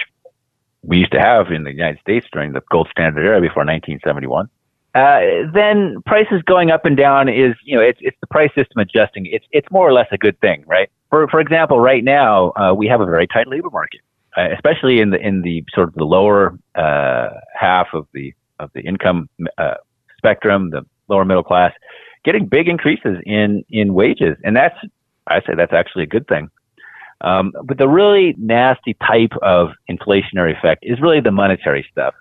we 0.83 0.99
used 0.99 1.12
to 1.12 1.20
have 1.20 1.51
in 1.51 1.64
the 1.64 1.73
United 1.73 2.01
States 2.01 2.27
during 2.33 2.53
the 2.53 2.62
gold 2.70 2.88
standard 2.90 3.25
era 3.25 3.40
before 3.40 3.64
1971, 3.64 4.49
uh, 4.94 5.20
then 5.53 6.03
prices 6.07 6.42
going 6.46 6.70
up 6.70 6.85
and 6.85 6.96
down 6.96 7.29
is, 7.29 7.55
you 7.64 7.77
know, 7.77 7.83
it's, 7.83 7.99
it's 8.03 8.16
the 8.20 8.27
price 8.27 8.51
system 8.55 8.79
adjusting. 8.79 9.27
It's, 9.27 9.44
it's 9.51 9.68
more 9.70 9.88
or 9.88 9.92
less 9.92 10.09
a 10.12 10.18
good 10.18 10.38
thing, 10.40 10.64
right? 10.66 10.90
for 11.11 11.29
for 11.29 11.40
example, 11.40 11.81
right 11.81 12.03
now 12.03 12.53
uh, 12.53 12.73
we 12.75 12.87
have 12.87 13.01
a 13.01 13.05
very 13.05 13.27
tight 13.27 13.49
labor 13.49 13.68
market, 13.70 14.01
uh, 14.37 14.49
especially 14.55 15.01
in 15.01 15.11
the 15.11 15.18
in 15.18 15.42
the 15.42 15.64
sort 15.75 15.88
of 15.88 15.94
the 15.94 16.05
lower 16.05 16.57
uh, 16.77 17.29
half 17.55 17.88
of 17.92 18.07
the 18.14 18.33
of 18.59 18.70
the 18.75 18.81
income 18.81 19.29
uh, 19.59 19.75
spectrum, 20.16 20.70
the 20.70 20.87
lower 21.11 21.25
middle 21.25 21.42
class, 21.42 21.73
getting 22.25 22.46
big 22.46 22.68
increases 22.68 23.18
in 23.27 23.64
in 23.70 23.92
wages, 23.94 24.37
and 24.44 24.57
that's 24.57 24.77
I 25.27 25.40
say 25.40 25.55
that's 25.57 25.73
actually 25.73 26.05
a 26.05 26.09
good 26.09 26.27
thing. 26.29 26.49
Um, 27.23 27.53
but 27.64 27.77
the 27.77 27.88
really 27.88 28.35
nasty 28.38 28.94
type 29.07 29.33
of 29.42 29.73
inflationary 29.90 30.57
effect 30.57 30.81
is 30.83 31.01
really 31.01 31.20
the 31.20 31.31
monetary 31.31 31.87
stuff. 31.92 32.14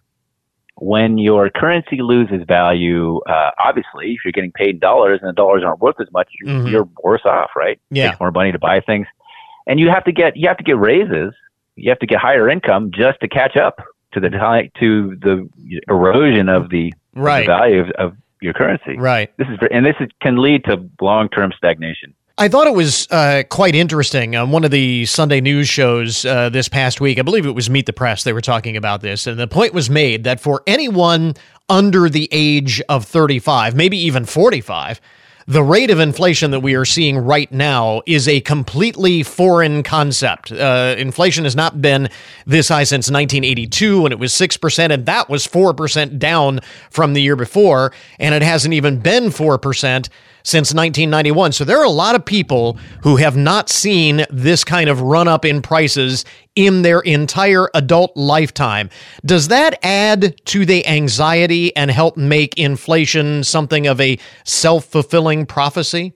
When 0.75 1.17
your 1.17 1.49
currency 1.49 2.02
loses 2.02 2.41
value, 2.47 3.19
uh, 3.21 3.52
obviously, 3.60 4.12
if 4.13 4.19
you're 4.23 4.32
getting 4.32 4.52
paid 4.52 4.69
in 4.75 4.80
dollars 4.80 5.19
and 5.21 5.30
the 5.30 5.34
dollars 5.34 5.63
aren't 5.65 5.80
worth 5.82 5.99
as 5.99 6.08
much, 6.13 6.30
you're, 6.39 6.54
Mhm. 6.56 6.71
you're 6.71 6.89
worse 7.04 7.25
off, 7.25 7.52
right? 7.56 7.80
Yeah. 7.91 8.10
Takes 8.10 8.19
more 8.19 8.32
money 8.32 8.52
to 8.54 8.60
buy 8.60 8.80
things, 8.82 9.08
and 9.67 9.80
you 9.80 9.89
have 9.89 10.04
to 10.06 10.12
get 10.12 10.36
you 10.38 10.47
have 10.47 10.58
to 10.58 10.63
get 10.63 10.78
raises. 10.78 11.34
You 11.75 11.89
have 11.91 11.99
to 11.99 12.06
get 12.06 12.19
higher 12.19 12.49
income 12.49 12.91
just 12.91 13.19
to 13.21 13.28
catch 13.28 13.56
up 13.56 13.82
to 14.13 14.19
the 14.19 14.30
to 14.80 15.15
the 15.21 15.49
erosion 15.88 16.49
of 16.49 16.69
the, 16.69 16.88
of 16.88 16.91
the 17.15 17.21
Right. 17.21 17.45
value 17.47 17.82
of, 17.82 17.89
of 17.91 18.13
your 18.41 18.54
currency. 18.54 18.97
Right. 18.97 19.36
This 19.38 19.47
is 19.47 19.60
and 19.71 19.86
this 19.86 19.95
is, 19.99 20.10
can 20.21 20.41
lead 20.41 20.65
to 20.65 20.84
long 21.02 21.30
term 21.30 21.52
stagnation. 21.56 22.13
I 22.38 22.47
thought 22.47 22.67
it 22.67 22.73
was 22.73 23.06
uh, 23.12 23.43
quite 23.49 23.75
interesting 23.75 24.38
on 24.38 24.52
one 24.52 24.63
of 24.63 24.71
the 24.71 25.06
Sunday 25.08 25.41
news 25.41 25.67
shows 25.67 26.23
uh, 26.23 26.47
this 26.47 26.69
past 26.69 27.02
week. 27.02 27.19
I 27.19 27.21
believe 27.21 27.45
it 27.45 27.52
was 27.52 27.69
Meet 27.69 27.86
the 27.86 27.91
Press. 27.91 28.23
They 28.23 28.32
were 28.32 28.39
talking 28.39 28.78
about 28.78 29.02
this, 29.02 29.28
and 29.28 29.38
the 29.38 29.47
point 29.47 29.73
was 29.73 29.89
made 29.89 30.23
that 30.23 30.39
for 30.39 30.63
anyone 30.65 31.34
under 31.67 32.10
the 32.10 32.30
age 32.32 32.82
of 32.88 33.04
35, 33.04 33.75
maybe 33.75 33.97
even 33.97 34.23
45, 34.23 35.02
the 35.49 35.63
rate 35.63 35.89
of 35.89 35.99
inflation 35.99 36.51
that 36.51 36.59
we 36.59 36.75
are 36.75 36.85
seeing 36.85 37.17
right 37.17 37.51
now 37.51 38.03
is 38.05 38.27
a 38.27 38.39
completely 38.41 39.23
foreign 39.23 39.81
concept. 39.81 40.51
Uh, 40.51 40.93
inflation 40.95 41.43
has 41.43 41.55
not 41.55 41.81
been 41.81 42.07
this 42.45 42.69
high 42.69 42.83
since 42.83 43.09
1982 43.09 44.03
when 44.03 44.12
it 44.12 44.19
was 44.19 44.31
6%, 44.31 44.91
and 44.91 45.07
that 45.07 45.27
was 45.27 45.47
4% 45.47 46.19
down 46.19 46.59
from 46.91 47.15
the 47.15 47.21
year 47.23 47.35
before, 47.35 47.91
and 48.19 48.35
it 48.35 48.43
hasn't 48.43 48.75
even 48.75 48.99
been 48.99 49.29
4% 49.29 50.07
since 50.43 50.73
1991. 50.73 51.53
So 51.53 51.65
there 51.65 51.79
are 51.79 51.83
a 51.83 51.89
lot 51.89 52.13
of 52.13 52.23
people 52.23 52.77
who 53.01 53.15
have 53.15 53.35
not 53.35 53.69
seen 53.69 54.25
this 54.29 54.63
kind 54.63 54.88
of 54.88 55.01
run 55.01 55.27
up 55.27 55.45
in 55.45 55.63
prices 55.63 56.25
in 56.60 56.82
their 56.82 57.00
entire 57.00 57.69
adult 57.74 58.12
lifetime. 58.17 58.89
Does 59.26 59.48
that 59.48 59.80
add 59.82 60.45
to 60.48 60.65
the 60.65 60.86
anxiety 60.86 61.74
and 61.74 61.89
help 61.89 62.17
make 62.17 62.60
inflation 62.60 63.45
something 63.45 63.88
of 63.88 64.02
a 64.02 64.19
self 64.43 64.84
fulfilling 64.84 65.45
prophecy? 65.45 66.12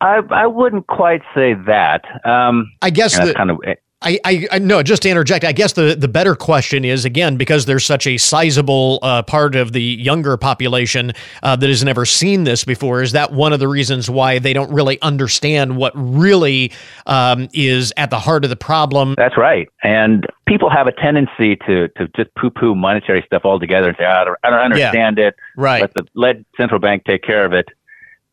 I 0.00 0.20
I 0.30 0.46
wouldn't 0.46 0.86
quite 0.86 1.22
say 1.34 1.54
that. 1.66 2.04
Um, 2.24 2.70
I 2.80 2.90
guess 2.90 3.18
that's 3.18 3.32
kind 3.32 3.50
of 3.50 3.58
I, 4.02 4.18
I, 4.24 4.46
I 4.52 4.58
no, 4.58 4.82
just 4.82 5.02
to 5.02 5.08
interject, 5.08 5.44
I 5.44 5.52
guess 5.52 5.72
the, 5.72 5.94
the 5.94 6.08
better 6.08 6.34
question 6.34 6.84
is 6.84 7.04
again 7.04 7.36
because 7.36 7.66
there's 7.66 7.84
such 7.84 8.06
a 8.06 8.18
sizable 8.18 8.98
uh, 9.02 9.22
part 9.22 9.54
of 9.54 9.72
the 9.72 9.82
younger 9.82 10.36
population 10.36 11.12
uh, 11.42 11.56
that 11.56 11.68
has 11.68 11.84
never 11.84 12.04
seen 12.04 12.44
this 12.44 12.64
before. 12.64 13.02
Is 13.02 13.12
that 13.12 13.32
one 13.32 13.52
of 13.52 13.60
the 13.60 13.68
reasons 13.68 14.10
why 14.10 14.38
they 14.38 14.52
don't 14.52 14.72
really 14.72 15.00
understand 15.02 15.76
what 15.76 15.92
really 15.94 16.72
um, 17.06 17.48
is 17.52 17.92
at 17.96 18.10
the 18.10 18.18
heart 18.18 18.44
of 18.44 18.50
the 18.50 18.56
problem? 18.56 19.14
That's 19.16 19.36
right. 19.36 19.68
And 19.82 20.26
people 20.46 20.70
have 20.70 20.86
a 20.86 20.92
tendency 20.92 21.56
to, 21.66 21.88
to 21.88 22.08
just 22.16 22.34
poo 22.34 22.50
poo 22.50 22.74
monetary 22.74 23.22
stuff 23.26 23.42
altogether 23.44 23.88
and 23.88 23.96
say, 23.96 24.04
"Ah, 24.04 24.22
I 24.22 24.24
don't, 24.24 24.38
I 24.42 24.50
don't 24.50 24.60
understand 24.60 25.18
it. 25.18 25.34
Right. 25.56 25.80
Let 25.80 25.94
the 25.94 26.06
let 26.14 26.36
central 26.56 26.80
bank 26.80 27.04
take 27.04 27.22
care 27.22 27.44
of 27.44 27.52
it. 27.52 27.66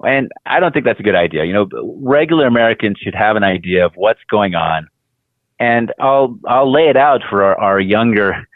And 0.04 0.32
I 0.46 0.60
don't 0.60 0.72
think 0.72 0.86
that's 0.86 1.00
a 1.00 1.04
good 1.04 1.16
idea. 1.16 1.44
You 1.44 1.54
know, 1.54 1.68
regular 2.02 2.48
Americans 2.48 2.98
should 3.02 3.16
have 3.16 3.36
an 3.36 3.44
idea 3.44 3.86
of 3.86 3.94
what's 3.96 4.22
going 4.30 4.56
on. 4.56 4.88
And 5.60 5.92
I'll 6.00 6.38
I'll 6.48 6.72
lay 6.72 6.88
it 6.88 6.98
out 6.98 7.22
for 7.30 7.44
our, 7.44 7.60
our 7.60 7.80
younger, 7.80 8.48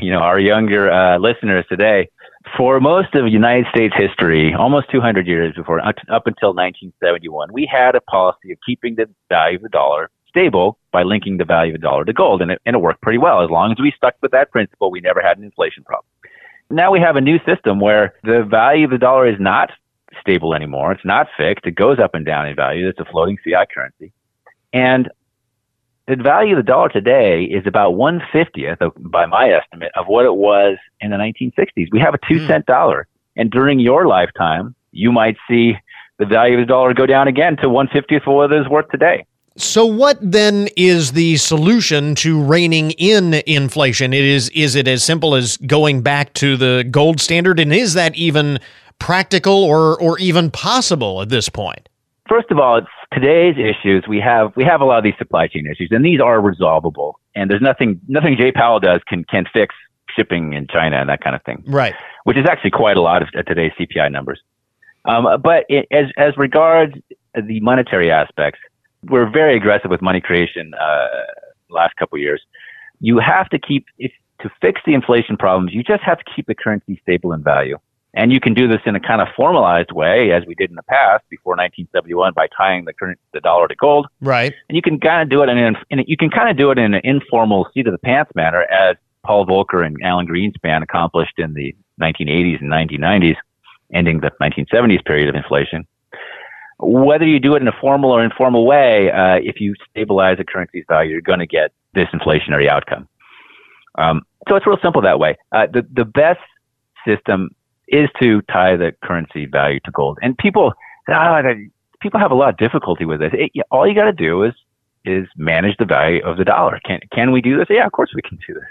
you 0.00 0.10
know, 0.10 0.18
our 0.18 0.40
younger 0.40 0.90
uh, 0.90 1.18
listeners 1.18 1.64
today. 1.68 2.08
For 2.56 2.80
most 2.80 3.14
of 3.14 3.28
United 3.28 3.66
States 3.74 3.94
history, 3.96 4.54
almost 4.54 4.90
200 4.90 5.26
years 5.26 5.54
before, 5.54 5.80
up 5.80 5.96
up 6.10 6.26
until 6.26 6.50
1971, 6.50 7.52
we 7.52 7.68
had 7.70 7.94
a 7.94 8.00
policy 8.00 8.52
of 8.52 8.58
keeping 8.64 8.94
the 8.94 9.08
value 9.28 9.56
of 9.56 9.62
the 9.62 9.68
dollar 9.68 10.10
stable 10.28 10.78
by 10.92 11.02
linking 11.02 11.36
the 11.36 11.44
value 11.44 11.74
of 11.74 11.80
the 11.80 11.86
dollar 11.86 12.04
to 12.04 12.12
gold, 12.12 12.42
and 12.42 12.50
it, 12.52 12.60
and 12.64 12.76
it 12.76 12.80
worked 12.80 13.02
pretty 13.02 13.18
well. 13.18 13.42
As 13.42 13.50
long 13.50 13.72
as 13.72 13.78
we 13.80 13.92
stuck 13.96 14.14
with 14.22 14.30
that 14.32 14.50
principle, 14.50 14.90
we 14.90 15.00
never 15.00 15.20
had 15.20 15.38
an 15.38 15.44
inflation 15.44 15.84
problem. 15.84 16.06
Now 16.70 16.90
we 16.90 17.00
have 17.00 17.16
a 17.16 17.20
new 17.20 17.38
system 17.46 17.80
where 17.80 18.14
the 18.24 18.44
value 18.44 18.84
of 18.84 18.90
the 18.90 18.98
dollar 18.98 19.26
is 19.26 19.40
not 19.40 19.70
stable 20.20 20.54
anymore. 20.54 20.92
It's 20.92 21.04
not 21.04 21.28
fixed. 21.36 21.66
It 21.66 21.74
goes 21.74 21.98
up 21.98 22.14
and 22.14 22.26
down 22.26 22.46
in 22.46 22.56
value. 22.56 22.88
It's 22.88 23.00
a 23.00 23.04
floating 23.04 23.38
fiat 23.44 23.68
currency. 23.72 24.12
And 24.72 25.08
the 26.08 26.16
value 26.16 26.56
of 26.56 26.64
the 26.64 26.70
dollar 26.70 26.88
today 26.88 27.44
is 27.44 27.66
about 27.66 27.90
one 27.90 28.22
fiftieth, 28.32 28.78
by 28.96 29.26
my 29.26 29.50
estimate, 29.50 29.92
of 29.94 30.06
what 30.06 30.24
it 30.24 30.34
was 30.34 30.78
in 31.00 31.10
the 31.10 31.16
1960s. 31.16 31.88
We 31.92 32.00
have 32.00 32.14
a 32.14 32.18
two 32.28 32.40
hmm. 32.40 32.46
cent 32.46 32.66
dollar, 32.66 33.06
and 33.36 33.50
during 33.50 33.78
your 33.78 34.06
lifetime, 34.06 34.74
you 34.92 35.12
might 35.12 35.36
see 35.48 35.74
the 36.18 36.26
value 36.26 36.54
of 36.58 36.62
the 36.62 36.66
dollar 36.66 36.94
go 36.94 37.06
down 37.06 37.28
again 37.28 37.56
to 37.58 37.68
one 37.68 37.88
fiftieth 37.88 38.22
of 38.26 38.34
what 38.34 38.52
it 38.52 38.60
is 38.60 38.68
worth 38.68 38.88
today. 38.88 39.26
So 39.56 39.84
what 39.84 40.18
then 40.22 40.68
is 40.76 41.12
the 41.12 41.36
solution 41.36 42.14
to 42.16 42.40
reining 42.40 42.92
in 42.92 43.34
inflation? 43.46 44.14
It 44.14 44.24
is 44.24 44.48
is 44.50 44.76
it 44.76 44.88
as 44.88 45.04
simple 45.04 45.34
as 45.34 45.56
going 45.58 46.00
back 46.00 46.32
to 46.34 46.56
the 46.56 46.86
gold 46.90 47.20
standard 47.20 47.60
and 47.60 47.72
is 47.72 47.94
that 47.94 48.14
even 48.14 48.60
practical 48.98 49.64
or 49.64 50.00
or 50.00 50.18
even 50.20 50.50
possible 50.50 51.20
at 51.20 51.28
this 51.28 51.48
point? 51.48 51.88
First 52.28 52.50
of 52.50 52.58
all, 52.58 52.78
it's 52.78 52.86
today's 53.12 53.56
issues. 53.56 54.04
We 54.08 54.20
have 54.20 54.52
we 54.56 54.64
have 54.64 54.80
a 54.80 54.84
lot 54.84 54.98
of 54.98 55.04
these 55.04 55.18
supply 55.18 55.48
chain 55.48 55.66
issues, 55.66 55.88
and 55.90 56.04
these 56.04 56.20
are 56.20 56.40
resolvable. 56.40 57.14
And 57.34 57.50
there's 57.50 57.62
nothing 57.62 58.00
nothing 58.08 58.36
Jay 58.36 58.52
Powell 58.52 58.80
does 58.80 59.00
can 59.08 59.24
can 59.24 59.44
fix 59.52 59.74
shipping 60.16 60.52
in 60.52 60.66
China 60.66 60.96
and 60.96 61.08
that 61.08 61.20
kind 61.20 61.36
of 61.36 61.42
thing. 61.42 61.62
Right. 61.66 61.94
which 62.24 62.36
is 62.36 62.46
actually 62.48 62.70
quite 62.70 62.96
a 62.96 63.00
lot 63.00 63.22
of 63.22 63.46
today's 63.46 63.72
CPI 63.78 64.10
numbers. 64.10 64.40
Um, 65.04 65.26
but 65.42 65.64
it, 65.68 65.86
as 65.90 66.06
as 66.16 66.36
regards 66.36 66.94
the 67.34 67.60
monetary 67.60 68.10
aspects, 68.10 68.60
we're 69.08 69.30
very 69.30 69.56
aggressive 69.56 69.90
with 69.90 70.02
money 70.02 70.20
creation 70.20 70.72
uh, 70.74 71.06
last 71.70 71.96
couple 71.96 72.16
of 72.16 72.22
years. 72.22 72.42
You 73.00 73.18
have 73.18 73.48
to 73.50 73.58
keep 73.58 73.86
if 73.98 74.12
to 74.40 74.50
fix 74.60 74.80
the 74.84 74.94
inflation 74.94 75.36
problems. 75.36 75.72
You 75.72 75.82
just 75.82 76.02
have 76.02 76.18
to 76.18 76.24
keep 76.34 76.46
the 76.46 76.54
currency 76.54 77.00
stable 77.02 77.32
in 77.32 77.42
value, 77.42 77.78
and 78.18 78.32
you 78.32 78.40
can 78.40 78.52
do 78.52 78.66
this 78.66 78.80
in 78.84 78.96
a 78.96 79.00
kind 79.00 79.22
of 79.22 79.28
formalized 79.36 79.92
way, 79.92 80.32
as 80.32 80.42
we 80.44 80.56
did 80.56 80.70
in 80.70 80.76
the 80.76 80.82
past 80.82 81.22
before 81.30 81.52
1971, 81.52 82.32
by 82.34 82.48
tying 82.48 82.84
the 82.84 82.92
current 82.92 83.16
the 83.32 83.38
dollar 83.38 83.68
to 83.68 83.76
gold. 83.76 84.08
Right. 84.20 84.52
And 84.68 84.74
you 84.74 84.82
can 84.82 84.98
kind 84.98 85.22
of 85.22 85.30
do 85.30 85.40
it 85.44 85.48
in, 85.48 85.56
an, 85.56 85.76
in 85.88 86.04
you 86.08 86.16
can 86.16 86.28
kind 86.28 86.50
of 86.50 86.56
do 86.56 86.72
it 86.72 86.78
in 86.78 86.94
an 86.94 87.00
informal 87.04 87.68
seat 87.72 87.86
of 87.86 87.92
the 87.92 87.98
pants 87.98 88.32
manner, 88.34 88.62
as 88.62 88.96
Paul 89.24 89.46
Volcker 89.46 89.86
and 89.86 89.96
Alan 90.02 90.26
Greenspan 90.26 90.82
accomplished 90.82 91.38
in 91.38 91.54
the 91.54 91.72
1980s 92.00 92.60
and 92.60 92.72
1990s, 92.72 93.36
ending 93.94 94.18
the 94.18 94.32
1970s 94.42 95.04
period 95.04 95.28
of 95.28 95.36
inflation. 95.36 95.86
Whether 96.80 97.24
you 97.24 97.38
do 97.38 97.54
it 97.54 97.62
in 97.62 97.68
a 97.68 97.76
formal 97.80 98.10
or 98.10 98.24
informal 98.24 98.66
way, 98.66 99.12
uh, 99.12 99.36
if 99.36 99.60
you 99.60 99.76
stabilize 99.90 100.38
a 100.40 100.44
currency's 100.44 100.84
value, 100.88 101.12
you're 101.12 101.20
going 101.20 101.38
to 101.38 101.46
get 101.46 101.70
this 101.94 102.08
inflationary 102.12 102.68
outcome. 102.68 103.08
Um, 103.94 104.22
so 104.48 104.56
it's 104.56 104.66
real 104.66 104.78
simple 104.82 105.02
that 105.02 105.20
way. 105.20 105.36
Uh, 105.52 105.66
the 105.72 105.86
the 105.92 106.04
best 106.04 106.40
system 107.06 107.50
is 107.88 108.08
to 108.20 108.42
tie 108.42 108.76
the 108.76 108.92
currency 109.02 109.46
value 109.46 109.80
to 109.84 109.90
gold, 109.90 110.18
and 110.22 110.36
people 110.38 110.72
ah, 111.08 111.42
people 112.00 112.20
have 112.20 112.30
a 112.30 112.34
lot 112.34 112.50
of 112.50 112.56
difficulty 112.56 113.04
with 113.04 113.20
this. 113.20 113.32
It, 113.34 113.52
all 113.70 113.86
you 113.86 113.94
got 113.94 114.04
to 114.04 114.12
do 114.12 114.44
is 114.44 114.54
is 115.04 115.26
manage 115.36 115.76
the 115.78 115.84
value 115.84 116.22
of 116.24 116.36
the 116.36 116.44
dollar. 116.44 116.80
Can 116.84 117.00
can 117.12 117.32
we 117.32 117.40
do 117.40 117.56
this? 117.58 117.66
Yeah, 117.70 117.86
of 117.86 117.92
course 117.92 118.10
we 118.14 118.22
can 118.22 118.38
do 118.46 118.54
this. 118.54 118.64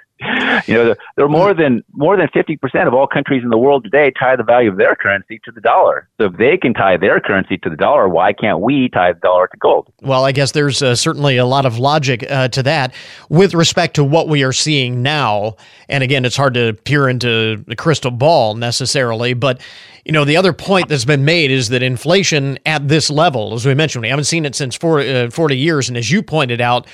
You 0.67 0.73
know, 0.73 0.95
there, 1.15 1.25
are 1.25 1.29
more 1.29 1.53
than 1.53 1.83
more 1.93 2.17
than 2.17 2.27
fifty 2.33 2.57
percent 2.57 2.87
of 2.87 2.93
all 2.93 3.07
countries 3.07 3.43
in 3.43 3.49
the 3.49 3.57
world 3.57 3.83
today 3.83 4.11
tie 4.17 4.35
the 4.35 4.43
value 4.43 4.71
of 4.71 4.77
their 4.77 4.95
currency 4.95 5.39
to 5.45 5.51
the 5.51 5.61
dollar. 5.61 6.09
So 6.19 6.25
if 6.25 6.37
they 6.37 6.57
can 6.57 6.73
tie 6.73 6.97
their 6.97 7.19
currency 7.19 7.57
to 7.59 7.69
the 7.69 7.75
dollar, 7.75 8.09
why 8.09 8.33
can't 8.33 8.59
we 8.59 8.89
tie 8.89 9.13
the 9.13 9.19
dollar 9.19 9.47
to 9.47 9.57
gold? 9.57 9.93
Well, 10.01 10.25
I 10.25 10.31
guess 10.31 10.51
there's 10.51 10.81
uh, 10.81 10.95
certainly 10.95 11.37
a 11.37 11.45
lot 11.45 11.65
of 11.65 11.77
logic 11.77 12.25
uh, 12.29 12.47
to 12.49 12.63
that 12.63 12.93
with 13.29 13.53
respect 13.53 13.95
to 13.95 14.03
what 14.03 14.27
we 14.27 14.43
are 14.43 14.53
seeing 14.53 15.03
now. 15.03 15.55
And 15.87 16.03
again, 16.03 16.25
it's 16.25 16.35
hard 16.37 16.55
to 16.55 16.73
peer 16.73 17.07
into 17.07 17.63
the 17.67 17.75
crystal 17.75 18.11
ball 18.11 18.55
necessarily, 18.55 19.33
but 19.33 19.61
you 20.07 20.13
know, 20.13 20.23
the 20.23 20.37
other 20.37 20.53
point 20.53 20.87
that's 20.87 21.03
been 21.03 21.25
made 21.25 21.51
is 21.51 21.67
that 21.67 21.83
inflation 21.83 22.57
at 22.65 22.87
this 22.87 23.09
level, 23.09 23.53
as 23.53 23.65
we 23.65 23.75
mentioned, 23.75 24.03
we 24.03 24.07
haven't 24.07 24.23
seen 24.23 24.45
it 24.45 24.55
since 24.55 24.73
40, 24.73 25.13
uh, 25.13 25.29
40 25.29 25.57
years, 25.57 25.89
and 25.89 25.97
as 25.97 26.09
you 26.09 26.23
pointed 26.23 26.61
out, 26.61 26.87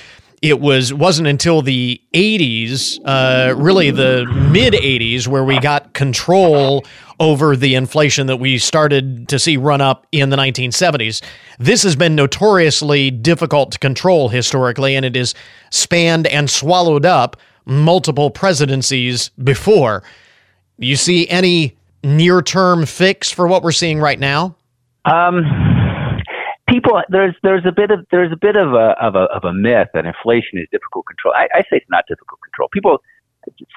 it 0.44 0.60
was 0.60 0.92
wasn't 0.92 1.26
until 1.26 1.62
the 1.62 1.98
80s, 2.12 3.00
uh, 3.06 3.54
really 3.56 3.90
the 3.90 4.26
mid 4.50 4.74
80s, 4.74 5.26
where 5.26 5.42
we 5.42 5.58
got 5.58 5.94
control 5.94 6.84
over 7.18 7.56
the 7.56 7.74
inflation 7.74 8.26
that 8.26 8.36
we 8.36 8.58
started 8.58 9.26
to 9.30 9.38
see 9.38 9.56
run 9.56 9.80
up 9.80 10.06
in 10.12 10.28
the 10.28 10.36
1970s. 10.36 11.22
This 11.58 11.82
has 11.82 11.96
been 11.96 12.14
notoriously 12.14 13.10
difficult 13.10 13.72
to 13.72 13.78
control 13.78 14.28
historically, 14.28 14.94
and 14.94 15.06
it 15.06 15.16
has 15.16 15.34
spanned 15.70 16.26
and 16.26 16.50
swallowed 16.50 17.06
up 17.06 17.38
multiple 17.64 18.30
presidencies 18.30 19.30
before. 19.42 20.02
You 20.76 20.96
see 20.96 21.26
any 21.28 21.78
near 22.02 22.42
term 22.42 22.84
fix 22.84 23.30
for 23.30 23.46
what 23.46 23.62
we're 23.62 23.72
seeing 23.72 23.98
right 23.98 24.20
now? 24.20 24.56
Um, 25.06 25.73
people 26.74 27.02
there's 27.08 27.34
there's 27.42 27.64
a 27.64 27.72
bit 27.72 27.90
of 27.90 28.04
there's 28.10 28.32
a 28.32 28.36
bit 28.36 28.56
of 28.56 28.72
a 28.72 28.96
of 29.00 29.14
a 29.14 29.24
of 29.36 29.44
a 29.44 29.52
myth 29.52 29.88
that 29.94 30.04
inflation 30.04 30.58
is 30.58 30.66
difficult 30.72 31.06
control. 31.06 31.32
I, 31.34 31.48
I 31.54 31.60
say 31.62 31.76
it's 31.76 31.90
not 31.90 32.04
difficult 32.08 32.40
control. 32.42 32.68
People, 32.72 32.98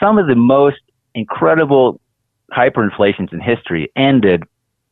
some 0.01 0.17
of 0.17 0.27
the 0.27 0.35
most 0.35 0.81
incredible 1.13 2.01
hyperinflations 2.51 3.31
in 3.31 3.39
history 3.39 3.91
ended 3.95 4.43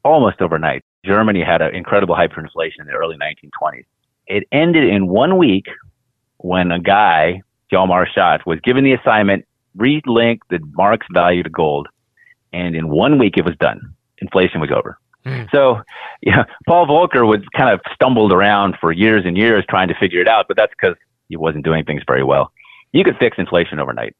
almost 0.04 0.42
overnight. 0.42 0.84
Germany 1.04 1.44
had 1.44 1.62
an 1.62 1.74
incredible 1.74 2.16
hyperinflation 2.16 2.80
in 2.80 2.88
the 2.88 2.94
early 2.94 3.18
1920s. 3.18 3.86
It 4.28 4.44
ended 4.52 4.84
in 4.84 5.08
one 5.08 5.38
week 5.38 5.66
when 6.38 6.72
a 6.72 6.80
guy, 6.80 7.42
Hjalmar 7.72 8.06
Schacht, 8.16 8.46
was 8.46 8.60
given 8.62 8.84
the 8.84 8.94
assignment 8.94 9.46
relink 9.78 10.40
the 10.50 10.60
mark's 10.74 11.08
value 11.14 11.44
to 11.44 11.50
gold, 11.50 11.88
and 12.54 12.76
in 12.76 12.90
one 12.90 13.18
week 13.20 13.38
it 13.38 13.46
was 13.46 13.56
done. 13.58 13.82
Inflation 14.20 14.62
was 14.62 14.72
over. 14.72 14.98
Mm. 15.26 15.50
So, 15.52 15.82
yeah, 16.22 16.46
Paul 16.68 16.88
Volcker 16.88 17.28
was 17.28 17.42
kind 17.56 17.70
of 17.70 17.82
stumbled 17.94 18.32
around 18.32 18.76
for 18.80 18.92
years 18.92 19.24
and 19.26 19.38
years 19.38 19.64
trying 19.70 19.88
to 19.88 19.96
figure 19.96 20.22
it 20.22 20.28
out, 20.28 20.46
but 20.48 20.58
that's 20.58 20.74
because 20.80 20.96
he 21.30 21.38
wasn't 21.38 21.66
doing 21.66 21.84
things 21.84 22.04
very 22.08 22.24
well. 22.24 22.52
You 22.92 23.04
could 23.04 23.18
fix 23.18 23.38
inflation 23.38 23.80
overnight. 23.80 24.16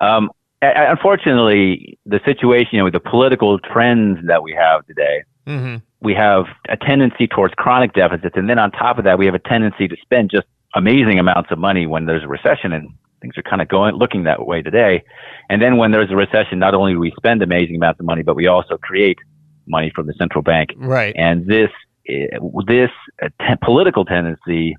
Um, 0.00 0.30
unfortunately, 0.62 1.98
the 2.06 2.20
situation 2.24 2.70
you 2.72 2.78
know, 2.78 2.84
with 2.84 2.94
the 2.94 3.00
political 3.00 3.58
trends 3.58 4.18
that 4.26 4.42
we 4.42 4.52
have 4.52 4.86
today, 4.86 5.24
mm-hmm. 5.46 5.76
we 6.00 6.14
have 6.14 6.46
a 6.68 6.76
tendency 6.76 7.26
towards 7.26 7.54
chronic 7.54 7.92
deficits, 7.92 8.36
and 8.36 8.48
then 8.48 8.58
on 8.58 8.70
top 8.70 8.98
of 8.98 9.04
that, 9.04 9.18
we 9.18 9.26
have 9.26 9.34
a 9.34 9.40
tendency 9.40 9.88
to 9.88 9.96
spend 10.02 10.30
just 10.30 10.46
amazing 10.74 11.18
amounts 11.18 11.50
of 11.50 11.58
money 11.58 11.86
when 11.86 12.06
there's 12.06 12.24
a 12.24 12.28
recession, 12.28 12.72
and 12.72 12.90
things 13.20 13.36
are 13.36 13.42
kind 13.42 13.62
of 13.62 13.68
going 13.68 13.94
looking 13.94 14.24
that 14.24 14.46
way 14.46 14.62
today. 14.62 15.02
And 15.48 15.60
then 15.60 15.76
when 15.76 15.92
there's 15.92 16.10
a 16.10 16.16
recession, 16.16 16.58
not 16.58 16.74
only 16.74 16.92
do 16.92 16.98
we 16.98 17.12
spend 17.16 17.42
amazing 17.42 17.76
amounts 17.76 18.00
of 18.00 18.06
money, 18.06 18.22
but 18.22 18.36
we 18.36 18.46
also 18.46 18.76
create 18.78 19.18
money 19.66 19.92
from 19.94 20.06
the 20.06 20.14
central 20.14 20.42
bank. 20.42 20.70
Right. 20.76 21.14
And 21.16 21.46
this 21.46 21.70
this 22.06 22.90
te- 23.22 23.56
political 23.62 24.04
tendency 24.04 24.76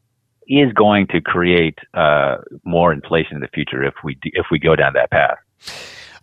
is 0.47 0.71
going 0.73 1.07
to 1.07 1.21
create 1.21 1.77
uh, 1.93 2.37
more 2.63 2.93
inflation 2.93 3.35
in 3.35 3.41
the 3.41 3.47
future 3.47 3.83
if 3.83 3.95
we 4.03 4.15
do, 4.15 4.29
if 4.33 4.45
we 4.51 4.59
go 4.59 4.75
down 4.75 4.93
that 4.93 5.09
path. 5.11 5.37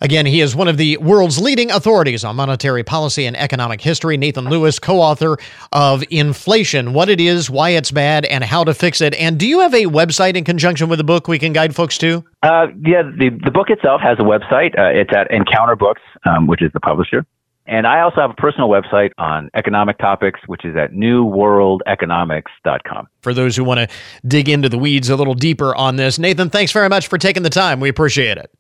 Again, 0.01 0.27
he 0.27 0.41
is 0.41 0.57
one 0.57 0.67
of 0.67 0.79
the 0.79 0.97
world's 0.97 1.41
leading 1.41 1.71
authorities 1.71 2.25
on 2.25 2.35
monetary 2.35 2.83
policy 2.83 3.25
and 3.25 3.37
economic 3.37 3.81
history. 3.81 4.17
Nathan 4.17 4.49
Lewis, 4.49 4.81
co 4.81 5.01
author 5.01 5.37
of 5.71 6.03
Inflation 6.11 6.93
What 6.93 7.09
It 7.09 7.21
Is, 7.21 7.49
Why 7.49 7.71
It's 7.71 7.93
Bad, 7.93 8.25
and 8.25 8.43
How 8.43 8.65
to 8.65 8.75
Fix 8.75 9.01
It. 9.01 9.15
And 9.15 9.39
do 9.39 9.47
you 9.47 9.61
have 9.61 9.73
a 9.73 9.85
website 9.85 10.35
in 10.35 10.43
conjunction 10.43 10.89
with 10.89 10.99
the 10.99 11.05
book 11.05 11.29
we 11.29 11.39
can 11.39 11.53
guide 11.53 11.77
folks 11.77 11.99
to? 11.99 12.25
Uh, 12.43 12.67
yeah, 12.85 13.03
the, 13.03 13.31
the 13.45 13.53
book 13.53 13.71
itself 13.71 14.01
has 14.01 14.19
a 14.19 14.23
website. 14.23 14.77
Uh, 14.77 14.91
it's 14.91 15.11
at 15.15 15.31
Encounter 15.31 15.77
Books, 15.77 16.03
um, 16.25 16.49
which 16.49 16.63
is 16.63 16.73
the 16.73 16.81
publisher. 16.81 17.25
And 17.67 17.87
I 17.87 18.01
also 18.01 18.21
have 18.21 18.31
a 18.31 18.35
personal 18.35 18.69
website 18.69 19.13
on 19.19 19.49
economic 19.55 19.99
topics, 19.99 20.41
which 20.47 20.65
is 20.65 20.75
at 20.77 20.93
newworldeconomics.com. 20.93 23.07
For 23.21 23.33
those 23.33 23.55
who 23.57 23.63
want 23.65 23.81
to 23.81 23.89
dig 24.27 24.49
into 24.49 24.69
the 24.69 24.79
weeds 24.79 25.09
a 25.09 25.17
little 25.17 25.35
deeper 25.35 25.75
on 25.75 25.97
this, 25.97 26.19
Nathan, 26.19 26.51
thanks 26.51 26.73
very 26.73 26.89
much 26.89 27.07
for 27.07 27.19
taking 27.19 27.45
the 27.45 27.51
time. 27.51 27.79
We 27.81 27.89
appreciate 27.89 28.39
it. 28.39 28.51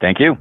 Thank 0.00 0.20
you. 0.20 0.36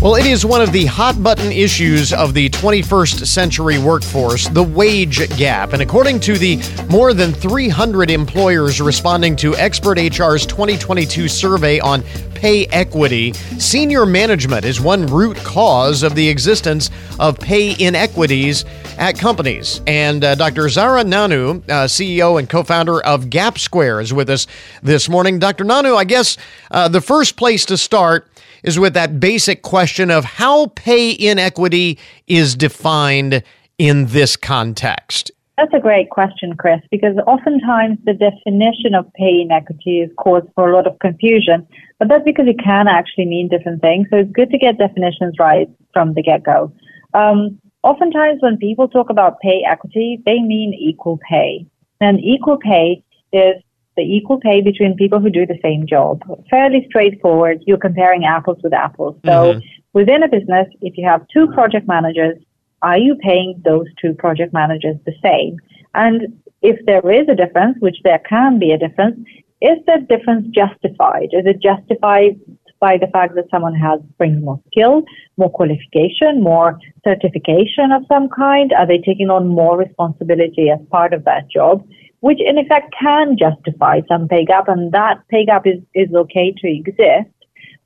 Well, 0.00 0.14
it 0.14 0.24
is 0.24 0.46
one 0.46 0.62
of 0.62 0.72
the 0.72 0.86
hot 0.86 1.22
button 1.22 1.52
issues 1.52 2.14
of 2.14 2.32
the 2.32 2.48
21st 2.48 3.26
century 3.26 3.78
workforce, 3.78 4.48
the 4.48 4.62
wage 4.62 5.28
gap. 5.36 5.74
And 5.74 5.82
according 5.82 6.20
to 6.20 6.38
the 6.38 6.56
more 6.88 7.12
than 7.12 7.34
300 7.34 8.10
employers 8.10 8.80
responding 8.80 9.36
to 9.36 9.52
XpertHR's 9.52 10.46
2022 10.46 11.28
survey 11.28 11.80
on 11.80 12.02
pay 12.34 12.64
equity, 12.68 13.34
senior 13.58 14.06
management 14.06 14.64
is 14.64 14.80
one 14.80 15.04
root 15.04 15.36
cause 15.36 16.02
of 16.02 16.14
the 16.14 16.26
existence 16.26 16.88
of 17.18 17.38
pay 17.38 17.76
inequities 17.78 18.64
at 18.96 19.18
companies. 19.18 19.82
And 19.86 20.24
uh, 20.24 20.34
Dr. 20.34 20.70
Zara 20.70 21.04
Nanu, 21.04 21.62
uh, 21.68 21.86
CEO 21.86 22.38
and 22.38 22.48
co 22.48 22.62
founder 22.62 23.04
of 23.04 23.26
Gapsquare, 23.26 24.00
is 24.00 24.14
with 24.14 24.30
us 24.30 24.46
this 24.82 25.10
morning. 25.10 25.38
Dr. 25.38 25.64
Nanu, 25.64 25.94
I 25.94 26.04
guess 26.04 26.38
uh, 26.70 26.88
the 26.88 27.02
first 27.02 27.36
place 27.36 27.66
to 27.66 27.76
start 27.76 28.26
is 28.62 28.78
with 28.78 28.94
that 28.94 29.20
basic 29.20 29.62
question 29.62 30.10
of 30.10 30.24
how 30.24 30.66
pay 30.68 31.10
inequity 31.10 31.98
is 32.26 32.54
defined 32.54 33.42
in 33.78 34.06
this 34.06 34.36
context. 34.36 35.30
That's 35.60 35.74
a 35.74 35.80
great 35.80 36.08
question, 36.08 36.56
Chris, 36.56 36.80
because 36.90 37.16
oftentimes 37.26 37.98
the 38.04 38.14
definition 38.14 38.94
of 38.94 39.12
pay 39.12 39.42
inequity 39.42 40.00
is 40.00 40.10
cause 40.16 40.42
for 40.54 40.70
a 40.70 40.74
lot 40.74 40.86
of 40.86 40.98
confusion, 41.00 41.66
but 41.98 42.08
that's 42.08 42.24
because 42.24 42.46
it 42.48 42.58
can 42.64 42.88
actually 42.88 43.26
mean 43.26 43.48
different 43.48 43.82
things. 43.82 44.06
So 44.10 44.16
it's 44.16 44.32
good 44.32 44.50
to 44.50 44.58
get 44.58 44.78
definitions 44.78 45.34
right 45.38 45.68
from 45.92 46.14
the 46.14 46.22
get 46.22 46.44
go. 46.44 46.72
Um, 47.12 47.58
oftentimes 47.82 48.40
when 48.40 48.56
people 48.56 48.88
talk 48.88 49.10
about 49.10 49.38
pay 49.40 49.62
equity, 49.68 50.22
they 50.24 50.40
mean 50.40 50.72
equal 50.72 51.18
pay. 51.28 51.66
And 52.00 52.18
equal 52.20 52.56
pay 52.56 53.04
is 53.32 53.62
the 54.00 54.06
equal 54.16 54.40
pay 54.40 54.62
between 54.62 54.96
people 54.96 55.20
who 55.20 55.30
do 55.30 55.44
the 55.46 55.58
same 55.62 55.86
job. 55.86 56.22
Fairly 56.48 56.86
straightforward. 56.88 57.62
You're 57.66 57.84
comparing 57.88 58.24
apples 58.24 58.58
with 58.64 58.72
apples. 58.72 59.16
So 59.26 59.36
mm-hmm. 59.54 59.60
within 59.92 60.22
a 60.22 60.28
business, 60.28 60.68
if 60.80 60.96
you 60.96 61.06
have 61.06 61.26
two 61.34 61.46
project 61.48 61.86
managers, 61.86 62.38
are 62.80 62.96
you 62.98 63.14
paying 63.16 63.60
those 63.62 63.86
two 64.00 64.14
project 64.14 64.54
managers 64.54 64.96
the 65.04 65.12
same? 65.22 65.58
And 65.94 66.40
if 66.62 66.76
there 66.86 67.06
is 67.10 67.28
a 67.28 67.34
difference, 67.34 67.76
which 67.80 67.98
there 68.04 68.22
can 68.26 68.58
be 68.58 68.72
a 68.72 68.78
difference, 68.78 69.18
is 69.60 69.78
that 69.86 70.08
difference 70.08 70.46
justified? 70.54 71.28
Is 71.32 71.44
it 71.44 71.60
justified 71.60 72.40
by 72.80 72.96
the 72.96 73.08
fact 73.08 73.34
that 73.34 73.50
someone 73.50 73.74
has 73.74 74.00
brings 74.16 74.42
more 74.42 74.58
skill, 74.68 75.02
more 75.36 75.50
qualification, 75.50 76.42
more 76.42 76.78
certification 77.04 77.92
of 77.92 78.02
some 78.08 78.30
kind? 78.30 78.72
Are 78.72 78.86
they 78.86 78.98
taking 78.98 79.28
on 79.28 79.48
more 79.48 79.76
responsibility 79.76 80.70
as 80.70 80.80
part 80.90 81.12
of 81.12 81.24
that 81.24 81.50
job? 81.50 81.86
Which 82.20 82.38
in 82.40 82.58
effect 82.58 82.94
can 82.98 83.36
justify 83.38 84.00
some 84.08 84.28
pay 84.28 84.44
gap, 84.44 84.68
and 84.68 84.92
that 84.92 85.20
pay 85.28 85.44
gap 85.44 85.66
is, 85.66 85.80
is 85.94 86.14
okay 86.14 86.52
to 86.58 86.68
exist. 86.68 87.34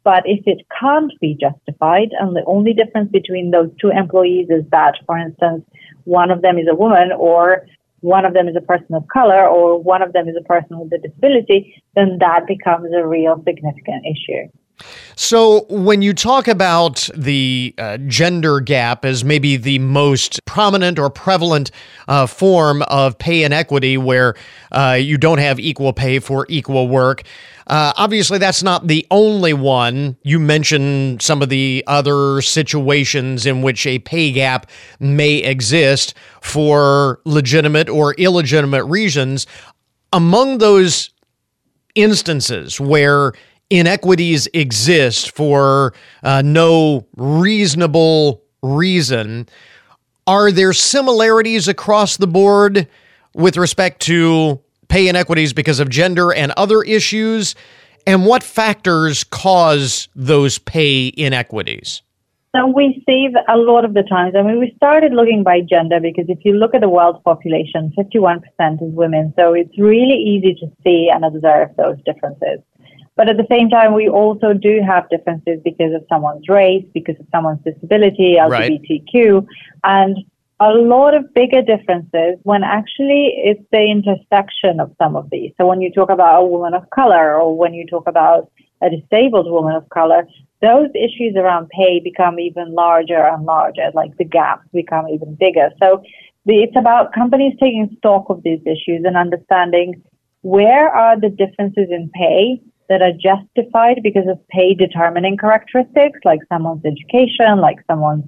But 0.03 0.25
if 0.27 0.47
it 0.47 0.67
can't 0.79 1.13
be 1.21 1.37
justified, 1.41 2.11
and 2.21 2.37
the 2.37 2.45
only 2.47 2.75
difference 2.75 3.11
between 3.11 3.51
those 3.51 3.71
two 3.81 3.91
employees 3.91 4.49
is 4.51 4.65
that, 4.71 4.95
for 5.07 5.17
instance, 5.17 5.65
one 6.05 6.31
of 6.31 6.43
them 6.43 6.59
is 6.59 6.67
a 6.71 6.75
woman 6.75 7.11
or 7.17 7.67
one 8.01 8.27
of 8.27 8.35
them 8.35 8.49
is 8.49 8.55
a 8.55 8.61
person 8.61 8.95
of 8.95 9.09
color 9.09 9.49
or 9.49 9.81
one 9.81 10.03
of 10.03 10.13
them 10.13 10.29
is 10.29 10.37
a 10.39 10.45
person 10.45 10.79
with 10.79 10.93
a 10.93 10.99
disability, 10.99 11.83
then 11.95 12.19
that 12.21 12.47
becomes 12.47 12.93
a 12.95 13.07
real 13.07 13.43
significant 13.47 14.05
issue. 14.05 14.47
So, 15.17 15.67
when 15.69 16.03
you 16.03 16.13
talk 16.13 16.49
about 16.49 17.09
the 17.15 17.75
uh, 17.79 17.99
gender 17.99 18.59
gap 18.61 19.05
as 19.05 19.25
maybe 19.25 19.57
the 19.57 19.79
most 19.79 20.45
prominent 20.47 20.99
or 20.99 21.11
prevalent 21.11 21.71
uh, 22.09 22.27
form 22.27 22.83
of 22.83 23.17
pay 23.19 23.45
inequity, 23.45 23.97
where 23.97 24.35
uh, 24.73 24.99
you 25.01 25.17
don't 25.17 25.39
have 25.39 25.61
equal 25.61 25.93
pay 25.93 26.19
for 26.19 26.47
equal 26.49 26.89
work, 26.89 27.23
uh, 27.69 27.93
obviously 27.97 28.39
that's 28.39 28.63
not 28.63 28.89
the 28.89 29.07
only 29.11 29.53
one. 29.53 30.17
You 30.23 30.39
mentioned 30.41 31.23
some 31.23 31.41
of 31.41 31.49
the 31.49 31.85
other 31.87 32.43
situations 32.43 33.47
in 33.47 33.63
which 33.63 33.87
a 33.87 34.01
pay 34.01 34.33
gap 34.33 34.69
may 34.99 35.37
exist 35.37 36.15
for 36.43 37.21
legitimate 37.25 37.89
or 37.89 38.15
illegitimate 38.15 38.85
reasons. 38.85 39.47
Among 40.13 40.59
those 40.59 41.11
instances 41.95 42.81
where 42.81 43.33
inequities 43.79 44.49
exist 44.53 45.35
for 45.35 45.95
uh, 46.23 46.43
no 46.43 47.07
reasonable 47.17 48.43
reason, 48.63 49.49
are 50.27 50.51
there 50.51 50.73
similarities 50.73 51.69
across 51.69 52.17
the 52.17 52.27
board 52.27 52.89
with 53.35 53.57
respect 53.57 54.01
to 54.03 54.61
pay 54.89 55.09
inequities 55.09 55.53
because 55.53 55.81
of 55.81 55.89
gender 55.89 56.33
and 56.33 56.53
other 56.57 56.83
issues? 56.83 57.55
And 58.07 58.27
what 58.27 58.43
factors 58.43 59.25
cause 59.25 60.09
those 60.15 60.59
pay 60.59 61.13
inequities? 61.17 62.03
So 62.55 62.69
we 62.69 63.03
see 63.05 63.29
a 63.49 63.57
lot 63.57 63.85
of 63.85 63.95
the 63.95 64.05
times, 64.05 64.35
I 64.39 64.43
mean, 64.43 64.61
we 64.61 64.73
started 64.77 65.13
looking 65.13 65.43
by 65.43 65.61
gender 65.61 65.99
because 65.99 66.27
if 66.29 66.39
you 66.45 66.53
look 66.53 66.73
at 66.73 66.83
the 66.83 66.89
world 66.89 67.23
population, 67.25 67.93
51% 67.99 68.43
is 68.75 68.95
women. 68.95 69.35
So 69.37 69.55
it's 69.55 69.77
really 69.77 70.15
easy 70.15 70.55
to 70.61 70.67
see 70.85 71.11
and 71.13 71.25
observe 71.25 71.71
those 71.77 71.97
differences. 72.07 72.61
But 73.17 73.29
at 73.29 73.37
the 73.37 73.47
same 73.49 73.71
time, 73.71 73.95
we 73.95 74.09
also 74.09 74.55
do 74.55 74.81
have 74.85 75.09
differences 75.09 75.61
because 75.65 75.95
of 75.95 76.05
someone's 76.09 76.49
race, 76.49 76.85
because 76.93 77.17
of 77.21 77.27
someone's 77.31 77.63
disability, 77.65 78.37
LGBTQ, 78.39 79.35
right. 79.35 79.47
and 79.85 80.19
a 80.61 80.71
lot 80.71 81.15
of 81.15 81.33
bigger 81.35 81.63
differences 81.63 82.39
when 82.43 82.63
actually 82.65 83.35
it's 83.37 83.63
the 83.73 83.91
intersection 83.91 84.81
of 84.81 84.95
some 84.99 85.17
of 85.17 85.29
these. 85.31 85.53
So 85.61 85.67
when 85.67 85.81
you 85.81 85.93
talk 85.93 86.11
about 86.11 86.43
a 86.43 86.45
woman 86.45 86.75
of 86.75 86.89
color 86.91 87.41
or 87.41 87.57
when 87.57 87.75
you 87.75 87.87
talk 87.87 88.07
about 88.07 88.51
a 88.81 88.91
disabled 88.91 89.51
woman 89.51 89.75
of 89.75 89.89
color, 89.91 90.27
those 90.61 90.89
issues 90.95 91.35
around 91.37 91.69
pay 91.69 92.01
become 92.01 92.39
even 92.39 92.75
larger 92.75 93.27
and 93.27 93.45
larger, 93.45 93.91
like 93.95 94.17
the 94.17 94.25
gaps 94.25 94.67
become 94.73 95.09
even 95.09 95.35
bigger. 95.35 95.71
So 95.83 96.03
it's 96.47 96.77
about 96.77 97.13
companies 97.13 97.55
taking 97.61 97.95
stock 97.99 98.27
of 98.29 98.43
these 98.43 98.61
issues 98.65 99.05
and 99.05 99.17
understanding 99.17 100.03
where 100.43 100.89
are 100.89 101.19
the 101.19 101.31
differences 101.31 101.89
in 101.91 102.11
pay 102.15 102.61
that 102.89 103.03
are 103.03 103.13
justified 103.13 104.01
because 104.03 104.27
of 104.29 104.39
pay 104.49 104.75
determining 104.75 105.37
characteristics 105.37 106.19
like 106.25 106.41
someone's 106.49 106.85
education, 106.85 107.61
like 107.61 107.79
someone's 107.87 108.25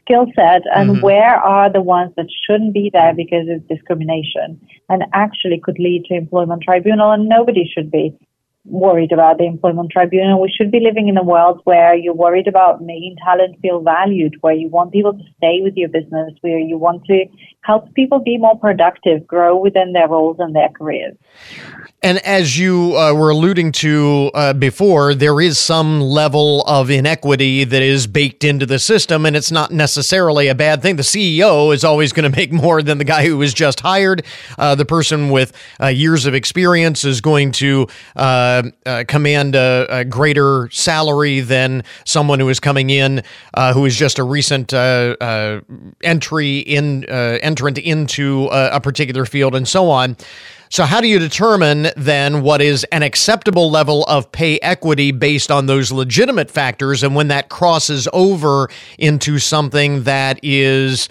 skill 0.00 0.26
set 0.34 0.62
and 0.74 0.90
mm-hmm. 0.90 1.00
where 1.02 1.36
are 1.36 1.72
the 1.72 1.80
ones 1.80 2.12
that 2.16 2.26
shouldn't 2.46 2.74
be 2.74 2.90
there 2.92 3.14
because 3.14 3.46
it's 3.46 3.66
discrimination 3.68 4.60
and 4.88 5.04
actually 5.12 5.60
could 5.62 5.78
lead 5.78 6.04
to 6.06 6.14
employment 6.14 6.62
tribunal 6.62 7.12
and 7.12 7.28
nobody 7.28 7.70
should 7.72 7.90
be 7.90 8.16
worried 8.64 9.12
about 9.12 9.38
the 9.38 9.44
employment 9.44 9.90
tribunal. 9.90 10.40
We 10.40 10.52
should 10.54 10.70
be 10.70 10.80
living 10.80 11.08
in 11.08 11.16
a 11.16 11.22
world 11.22 11.60
where 11.64 11.94
you're 11.94 12.14
worried 12.14 12.46
about 12.46 12.82
making 12.82 13.16
talent 13.24 13.56
feel 13.62 13.80
valued, 13.80 14.36
where 14.42 14.54
you 14.54 14.68
want 14.68 14.92
people 14.92 15.14
to 15.14 15.24
stay 15.38 15.60
with 15.62 15.76
your 15.76 15.88
business, 15.88 16.32
where 16.42 16.58
you 16.58 16.76
want 16.76 17.04
to 17.06 17.24
help 17.62 17.92
people 17.94 18.18
be 18.18 18.38
more 18.38 18.58
productive, 18.58 19.26
grow 19.26 19.56
within 19.56 19.92
their 19.92 20.08
roles 20.08 20.36
and 20.38 20.54
their 20.54 20.68
careers. 20.70 21.16
And 22.02 22.16
as 22.20 22.58
you 22.58 22.96
uh, 22.96 23.12
were 23.12 23.28
alluding 23.28 23.72
to 23.72 24.30
uh, 24.32 24.52
before, 24.54 25.14
there 25.14 25.38
is 25.38 25.58
some 25.58 26.00
level 26.00 26.62
of 26.62 26.88
inequity 26.88 27.64
that 27.64 27.82
is 27.82 28.06
baked 28.06 28.42
into 28.42 28.64
the 28.64 28.78
system, 28.78 29.26
and 29.26 29.36
it's 29.36 29.50
not 29.50 29.70
necessarily 29.70 30.48
a 30.48 30.54
bad 30.54 30.80
thing. 30.80 30.96
The 30.96 31.02
CEO 31.02 31.74
is 31.74 31.84
always 31.84 32.14
going 32.14 32.30
to 32.30 32.34
make 32.34 32.52
more 32.52 32.82
than 32.82 32.96
the 32.96 33.04
guy 33.04 33.26
who 33.26 33.36
was 33.36 33.52
just 33.52 33.80
hired. 33.80 34.24
Uh, 34.58 34.74
the 34.74 34.86
person 34.86 35.28
with 35.28 35.52
uh, 35.78 35.88
years 35.88 36.24
of 36.24 36.34
experience 36.34 37.04
is 37.04 37.20
going 37.20 37.52
to 37.52 37.86
uh, 38.16 38.62
uh, 38.86 39.04
command 39.06 39.54
a, 39.54 39.86
a, 39.90 40.04
greater 40.06 40.70
salary 40.70 41.40
than 41.40 41.84
someone 42.06 42.40
who 42.40 42.48
is 42.48 42.58
coming 42.58 42.88
in 42.88 43.22
who 43.74 43.84
is 43.84 43.94
just 43.94 44.18
a 44.18 44.24
recent 44.24 44.72
entry 46.02 46.58
in 46.58 47.04
entrant 47.50 47.78
into 47.78 48.48
a, 48.52 48.76
a 48.76 48.80
particular 48.80 49.26
field, 49.26 49.56
and 49.56 49.66
so 49.66 49.90
on. 49.90 50.16
So, 50.72 50.84
how 50.84 51.00
do 51.00 51.08
you 51.08 51.18
determine 51.18 51.88
then 51.96 52.42
what 52.42 52.62
is 52.62 52.84
an 52.92 53.02
acceptable 53.02 53.72
level 53.72 54.04
of 54.04 54.30
pay 54.30 54.60
equity 54.60 55.10
based 55.10 55.50
on 55.50 55.66
those 55.66 55.90
legitimate 55.90 56.48
factors 56.48 57.02
and 57.02 57.16
when 57.16 57.26
that 57.28 57.48
crosses 57.48 58.06
over 58.12 58.70
into 58.96 59.40
something 59.40 60.04
that 60.04 60.38
is 60.44 61.08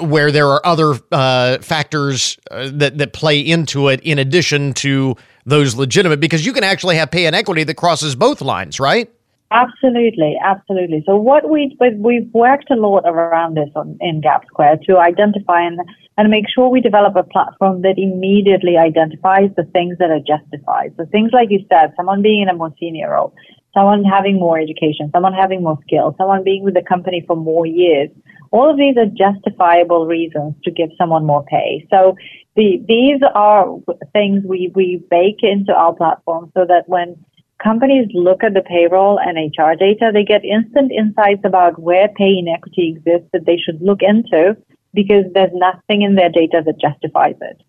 where 0.00 0.32
there 0.32 0.48
are 0.48 0.64
other 0.66 0.94
uh, 1.12 1.58
factors 1.58 2.38
uh, 2.50 2.68
that, 2.72 2.98
that 2.98 3.12
play 3.12 3.38
into 3.38 3.86
it 3.86 4.00
in 4.00 4.18
addition 4.18 4.74
to 4.74 5.14
those 5.44 5.76
legitimate? 5.76 6.18
Because 6.18 6.44
you 6.44 6.52
can 6.52 6.64
actually 6.64 6.96
have 6.96 7.12
pay 7.12 7.26
inequity 7.26 7.62
that 7.62 7.74
crosses 7.74 8.16
both 8.16 8.40
lines, 8.40 8.80
right? 8.80 9.08
Absolutely, 9.52 10.36
absolutely. 10.42 11.04
So 11.06 11.16
what 11.16 11.48
we 11.48 11.76
we've 11.98 12.28
worked 12.32 12.68
a 12.70 12.74
lot 12.74 13.04
around 13.06 13.56
this 13.56 13.70
on, 13.76 13.96
in 14.00 14.20
Gapsquare 14.20 14.82
to 14.86 14.98
identify 14.98 15.62
and 15.62 15.78
and 16.18 16.30
make 16.30 16.46
sure 16.52 16.68
we 16.68 16.80
develop 16.80 17.14
a 17.14 17.22
platform 17.22 17.82
that 17.82 17.94
immediately 17.96 18.76
identifies 18.76 19.50
the 19.56 19.62
things 19.64 19.98
that 19.98 20.10
are 20.10 20.18
justified. 20.18 20.94
So 20.96 21.06
things 21.06 21.30
like 21.32 21.50
you 21.50 21.64
said, 21.68 21.92
someone 21.96 22.22
being 22.22 22.42
in 22.42 22.48
a 22.48 22.54
more 22.54 22.74
senior 22.80 23.12
role, 23.12 23.34
someone 23.72 24.02
having 24.02 24.40
more 24.40 24.58
education, 24.58 25.10
someone 25.12 25.32
having 25.32 25.62
more 25.62 25.78
skills, 25.82 26.14
someone 26.18 26.42
being 26.42 26.64
with 26.64 26.74
the 26.74 26.82
company 26.82 27.22
for 27.24 27.36
more 27.36 27.66
years. 27.66 28.10
All 28.50 28.68
of 28.68 28.76
these 28.76 28.96
are 28.96 29.06
justifiable 29.06 30.06
reasons 30.06 30.54
to 30.64 30.72
give 30.72 30.90
someone 30.98 31.24
more 31.24 31.44
pay. 31.44 31.86
So 31.90 32.16
the, 32.56 32.82
these 32.88 33.20
are 33.34 33.76
things 34.12 34.42
we, 34.44 34.72
we 34.74 35.02
bake 35.08 35.40
into 35.42 35.72
our 35.72 35.94
platform 35.94 36.50
so 36.56 36.64
that 36.66 36.88
when 36.88 37.16
companies 37.62 38.08
look 38.12 38.44
at 38.44 38.54
the 38.54 38.62
payroll 38.62 39.18
and 39.18 39.36
HR 39.36 39.74
data, 39.78 40.10
they 40.12 40.24
get 40.24 40.44
instant 40.44 40.92
insights 40.92 41.42
about 41.44 41.80
where 41.80 42.08
pay 42.08 42.38
inequity 42.38 42.94
exists 42.96 43.28
that 43.32 43.46
they 43.46 43.56
should 43.56 43.80
look 43.80 44.00
into 44.02 44.56
because 44.94 45.24
there's 45.32 45.52
nothing 45.52 46.02
in 46.02 46.14
their 46.14 46.30
data 46.30 46.62
that 46.64 46.80
justifies 46.80 47.36
it. 47.40 47.62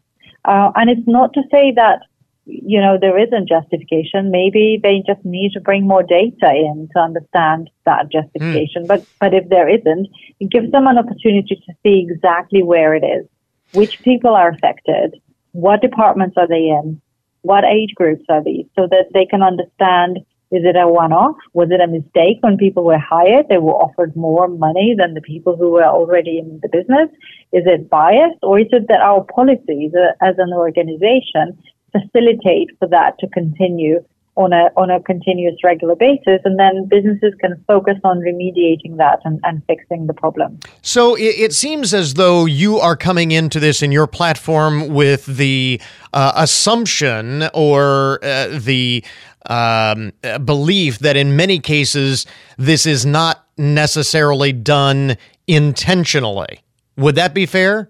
Uh, 0.45 0.71
and 0.75 0.89
it's 0.89 1.07
not 1.07 1.33
to 1.33 1.41
say 1.51 1.73
that, 1.75 1.99
you 2.45 2.79
know, 2.79 2.97
there 2.99 3.19
isn't 3.19 3.49
justification. 3.49 4.31
Maybe 4.31 4.79
they 4.81 5.03
just 5.05 5.23
need 5.25 5.51
to 5.53 5.59
bring 5.59 5.85
more 5.85 6.03
data 6.03 6.53
in 6.53 6.87
to 6.93 6.99
understand 6.99 7.69
that 7.85 8.09
justification. 8.09 8.83
Mm. 8.83 8.87
But, 8.87 9.05
but 9.19 9.33
if 9.33 9.49
there 9.49 9.67
isn't, 9.67 10.07
it 10.39 10.49
gives 10.49 10.71
them 10.71 10.87
an 10.87 10.97
opportunity 10.97 11.55
to 11.55 11.73
see 11.83 12.07
exactly 12.07 12.63
where 12.63 12.95
it 12.95 13.03
is, 13.03 13.27
which 13.73 14.01
people 14.03 14.33
are 14.33 14.49
affected, 14.49 15.19
what 15.51 15.81
departments 15.81 16.37
are 16.37 16.47
they 16.47 16.67
in, 16.67 17.01
what 17.41 17.63
age 17.63 17.93
groups 17.95 18.25
are 18.29 18.43
these, 18.43 18.65
so 18.75 18.87
that 18.87 19.07
they 19.13 19.25
can 19.25 19.41
understand 19.41 20.19
is 20.49 20.63
it 20.63 20.77
a 20.77 20.87
one-off? 20.87 21.35
Was 21.53 21.71
it 21.71 21.81
a 21.81 21.87
mistake 21.87 22.37
when 22.39 22.55
people 22.55 22.85
were 22.85 22.97
hired? 22.97 23.49
They 23.49 23.57
were 23.57 23.73
offered 23.73 24.15
more 24.15 24.47
money 24.47 24.95
than 24.97 25.13
the 25.13 25.21
people 25.21 25.57
who 25.57 25.71
were 25.71 25.83
already 25.83 26.39
in 26.39 26.61
the 26.61 26.69
business? 26.69 27.09
Is 27.51 27.63
it 27.65 27.89
biased 27.89 28.39
or 28.43 28.57
is 28.57 28.67
it 28.71 28.87
that 28.87 29.01
our 29.01 29.25
policies 29.25 29.91
uh, 29.93 30.13
as 30.25 30.35
an 30.37 30.53
organization 30.53 31.57
facilitate 31.91 32.69
for 32.79 32.87
that 32.87 33.19
to 33.19 33.27
continue 33.27 34.03
on 34.37 34.53
a 34.53 34.69
on 34.77 34.89
a 34.89 35.01
continuous 35.01 35.55
regular 35.63 35.95
basis 35.95 36.39
and 36.45 36.57
then 36.59 36.85
businesses 36.85 37.33
can 37.41 37.61
focus 37.67 37.97
on 38.03 38.19
remediating 38.19 38.97
that 38.97 39.19
and, 39.25 39.39
and 39.43 39.63
fixing 39.65 40.07
the 40.07 40.13
problem 40.13 40.59
so 40.81 41.15
it, 41.15 41.35
it, 41.37 41.53
seems 41.53 41.93
as 41.93 42.13
though 42.13 42.45
you 42.45 42.77
are 42.77 42.95
coming 42.95 43.31
into 43.31 43.59
this 43.59 43.81
in 43.81 43.91
your 43.91 44.07
platform 44.07 44.89
with 44.89 45.25
the 45.25 45.81
uh, 46.13 46.31
assumption 46.35 47.49
or 47.53 48.19
uh, 48.23 48.47
the 48.59 49.03
um, 49.47 50.13
belief 50.45 50.99
that 50.99 51.17
in 51.17 51.35
many 51.35 51.59
cases 51.59 52.25
this 52.57 52.85
is 52.85 53.05
not 53.05 53.45
necessarily 53.57 54.53
done 54.53 55.17
intentionally. 55.47 56.59
Would 56.97 57.15
that 57.15 57.33
be 57.33 57.45
fair? 57.45 57.89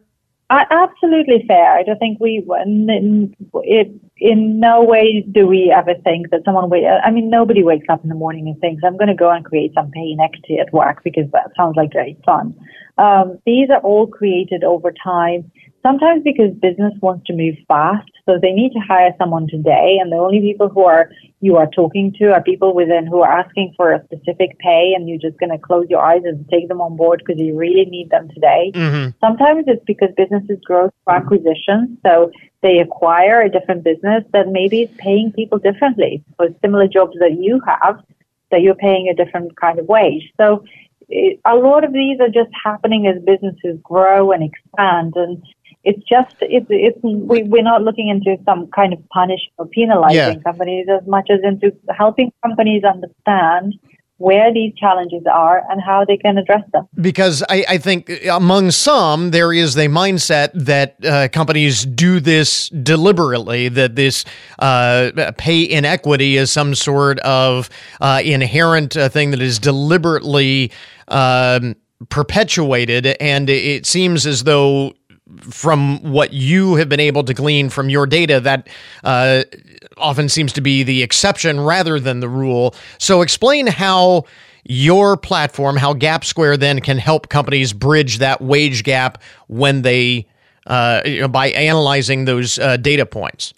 Uh, 0.49 0.63
absolutely 0.71 1.43
fair. 1.45 1.73
I 1.73 1.83
don't 1.83 1.99
think 1.99 2.19
we, 2.21 2.41
in, 2.63 3.35
it, 3.63 3.91
in 4.19 4.59
no 4.61 4.81
way 4.81 5.25
do 5.29 5.45
we 5.45 5.73
ever 5.75 5.93
think 6.05 6.29
that 6.29 6.45
someone, 6.45 6.69
wait, 6.69 6.85
I 6.85 7.11
mean, 7.11 7.29
nobody 7.29 7.63
wakes 7.63 7.87
up 7.89 8.01
in 8.01 8.07
the 8.09 8.15
morning 8.15 8.47
and 8.47 8.57
thinks, 8.61 8.81
I'm 8.85 8.95
going 8.95 9.09
to 9.09 9.13
go 9.13 9.29
and 9.29 9.43
create 9.43 9.73
some 9.73 9.91
pay 9.91 10.11
inequity 10.11 10.57
at 10.59 10.71
work 10.71 11.03
because 11.03 11.29
that 11.33 11.51
sounds 11.57 11.75
like 11.75 11.91
great 11.91 12.17
fun. 12.25 12.55
Um, 12.97 13.39
these 13.45 13.69
are 13.69 13.81
all 13.81 14.07
created 14.07 14.63
over 14.63 14.93
time 15.03 15.51
Sometimes 15.87 16.21
because 16.21 16.51
business 16.55 16.93
wants 17.01 17.25
to 17.27 17.33
move 17.33 17.55
fast, 17.65 18.11
so 18.25 18.37
they 18.41 18.51
need 18.51 18.73
to 18.73 18.79
hire 18.79 19.15
someone 19.17 19.47
today, 19.47 19.99
and 20.01 20.11
the 20.11 20.17
only 20.17 20.41
people 20.41 20.67
who 20.67 20.83
are 20.83 21.09
you 21.39 21.55
are 21.55 21.67
talking 21.67 22.13
to 22.19 22.33
are 22.33 22.43
people 22.43 22.75
within 22.75 23.07
who 23.07 23.21
are 23.21 23.31
asking 23.31 23.73
for 23.77 23.93
a 23.93 24.03
specific 24.03 24.59
pay, 24.59 24.91
and 24.93 25.07
you're 25.07 25.17
just 25.17 25.39
going 25.39 25.49
to 25.49 25.57
close 25.57 25.85
your 25.89 26.01
eyes 26.01 26.23
and 26.25 26.45
take 26.49 26.67
them 26.67 26.81
on 26.81 26.97
board 26.97 27.23
because 27.25 27.39
you 27.39 27.55
really 27.55 27.85
need 27.85 28.09
them 28.09 28.27
today. 28.33 28.73
Mm-hmm. 28.75 29.11
Sometimes 29.25 29.63
it's 29.67 29.85
because 29.85 30.09
businesses 30.17 30.59
grow 30.65 30.89
through 30.89 31.15
acquisitions, 31.15 31.97
so 32.05 32.31
they 32.61 32.79
acquire 32.79 33.39
a 33.39 33.49
different 33.49 33.85
business 33.85 34.25
that 34.33 34.49
maybe 34.49 34.81
is 34.81 34.89
paying 34.97 35.31
people 35.31 35.57
differently 35.57 36.21
for 36.35 36.49
similar 36.61 36.89
jobs 36.89 37.15
that 37.21 37.37
you 37.39 37.61
have, 37.65 38.03
that 38.51 38.61
you're 38.61 38.75
paying 38.75 39.07
a 39.07 39.13
different 39.13 39.55
kind 39.55 39.79
of 39.79 39.87
wage. 39.87 40.33
So 40.35 40.65
it, 41.07 41.39
a 41.45 41.55
lot 41.55 41.85
of 41.85 41.93
these 41.93 42.19
are 42.19 42.27
just 42.27 42.51
happening 42.61 43.07
as 43.07 43.23
businesses 43.23 43.79
grow 43.83 44.33
and 44.33 44.43
expand 44.43 45.13
and 45.15 45.41
it's 45.83 46.03
just 46.07 46.35
it's 46.41 46.65
it's 46.69 46.99
we, 47.03 47.43
we're 47.43 47.63
not 47.63 47.81
looking 47.83 48.09
into 48.09 48.41
some 48.45 48.67
kind 48.75 48.93
of 48.93 48.99
punish 49.09 49.41
or 49.57 49.65
penalizing 49.67 50.15
yeah. 50.15 50.35
companies 50.43 50.87
as 50.89 51.07
much 51.07 51.29
as 51.29 51.39
into 51.43 51.71
helping 51.97 52.31
companies 52.43 52.83
understand 52.83 53.75
where 54.17 54.51
these 54.51 54.73
challenges 54.75 55.21
are 55.31 55.63
and 55.69 55.81
how 55.81 56.03
they 56.03 56.17
can 56.17 56.37
address 56.37 56.63
them. 56.73 56.87
Because 56.99 57.43
I, 57.49 57.63
I 57.69 57.77
think 57.77 58.11
among 58.29 58.71
some, 58.71 59.29
there 59.29 59.53
is 59.53 59.75
a 59.75 59.87
mindset 59.87 60.49
that 60.53 60.97
uh, 61.05 61.27
companies 61.31 61.85
do 61.85 62.19
this 62.19 62.69
deliberately, 62.69 63.69
that 63.69 63.95
this 63.95 64.25
uh, 64.57 65.31
pay 65.37 65.69
inequity 65.69 66.37
is 66.37 66.51
some 66.51 66.73
sort 66.73 67.19
of 67.19 67.69
uh, 68.01 68.21
inherent 68.25 68.97
uh, 68.97 69.07
thing 69.07 69.31
that 69.31 69.41
is 69.41 69.59
deliberately 69.59 70.71
um, 71.09 71.75
perpetuated. 72.09 73.05
And 73.19 73.49
it 73.49 73.85
seems 73.85 74.25
as 74.25 74.43
though 74.43 74.93
from 75.41 76.01
what 76.03 76.33
you 76.33 76.75
have 76.75 76.89
been 76.89 76.99
able 76.99 77.23
to 77.23 77.33
glean 77.33 77.69
from 77.69 77.89
your 77.89 78.05
data, 78.05 78.39
that 78.39 78.67
uh, 79.03 79.43
often 79.97 80.29
seems 80.29 80.53
to 80.53 80.61
be 80.61 80.83
the 80.83 81.03
exception 81.03 81.59
rather 81.59 81.99
than 81.99 82.19
the 82.19 82.29
rule. 82.29 82.75
So, 82.97 83.21
explain 83.21 83.67
how 83.67 84.25
your 84.63 85.17
platform, 85.17 85.77
how 85.77 85.93
Gapsquare 85.93 86.59
then 86.59 86.81
can 86.81 86.97
help 86.97 87.29
companies 87.29 87.73
bridge 87.73 88.17
that 88.19 88.41
wage 88.41 88.83
gap 88.83 89.21
when 89.47 89.81
they, 89.81 90.27
uh, 90.65 91.01
you 91.05 91.21
know, 91.21 91.27
by 91.27 91.49
analyzing 91.51 92.25
those 92.25 92.59
uh, 92.59 92.77
data 92.77 93.05
points. 93.05 93.53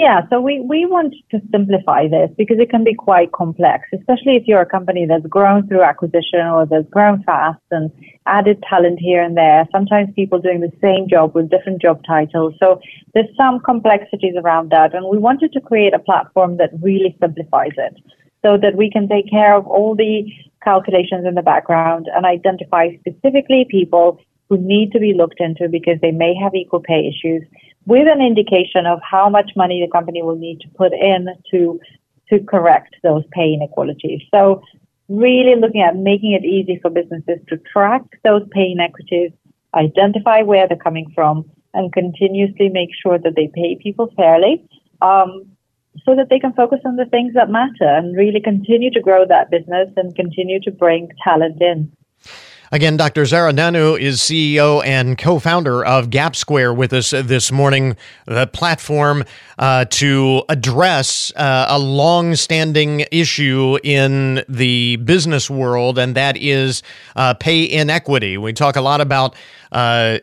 Yeah, 0.00 0.22
so 0.30 0.40
we, 0.40 0.60
we 0.60 0.86
want 0.86 1.14
to 1.30 1.42
simplify 1.52 2.08
this 2.08 2.30
because 2.38 2.56
it 2.58 2.70
can 2.70 2.84
be 2.84 2.94
quite 2.94 3.32
complex, 3.32 3.86
especially 3.92 4.36
if 4.36 4.44
you're 4.46 4.62
a 4.62 4.64
company 4.64 5.04
that's 5.04 5.26
grown 5.26 5.68
through 5.68 5.82
acquisition 5.82 6.40
or 6.40 6.64
that's 6.64 6.88
grown 6.88 7.22
fast 7.24 7.60
and 7.70 7.90
added 8.24 8.64
talent 8.66 8.98
here 8.98 9.22
and 9.22 9.36
there. 9.36 9.68
Sometimes 9.70 10.08
people 10.16 10.38
doing 10.38 10.60
the 10.60 10.72
same 10.80 11.06
job 11.06 11.34
with 11.34 11.50
different 11.50 11.82
job 11.82 12.00
titles. 12.06 12.54
So 12.58 12.80
there's 13.12 13.28
some 13.36 13.60
complexities 13.60 14.36
around 14.42 14.70
that. 14.70 14.94
And 14.94 15.04
we 15.06 15.18
wanted 15.18 15.52
to 15.52 15.60
create 15.60 15.92
a 15.92 15.98
platform 15.98 16.56
that 16.56 16.70
really 16.80 17.14
simplifies 17.20 17.76
it 17.76 18.00
so 18.42 18.56
that 18.56 18.76
we 18.76 18.90
can 18.90 19.06
take 19.06 19.28
care 19.28 19.54
of 19.54 19.66
all 19.66 19.94
the 19.94 20.24
calculations 20.64 21.26
in 21.26 21.34
the 21.34 21.42
background 21.42 22.06
and 22.14 22.24
identify 22.24 22.88
specifically 23.00 23.66
people 23.70 24.18
who 24.48 24.56
need 24.56 24.92
to 24.92 24.98
be 24.98 25.12
looked 25.12 25.40
into 25.40 25.68
because 25.68 25.98
they 26.00 26.10
may 26.10 26.34
have 26.34 26.54
equal 26.54 26.80
pay 26.80 27.06
issues 27.06 27.42
with 27.86 28.08
an 28.08 28.20
indication 28.20 28.86
of 28.86 29.00
how 29.02 29.28
much 29.28 29.52
money 29.56 29.80
the 29.84 29.90
company 29.90 30.22
will 30.22 30.36
need 30.36 30.60
to 30.60 30.68
put 30.76 30.92
in 30.92 31.28
to 31.50 31.80
to 32.28 32.38
correct 32.44 32.94
those 33.02 33.24
pay 33.32 33.52
inequalities. 33.52 34.22
So 34.32 34.62
really 35.08 35.60
looking 35.60 35.82
at 35.82 35.96
making 35.96 36.32
it 36.32 36.44
easy 36.44 36.78
for 36.80 36.88
businesses 36.90 37.40
to 37.48 37.56
track 37.72 38.02
those 38.22 38.42
pay 38.52 38.70
inequities, 38.70 39.32
identify 39.74 40.42
where 40.42 40.68
they're 40.68 40.76
coming 40.76 41.10
from, 41.14 41.44
and 41.74 41.92
continuously 41.92 42.68
make 42.68 42.90
sure 43.02 43.18
that 43.18 43.34
they 43.34 43.50
pay 43.52 43.76
people 43.82 44.12
fairly 44.16 44.64
um, 45.02 45.44
so 46.04 46.14
that 46.14 46.28
they 46.30 46.38
can 46.38 46.52
focus 46.52 46.80
on 46.84 46.96
the 46.96 47.06
things 47.06 47.34
that 47.34 47.50
matter 47.50 47.88
and 47.96 48.16
really 48.16 48.40
continue 48.40 48.90
to 48.90 49.00
grow 49.00 49.26
that 49.26 49.50
business 49.50 49.88
and 49.96 50.14
continue 50.14 50.60
to 50.60 50.70
bring 50.70 51.08
talent 51.22 51.60
in. 51.60 51.90
Again, 52.72 52.96
Dr. 52.96 53.26
Zara 53.26 53.52
Nanu 53.52 53.98
is 53.98 54.20
CEO 54.20 54.80
and 54.86 55.18
co-founder 55.18 55.84
of 55.84 56.08
Gapsquare 56.08 56.74
with 56.74 56.92
us 56.92 57.10
this 57.10 57.50
morning, 57.50 57.96
the 58.26 58.46
platform 58.46 59.24
uh, 59.58 59.86
to 59.86 60.44
address 60.48 61.32
uh, 61.34 61.66
a 61.68 61.80
long-standing 61.80 63.06
issue 63.10 63.76
in 63.82 64.44
the 64.48 64.96
business 64.96 65.50
world, 65.50 65.98
and 65.98 66.14
that 66.14 66.36
is 66.36 66.84
uh, 67.16 67.34
pay 67.34 67.68
inequity. 67.68 68.38
We 68.38 68.52
talk 68.52 68.76
a 68.76 68.82
lot 68.82 69.00
about 69.00 69.34
uh, 69.72 70.18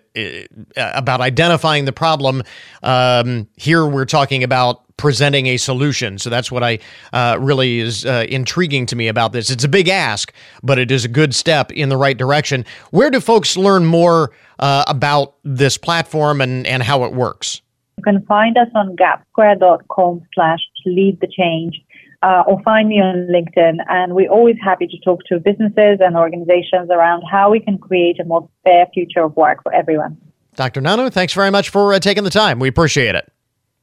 about 0.77 1.19
identifying 1.19 1.83
the 1.83 1.91
problem. 1.91 2.43
Um, 2.81 3.49
here, 3.57 3.85
we're 3.85 4.05
talking 4.05 4.45
about 4.45 4.86
presenting 4.97 5.47
a 5.47 5.57
solution. 5.57 6.17
So 6.17 6.29
that's 6.29 6.51
what 6.51 6.63
I 6.63 6.79
uh, 7.13 7.37
really 7.39 7.79
is 7.79 8.05
uh, 8.05 8.25
intriguing 8.27 8.85
to 8.87 8.95
me 8.95 9.07
about 9.07 9.31
this. 9.31 9.49
It's 9.49 9.63
a 9.63 9.69
big 9.69 9.87
ask, 9.87 10.33
but 10.63 10.79
it 10.79 10.91
is 10.91 11.05
a 11.05 11.07
good 11.07 11.33
step 11.33 11.71
in 11.71 11.89
the 11.89 11.97
right 11.97 12.17
direction. 12.17 12.65
Where 12.91 13.09
do 13.09 13.19
folks 13.19 13.55
learn 13.55 13.85
more 13.85 14.31
uh, 14.59 14.83
about 14.87 15.35
this 15.43 15.77
platform 15.77 16.41
and, 16.41 16.65
and 16.67 16.83
how 16.83 17.03
it 17.03 17.13
works? 17.13 17.61
You 17.97 18.03
can 18.03 18.25
find 18.25 18.57
us 18.57 18.67
on 18.75 18.95
gapsquare.com 18.95 20.21
slash 20.33 20.59
lead 20.85 21.19
the 21.21 21.27
change. 21.27 21.81
Uh, 22.23 22.43
or 22.47 22.59
find 22.63 22.89
me 22.89 22.95
on 22.95 23.27
LinkedIn. 23.31 23.75
And 23.89 24.15
we're 24.15 24.31
always 24.31 24.55
happy 24.59 24.87
to 24.87 24.97
talk 25.01 25.19
to 25.27 25.39
businesses 25.39 25.99
and 25.99 26.17
organizations 26.17 26.89
around 26.89 27.21
how 27.29 27.51
we 27.51 27.59
can 27.59 27.77
create 27.77 28.19
a 28.19 28.23
more 28.23 28.49
fair 28.63 28.87
future 28.91 29.23
of 29.23 29.37
work 29.37 29.61
for 29.61 29.71
everyone. 29.71 30.17
Dr. 30.55 30.81
Nanu, 30.81 31.13
thanks 31.13 31.33
very 31.33 31.51
much 31.51 31.69
for 31.69 31.93
uh, 31.93 31.99
taking 31.99 32.23
the 32.23 32.31
time. 32.31 32.59
We 32.59 32.69
appreciate 32.69 33.13
it. 33.13 33.31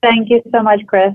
Thank 0.05 0.29
you 0.29 0.43
so 0.53 0.63
much, 0.63 0.81
Chris. 0.87 1.15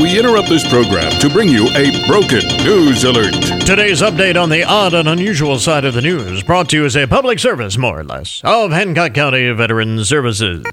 We 0.00 0.18
interrupt 0.18 0.48
this 0.48 0.66
program 0.66 1.10
to 1.20 1.28
bring 1.28 1.50
you 1.50 1.68
a 1.74 2.06
broken 2.06 2.40
news 2.64 3.04
alert. 3.04 3.34
Today's 3.66 4.00
update 4.00 4.42
on 4.42 4.48
the 4.48 4.64
odd 4.64 4.94
and 4.94 5.06
unusual 5.06 5.58
side 5.58 5.84
of 5.84 5.92
the 5.92 6.00
news 6.00 6.42
brought 6.42 6.70
to 6.70 6.78
you 6.78 6.86
as 6.86 6.96
a 6.96 7.06
public 7.06 7.38
service, 7.38 7.76
more 7.76 8.00
or 8.00 8.04
less, 8.04 8.40
of 8.42 8.70
Hancock 8.70 9.12
County 9.12 9.50
Veterans 9.50 10.08
Services. 10.08 10.64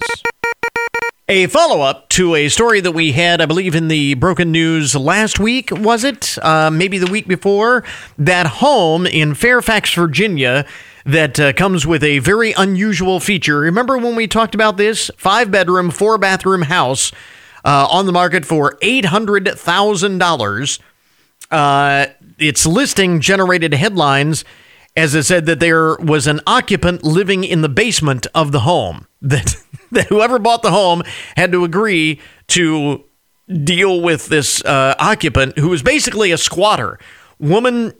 A 1.27 1.47
follow 1.47 1.81
up 1.81 2.07
to 2.09 2.33
a 2.33 2.47
story 2.47 2.79
that 2.79 2.93
we 2.93 3.11
had, 3.11 3.41
I 3.41 3.45
believe, 3.45 3.75
in 3.75 3.89
the 3.89 4.13
broken 4.13 4.53
news 4.53 4.95
last 4.95 5.39
week, 5.41 5.69
was 5.69 6.05
it? 6.05 6.37
Uh, 6.41 6.69
maybe 6.71 6.97
the 6.97 7.11
week 7.11 7.27
before? 7.27 7.83
That 8.17 8.45
home 8.47 9.05
in 9.05 9.33
Fairfax, 9.33 9.93
Virginia 9.93 10.65
that 11.05 11.39
uh, 11.39 11.53
comes 11.53 11.85
with 11.85 12.03
a 12.03 12.19
very 12.19 12.53
unusual 12.53 13.19
feature. 13.19 13.59
Remember 13.59 13.97
when 13.97 14.15
we 14.15 14.27
talked 14.27 14.55
about 14.55 14.77
this? 14.77 15.11
Five 15.17 15.51
bedroom, 15.51 15.91
four 15.91 16.17
bathroom 16.17 16.63
house 16.63 17.11
uh, 17.65 17.87
on 17.89 18.05
the 18.05 18.11
market 18.11 18.45
for 18.45 18.77
$800,000. 18.81 20.79
Uh, 21.51 22.05
its 22.39 22.65
listing 22.65 23.19
generated 23.19 23.73
headlines 23.73 24.43
as 24.95 25.15
it 25.15 25.23
said 25.23 25.45
that 25.45 25.59
there 25.59 25.95
was 25.97 26.27
an 26.27 26.39
occupant 26.45 27.03
living 27.03 27.43
in 27.43 27.61
the 27.61 27.69
basement 27.69 28.27
of 28.35 28.51
the 28.51 28.61
home. 28.61 29.07
That, 29.23 29.55
that 29.91 30.07
whoever 30.07 30.37
bought 30.37 30.63
the 30.63 30.71
home 30.71 31.01
had 31.37 31.53
to 31.53 31.63
agree 31.63 32.19
to 32.47 33.05
deal 33.47 34.01
with 34.01 34.27
this 34.27 34.61
uh, 34.65 34.95
occupant 34.99 35.57
who 35.57 35.69
was 35.69 35.81
basically 35.81 36.31
a 36.31 36.37
squatter. 36.37 36.99
Woman 37.39 37.93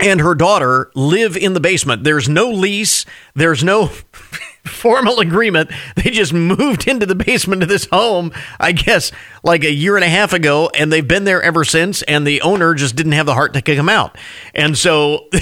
and 0.00 0.20
her 0.20 0.34
daughter 0.34 0.90
live 0.94 1.36
in 1.36 1.54
the 1.54 1.60
basement. 1.60 2.04
There's 2.04 2.28
no 2.28 2.50
lease, 2.50 3.04
there's 3.34 3.64
no 3.64 3.86
formal 4.64 5.20
agreement. 5.20 5.70
They 5.96 6.10
just 6.10 6.32
moved 6.32 6.86
into 6.86 7.06
the 7.06 7.14
basement 7.14 7.62
of 7.62 7.68
this 7.68 7.86
home, 7.86 8.32
I 8.60 8.72
guess, 8.72 9.10
like 9.42 9.64
a 9.64 9.72
year 9.72 9.96
and 9.96 10.04
a 10.04 10.08
half 10.08 10.32
ago, 10.32 10.70
and 10.74 10.92
they've 10.92 11.06
been 11.06 11.24
there 11.24 11.42
ever 11.42 11.64
since. 11.64 12.02
And 12.02 12.26
the 12.26 12.40
owner 12.42 12.74
just 12.74 12.96
didn't 12.96 13.12
have 13.12 13.26
the 13.26 13.34
heart 13.34 13.54
to 13.54 13.62
kick 13.62 13.76
them 13.76 13.88
out. 13.88 14.16
And 14.54 14.76
so. 14.76 15.28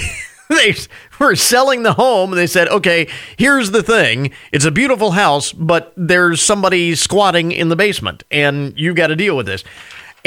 they 0.49 0.73
were 1.19 1.35
selling 1.35 1.83
the 1.83 1.91
home 1.91 2.31
they 2.31 2.47
said, 2.47 2.69
okay, 2.69 3.09
here's 3.37 3.71
the 3.71 3.83
thing. 3.83 4.31
It's 4.53 4.63
a 4.63 4.71
beautiful 4.71 5.11
house, 5.11 5.51
but 5.51 5.91
there's 5.97 6.41
somebody 6.41 6.95
squatting 6.95 7.51
in 7.51 7.67
the 7.67 7.75
basement 7.75 8.23
and 8.31 8.73
you've 8.79 8.95
got 8.95 9.07
to 9.07 9.15
deal 9.17 9.35
with 9.35 9.45
this. 9.45 9.65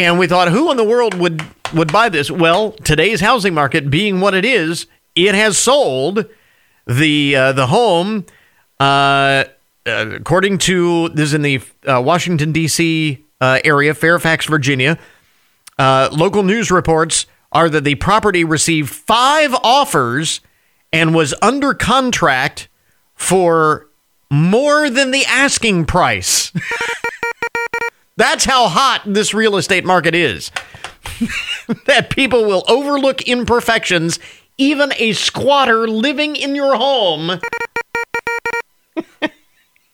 And 0.00 0.18
we 0.18 0.26
thought, 0.26 0.48
who 0.48 0.70
in 0.70 0.78
the 0.78 0.84
world 0.84 1.14
would 1.14 1.44
would 1.74 1.92
buy 1.92 2.08
this? 2.08 2.30
Well, 2.30 2.72
today's 2.72 3.20
housing 3.20 3.52
market 3.52 3.90
being 3.90 4.20
what 4.20 4.34
it 4.34 4.46
is, 4.46 4.86
it 5.14 5.34
has 5.34 5.58
sold 5.58 6.24
the 6.86 7.36
uh, 7.36 7.52
the 7.52 7.66
home. 7.66 8.24
Uh, 8.78 9.44
according 9.84 10.56
to 10.56 11.10
this 11.10 11.28
is 11.28 11.34
in 11.34 11.42
the 11.42 11.60
uh, 11.86 12.00
Washington 12.00 12.50
D.C. 12.50 13.24
Uh, 13.42 13.60
area, 13.62 13.92
Fairfax, 13.92 14.46
Virginia. 14.46 14.98
Uh, 15.78 16.08
local 16.12 16.42
news 16.42 16.70
reports 16.70 17.26
are 17.52 17.68
that 17.68 17.84
the 17.84 17.96
property 17.96 18.42
received 18.42 18.88
five 18.88 19.54
offers 19.62 20.40
and 20.92 21.14
was 21.14 21.34
under 21.42 21.74
contract 21.74 22.68
for 23.14 23.86
more 24.30 24.88
than 24.88 25.10
the 25.10 25.24
asking 25.26 25.84
price. 25.84 26.52
That's 28.16 28.44
how 28.44 28.68
hot 28.68 29.02
this 29.06 29.32
real 29.32 29.56
estate 29.56 29.84
market 29.84 30.14
is. 30.14 30.50
that 31.86 32.10
people 32.10 32.44
will 32.44 32.64
overlook 32.68 33.22
imperfections, 33.22 34.18
even 34.58 34.92
a 34.96 35.12
squatter 35.12 35.88
living 35.88 36.36
in 36.36 36.54
your 36.54 36.76
home, 36.76 37.40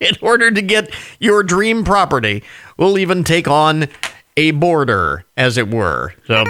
in 0.00 0.14
order 0.20 0.50
to 0.50 0.62
get 0.62 0.90
your 1.20 1.42
dream 1.42 1.84
property. 1.84 2.42
Will 2.76 2.98
even 2.98 3.24
take 3.24 3.48
on 3.48 3.88
a 4.36 4.50
border, 4.50 5.24
as 5.36 5.56
it 5.56 5.68
were. 5.68 6.14
So, 6.26 6.44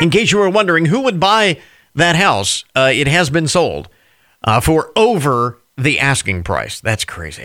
in 0.00 0.10
case 0.10 0.30
you 0.30 0.38
were 0.38 0.50
wondering 0.50 0.86
who 0.86 1.00
would 1.00 1.18
buy 1.18 1.60
that 1.94 2.16
house, 2.16 2.64
uh, 2.76 2.90
it 2.92 3.08
has 3.08 3.30
been 3.30 3.48
sold 3.48 3.88
uh, 4.44 4.60
for 4.60 4.92
over 4.96 5.58
the 5.76 5.98
asking 5.98 6.42
price. 6.44 6.80
That's 6.80 7.04
crazy. 7.04 7.44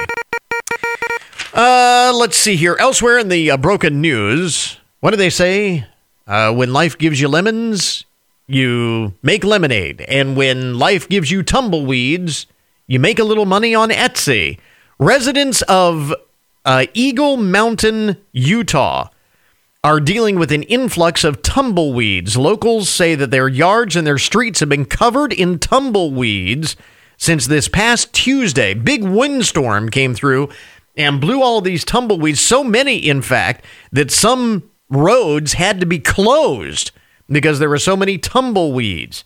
Uh, 1.54 2.14
let's 2.16 2.38
see 2.38 2.56
here. 2.56 2.78
Elsewhere 2.80 3.18
in 3.18 3.28
the 3.28 3.52
uh, 3.52 3.58
broken 3.58 3.99
news, 3.99 4.80
what 5.02 5.12
do 5.12 5.18
they 5.18 5.30
say? 5.30 5.86
Uh, 6.26 6.54
when 6.54 6.72
life 6.72 6.97
gives 6.97 7.20
you 7.20 7.28
lemons, 7.28 8.06
you 8.47 9.14
make 9.22 9.43
lemonade. 9.43 10.02
And 10.02 10.38
when 10.38 10.80
life 10.80 11.10
gives 11.10 11.30
you 11.30 11.43
tumbleweeds, 11.43 12.47
you 12.88 12.99
make 12.99 13.20
a 13.20 13.26
little 13.26 13.45
money 13.45 13.76
on 13.76 13.89
Etsy. 13.89 14.60
Residents 14.97 15.62
of 15.64 16.14
uh, 16.64 16.86
Eagle 16.93 17.36
Mountain, 17.36 18.18
Utah, 18.32 19.10
are 19.84 19.99
dealing 19.99 20.38
with 20.38 20.52
an 20.52 20.64
influx 20.64 21.24
of 21.24 21.41
tumbleweeds. 21.41 22.38
Locals 22.38 22.88
say 22.88 23.16
that 23.16 23.32
their 23.32 23.47
yards 23.47 23.95
and 23.95 24.06
their 24.08 24.20
streets 24.20 24.60
have 24.62 24.70
been 24.70 24.86
covered 24.86 25.34
in 25.34 25.60
tumbleweeds 25.60 26.78
since 27.18 27.47
this 27.47 27.68
past 27.68 28.14
Tuesday. 28.14 28.74
Big 28.74 29.04
windstorm 29.04 29.89
came 29.89 30.14
through 30.14 30.49
and 30.96 31.22
blew 31.22 31.42
all 31.42 31.62
these 31.62 31.86
tumbleweeds, 31.86 32.39
so 32.39 32.64
many, 32.64 32.98
in 32.98 33.22
fact, 33.22 33.66
that 33.92 34.12
some 34.12 34.70
roads 34.89 35.54
had 35.54 35.80
to 35.80 35.86
be 35.86 36.00
closed 36.00 36.92
because 37.30 37.60
there 37.60 37.70
were 37.70 37.80
so 37.80 37.96
many 37.96 38.18
tumbleweeds. 38.18 39.24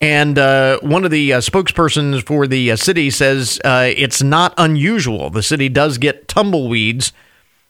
And 0.00 0.38
uh, 0.38 0.80
one 0.80 1.04
of 1.04 1.10
the 1.10 1.34
uh, 1.34 1.38
spokespersons 1.40 2.24
for 2.26 2.46
the 2.46 2.72
uh, 2.72 2.76
city 2.76 3.10
says 3.10 3.60
uh, 3.64 3.90
it's 3.94 4.22
not 4.22 4.54
unusual. 4.56 5.30
The 5.30 5.42
city 5.42 5.68
does 5.68 5.98
get 5.98 6.26
tumbleweeds 6.26 7.12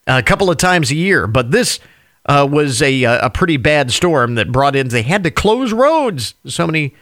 a 0.07 0.23
couple 0.23 0.51
of 0.51 0.57
times 0.57 0.91
a 0.91 0.97
year, 0.97 1.27
but 1.27 1.51
this 1.51 1.81
uh, 2.27 2.47
was 2.51 2.81
a, 2.83 3.05
uh, 3.05 3.27
a 3.27 3.31
pretty 3.31 3.57
bad 3.57 3.91
storm 3.91 4.37
that 4.37 4.53
brought 4.53 4.77
in, 4.77 4.89
they 4.89 5.03
had 5.03 5.25
to 5.25 5.31
close 5.31 5.73
roads. 5.73 6.35
So 6.47 6.67
many 6.67 6.95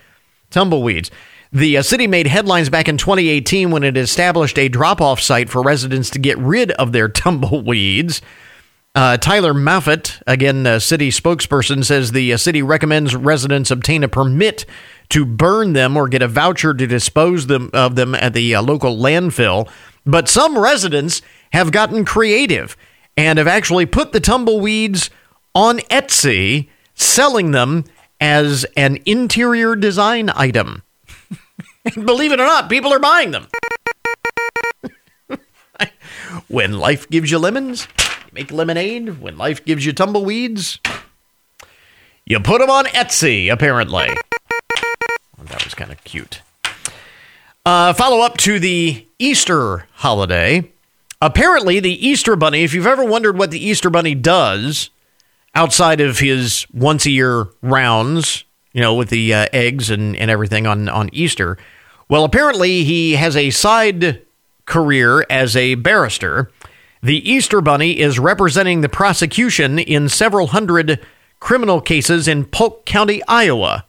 tumbleweeds. 0.50 1.10
The 1.52 1.78
uh, 1.78 1.82
city 1.82 2.06
made 2.06 2.26
headlines 2.26 2.68
back 2.68 2.88
in 2.88 2.98
2018 2.98 3.70
when 3.70 3.82
it 3.82 3.96
established 3.96 4.58
a 4.58 4.68
drop 4.68 5.00
off 5.00 5.20
site 5.20 5.48
for 5.48 5.62
residents 5.62 6.10
to 6.10 6.18
get 6.18 6.36
rid 6.38 6.72
of 6.72 6.92
their 6.92 7.08
tumbleweeds. 7.08 8.20
Uh, 8.94 9.16
Tyler 9.16 9.54
Moffett, 9.54 10.20
again, 10.26 10.66
a 10.66 10.80
city 10.80 11.10
spokesperson, 11.10 11.84
says 11.84 12.12
the 12.12 12.32
uh, 12.32 12.36
city 12.36 12.62
recommends 12.62 13.14
residents 13.14 13.70
obtain 13.70 14.02
a 14.02 14.08
permit 14.08 14.66
to 15.10 15.24
burn 15.24 15.72
them 15.72 15.96
or 15.96 16.08
get 16.08 16.20
a 16.20 16.28
voucher 16.28 16.74
to 16.74 16.86
dispose 16.86 17.46
them, 17.46 17.70
of 17.72 17.94
them 17.94 18.14
at 18.14 18.34
the 18.34 18.54
uh, 18.54 18.62
local 18.62 18.96
landfill. 18.96 19.68
But 20.04 20.28
some 20.28 20.58
residents 20.58 21.22
have 21.52 21.72
gotten 21.72 22.04
creative 22.04 22.76
and 23.16 23.38
have 23.38 23.48
actually 23.48 23.86
put 23.86 24.12
the 24.12 24.20
tumbleweeds 24.20 25.10
on 25.54 25.78
Etsy, 25.90 26.68
selling 26.94 27.52
them 27.52 27.84
as 28.20 28.66
an 28.76 28.98
interior 29.06 29.76
design 29.76 30.30
item. 30.34 30.82
Believe 32.04 32.32
it 32.32 32.40
or 32.40 32.46
not, 32.46 32.68
people 32.68 32.92
are 32.92 32.98
buying 32.98 33.30
them. 33.30 33.46
when 36.48 36.78
life 36.78 37.08
gives 37.08 37.30
you 37.30 37.38
lemons, 37.38 37.86
you 37.98 38.30
make 38.32 38.50
lemonade. 38.52 39.20
When 39.20 39.38
life 39.38 39.64
gives 39.64 39.84
you 39.86 39.92
tumbleweeds, 39.92 40.78
You 42.26 42.40
put 42.40 42.60
them 42.60 42.70
on 42.70 42.84
Etsy, 42.86 43.50
apparently. 43.50 44.08
Well, 45.36 45.46
that 45.46 45.64
was 45.64 45.74
kind 45.74 45.90
of 45.92 46.02
cute. 46.04 46.42
Uh, 47.64 47.92
follow 47.92 48.20
up 48.20 48.36
to 48.38 48.58
the 48.58 49.06
Easter 49.18 49.86
holiday. 49.94 50.70
Apparently, 51.20 51.80
the 51.80 52.06
Easter 52.06 52.36
Bunny, 52.36 52.62
if 52.64 52.74
you've 52.74 52.86
ever 52.86 53.04
wondered 53.04 53.36
what 53.38 53.50
the 53.50 53.64
Easter 53.64 53.90
Bunny 53.90 54.14
does 54.14 54.90
outside 55.54 56.00
of 56.00 56.18
his 56.18 56.66
once 56.72 57.06
a 57.06 57.10
year 57.10 57.48
rounds, 57.62 58.44
you 58.72 58.80
know, 58.80 58.94
with 58.94 59.08
the 59.10 59.34
uh, 59.34 59.46
eggs 59.52 59.90
and, 59.90 60.14
and 60.16 60.30
everything 60.30 60.66
on, 60.66 60.88
on 60.88 61.10
Easter, 61.12 61.58
well, 62.08 62.24
apparently 62.24 62.84
he 62.84 63.16
has 63.16 63.36
a 63.36 63.50
side 63.50 64.22
career 64.64 65.24
as 65.28 65.56
a 65.56 65.74
barrister. 65.76 66.50
The 67.02 67.30
Easter 67.30 67.60
Bunny 67.60 67.98
is 67.98 68.18
representing 68.18 68.80
the 68.80 68.88
prosecution 68.88 69.78
in 69.78 70.08
several 70.08 70.48
hundred 70.48 71.00
criminal 71.40 71.80
cases 71.80 72.26
in 72.26 72.44
Polk 72.44 72.84
County, 72.84 73.22
Iowa. 73.28 73.86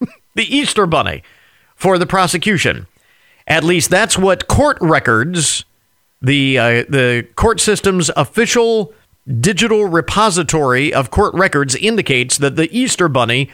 the 0.34 0.56
Easter 0.56 0.86
Bunny 0.86 1.22
for 1.74 1.98
the 1.98 2.06
prosecution. 2.06 2.86
At 3.46 3.64
least 3.64 3.90
that's 3.90 4.18
what 4.18 4.46
court 4.46 4.78
records, 4.80 5.64
the 6.20 6.58
uh, 6.58 6.84
the 6.88 7.26
court 7.34 7.60
system's 7.60 8.10
official 8.16 8.94
digital 9.40 9.86
repository 9.86 10.92
of 10.92 11.10
court 11.10 11.34
records 11.34 11.74
indicates 11.74 12.38
that 12.38 12.56
the 12.56 12.68
Easter 12.76 13.08
Bunny 13.08 13.50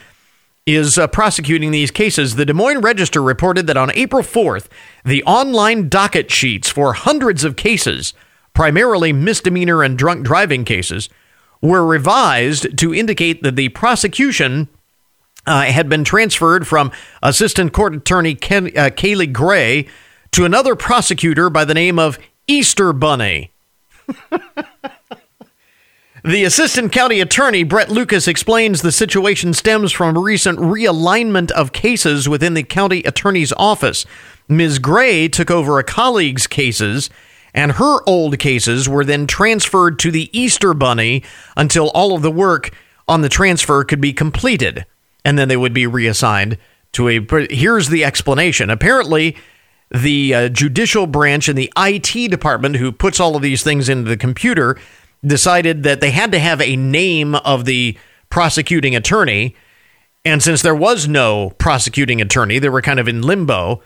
is 0.69 0.99
uh, 0.99 1.07
prosecuting 1.07 1.71
these 1.71 1.91
cases. 1.91 2.37
The 2.37 2.45
Des 2.45 2.53
Moines 2.53 2.83
Register 2.83 3.23
reported 3.23 3.67
that 3.67 3.77
on 3.77 3.91
April 3.95 4.23
4th, 4.23 4.67
the 5.05 5.25
online 5.25 5.89
docket 5.89 6.31
sheets 6.31 6.69
for 6.69 6.93
hundreds 6.93 7.43
of 7.43 7.57
cases, 7.57 8.13
primarily 8.53 9.13
misdemeanor 9.13 9.83
and 9.83 9.97
drunk 9.97 10.27
driving 10.27 10.65
cases, 10.65 11.09
were 11.63 11.87
revised 11.87 12.77
to 12.79 12.95
indicate 12.95 13.43
that 13.43 13.57
the 13.57 13.71
prosecution 13.71 14.69
uh, 15.47 15.63
had 15.63 15.89
been 15.89 16.05
transferred 16.05 16.69
from 16.69 16.93
Assistant 17.23 17.73
Court 17.73 17.95
Attorney 17.95 18.35
Ken, 18.35 18.67
uh, 18.67 18.91
Kaylee 18.91 19.33
Gray 19.33 19.87
to 20.33 20.45
another 20.45 20.77
prosecutor 20.77 21.49
by 21.49 21.65
the 21.65 21.75
name 21.75 21.99
of 21.99 22.19
Easter 22.47 22.93
Bunny. 22.93 23.53
the 26.25 26.45
Assistant 26.45 26.93
County 26.93 27.21
Attorney, 27.21 27.63
Brett 27.63 27.91
Lucas, 27.91 28.27
explains 28.27 28.83
the 28.83 28.93
situation 28.93 29.55
stems 29.55 29.93
from 29.93 30.19
recent 30.19 30.59
realignment 30.59 31.51
of 31.53 31.73
cases 31.73 32.29
within 32.29 32.55
the 32.55 32.63
county 32.63 33.03
attorney's 33.05 33.53
office. 33.53 34.05
Ms. 34.49 34.79
Gray 34.79 35.29
took 35.29 35.51
over 35.51 35.79
a 35.79 35.85
colleague's 35.85 36.47
cases 36.47 37.11
and 37.55 37.73
her 37.73 38.03
old 38.07 38.39
cases 38.39 38.89
were 38.89 39.05
then 39.05 39.27
transferred 39.27 39.99
to 40.01 40.11
the 40.11 40.29
Easter 40.39 40.75
Bunny 40.75 41.23
until 41.57 41.91
all 41.91 42.15
of 42.15 42.23
the 42.23 42.31
work 42.31 42.71
on 43.07 43.23
the 43.23 43.29
transfer 43.29 43.85
could 43.85 44.01
be 44.01 44.13
completed, 44.13 44.85
and 45.25 45.39
then 45.39 45.49
they 45.49 45.57
would 45.57 45.73
be 45.73 45.87
reassigned 45.87 46.59
to 46.93 47.09
a. 47.09 47.47
Here's 47.51 47.89
the 47.89 48.05
explanation. 48.05 48.71
Apparently, 48.71 49.37
the 49.91 50.35
uh, 50.35 50.49
judicial 50.51 51.07
branch 51.07 51.49
and 51.49 51.57
the 51.57 51.73
IT 51.77 52.31
department, 52.31 52.77
who 52.77 52.93
puts 52.93 53.19
all 53.19 53.35
of 53.35 53.43
these 53.43 53.63
things 53.63 53.89
into 53.89 54.09
the 54.09 54.17
computer, 54.17 54.79
decided 55.25 55.83
that 55.83 56.01
they 56.01 56.11
had 56.11 56.33
to 56.33 56.39
have 56.39 56.61
a 56.61 56.77
name 56.77 57.35
of 57.35 57.65
the 57.65 57.97
prosecuting 58.31 58.95
attorney. 58.95 59.57
And 60.25 60.43
since 60.43 60.63
there 60.63 60.75
was 60.75 61.09
no 61.09 61.51
prosecuting 61.59 62.21
attorney, 62.21 62.59
they 62.59 62.69
were 62.69 62.83
kind 62.83 63.01
of 63.01 63.09
in 63.09 63.23
limbo. 63.23 63.83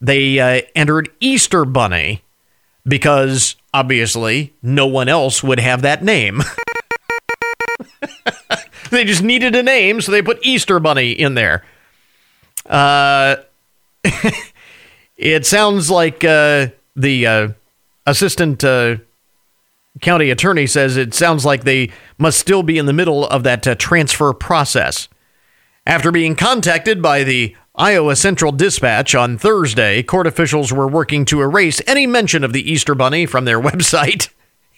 They 0.00 0.40
uh, 0.40 0.62
entered 0.74 1.10
Easter 1.20 1.64
Bunny 1.64 2.22
because 2.86 3.56
obviously 3.72 4.52
no 4.62 4.86
one 4.86 5.08
else 5.08 5.42
would 5.42 5.60
have 5.60 5.82
that 5.82 6.02
name. 6.02 6.42
they 8.90 9.04
just 9.04 9.22
needed 9.22 9.54
a 9.54 9.62
name, 9.62 10.00
so 10.00 10.12
they 10.12 10.22
put 10.22 10.44
Easter 10.44 10.80
Bunny 10.80 11.12
in 11.12 11.34
there. 11.34 11.64
Uh, 12.66 13.36
it 15.16 15.46
sounds 15.46 15.90
like 15.90 16.24
uh, 16.24 16.68
the 16.96 17.26
uh, 17.26 17.48
assistant 18.06 18.62
uh, 18.64 18.96
county 20.00 20.30
attorney 20.30 20.66
says 20.66 20.96
it 20.96 21.14
sounds 21.14 21.44
like 21.44 21.64
they 21.64 21.90
must 22.18 22.38
still 22.38 22.62
be 22.62 22.78
in 22.78 22.86
the 22.86 22.92
middle 22.92 23.26
of 23.26 23.42
that 23.44 23.66
uh, 23.66 23.74
transfer 23.74 24.32
process. 24.32 25.08
After 25.86 26.10
being 26.10 26.34
contacted 26.34 27.02
by 27.02 27.24
the 27.24 27.54
Iowa 27.74 28.16
Central 28.16 28.52
Dispatch 28.52 29.14
on 29.14 29.36
Thursday, 29.36 30.02
court 30.02 30.26
officials 30.26 30.72
were 30.72 30.88
working 30.88 31.24
to 31.26 31.42
erase 31.42 31.82
any 31.86 32.06
mention 32.06 32.44
of 32.44 32.52
the 32.52 32.70
Easter 32.70 32.94
Bunny 32.94 33.26
from 33.26 33.44
their 33.44 33.60
website. 33.62 34.30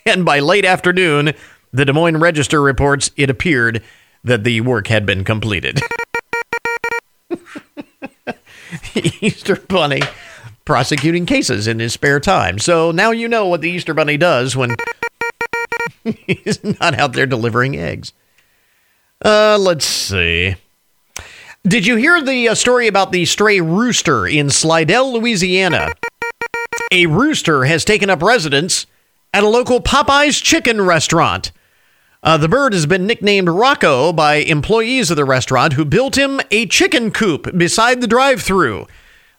And 0.04 0.24
by 0.24 0.38
late 0.40 0.64
afternoon, 0.64 1.32
the 1.72 1.84
Des 1.84 1.92
Moines 1.92 2.18
Register 2.18 2.62
reports 2.62 3.10
it 3.16 3.30
appeared 3.30 3.82
that 4.24 4.44
the 4.44 4.60
work 4.62 4.88
had 4.88 5.06
been 5.06 5.24
completed. 5.24 5.80
Easter 8.94 9.56
Bunny 9.56 10.00
prosecuting 10.64 11.26
cases 11.26 11.66
in 11.66 11.78
his 11.78 11.92
spare 11.92 12.20
time. 12.20 12.58
So 12.58 12.90
now 12.90 13.12
you 13.12 13.28
know 13.28 13.46
what 13.46 13.60
the 13.60 13.70
Easter 13.70 13.94
Bunny 13.94 14.16
does 14.16 14.56
when 14.56 14.74
he's 16.04 16.62
not 16.80 16.94
out 16.94 17.12
there 17.12 17.26
delivering 17.26 17.76
eggs. 17.76 18.12
Uh, 19.24 19.56
let's 19.58 19.84
see. 19.84 20.56
Did 21.66 21.86
you 21.86 21.96
hear 21.96 22.22
the 22.22 22.50
uh, 22.50 22.54
story 22.54 22.86
about 22.86 23.10
the 23.10 23.24
stray 23.24 23.60
rooster 23.60 24.26
in 24.26 24.50
Slidell, 24.50 25.12
Louisiana? 25.12 25.88
A 26.92 27.06
rooster 27.06 27.64
has 27.64 27.84
taken 27.84 28.08
up 28.08 28.22
residence 28.22 28.86
at 29.34 29.42
a 29.42 29.48
local 29.48 29.80
Popeye's 29.80 30.40
chicken 30.40 30.80
restaurant. 30.80 31.50
Uh, 32.22 32.36
the 32.36 32.48
bird 32.48 32.72
has 32.72 32.86
been 32.86 33.06
nicknamed 33.06 33.48
Rocco 33.48 34.12
by 34.12 34.36
employees 34.36 35.10
of 35.10 35.16
the 35.16 35.24
restaurant 35.24 35.72
who 35.72 35.84
built 35.84 36.16
him 36.16 36.40
a 36.50 36.66
chicken 36.66 37.10
coop 37.10 37.56
beside 37.56 38.00
the 38.00 38.06
drive 38.06 38.42
through. 38.42 38.86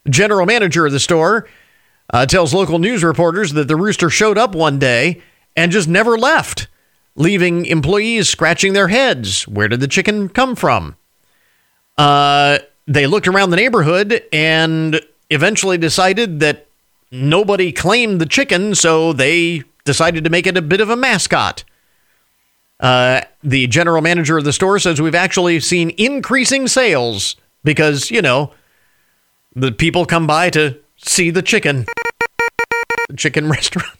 General 0.10 0.46
manager 0.46 0.86
of 0.86 0.92
the 0.92 1.00
store 1.00 1.48
uh, 2.14 2.26
tells 2.26 2.54
local 2.54 2.80
news 2.80 3.04
reporters 3.04 3.54
that 3.54 3.68
the 3.68 3.76
rooster 3.76 4.10
showed 4.10 4.38
up 4.38 4.56
one 4.56 4.80
day 4.80 5.22
and 5.58 5.72
just 5.72 5.90
never 5.90 6.18
left, 6.18 6.68
leaving 7.16 7.66
employees 7.66 8.30
scratching 8.30 8.72
their 8.72 8.88
heads. 8.88 9.48
Where 9.48 9.68
did 9.68 9.82
the 9.82 9.88
chicken 9.88 10.30
come 10.30 10.56
from? 10.56 10.96
Uh, 11.98 12.60
they 12.86 13.08
looked 13.08 13.28
around 13.28 13.50
the 13.50 13.58
neighborhood 13.58 14.24
and 14.32 15.02
eventually 15.32 15.78
decided 15.78 16.40
that 16.40 16.68
nobody 17.12 17.72
claimed 17.72 18.22
the 18.22 18.26
chicken, 18.28 18.76
so 18.76 19.12
they 19.12 19.64
decided 19.84 20.24
to 20.24 20.30
make 20.30 20.46
it 20.46 20.56
a 20.56 20.62
bit 20.62 20.80
of 20.80 20.90
a 20.90 20.96
mascot. 20.96 21.64
Uh, 22.80 23.22
the 23.44 23.66
general 23.66 24.02
manager 24.02 24.38
of 24.38 24.44
the 24.44 24.54
store 24.54 24.78
says 24.78 25.02
we've 25.02 25.16
actually 25.16 25.60
seen 25.60 25.90
increasing 25.98 26.68
sales 26.68 27.36
because, 27.64 28.12
you 28.12 28.22
know, 28.22 28.52
the 29.56 29.72
people 29.72 30.06
come 30.06 30.28
by 30.28 30.52
to 30.52 30.78
see 30.98 31.32
the 31.32 31.42
chicken. 31.42 31.88
The 33.10 33.16
chicken 33.16 33.50
restaurant. 33.50 33.97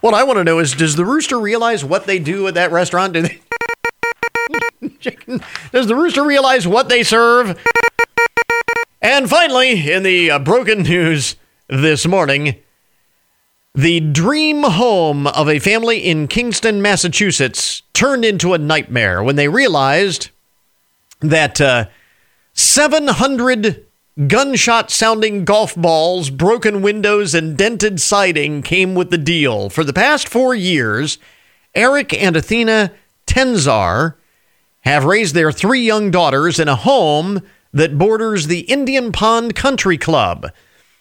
What 0.00 0.14
I 0.14 0.24
want 0.24 0.38
to 0.38 0.44
know 0.44 0.58
is 0.58 0.74
does 0.74 0.96
the 0.96 1.04
rooster 1.04 1.38
realize 1.38 1.84
what 1.84 2.06
they 2.06 2.18
do 2.18 2.46
at 2.48 2.54
that 2.54 2.72
restaurant? 2.72 3.12
Do 3.14 3.22
they. 3.22 3.40
Does 5.72 5.86
the 5.86 5.94
rooster 5.94 6.22
realize 6.24 6.66
what 6.66 6.88
they 6.88 7.02
serve? 7.02 7.58
And 9.00 9.28
finally, 9.28 9.90
in 9.90 10.02
the 10.02 10.30
uh, 10.30 10.38
broken 10.38 10.82
news 10.82 11.36
this 11.68 12.06
morning, 12.06 12.56
the 13.74 14.00
dream 14.00 14.62
home 14.62 15.26
of 15.26 15.48
a 15.48 15.58
family 15.58 15.98
in 15.98 16.28
Kingston, 16.28 16.80
Massachusetts 16.82 17.82
turned 17.92 18.24
into 18.24 18.54
a 18.54 18.58
nightmare 18.58 19.22
when 19.22 19.36
they 19.36 19.48
realized 19.48 20.30
that 21.20 21.60
uh, 21.60 21.86
700 22.54 23.85
gunshot 24.26 24.90
sounding 24.90 25.44
golf 25.44 25.74
balls, 25.74 26.30
broken 26.30 26.80
windows, 26.80 27.34
and 27.34 27.56
dented 27.56 28.00
siding 28.00 28.62
came 28.62 28.94
with 28.94 29.10
the 29.10 29.18
deal. 29.18 29.68
For 29.68 29.84
the 29.84 29.92
past 29.92 30.28
four 30.28 30.54
years, 30.54 31.18
Eric 31.74 32.14
and 32.14 32.36
Athena 32.36 32.92
Tenczar 33.26 34.14
have 34.80 35.04
raised 35.04 35.34
their 35.34 35.52
three 35.52 35.82
young 35.82 36.10
daughters 36.10 36.58
in 36.58 36.68
a 36.68 36.76
home 36.76 37.42
that 37.72 37.98
borders 37.98 38.46
the 38.46 38.60
Indian 38.60 39.12
Pond 39.12 39.54
Country 39.54 39.98
Club. 39.98 40.50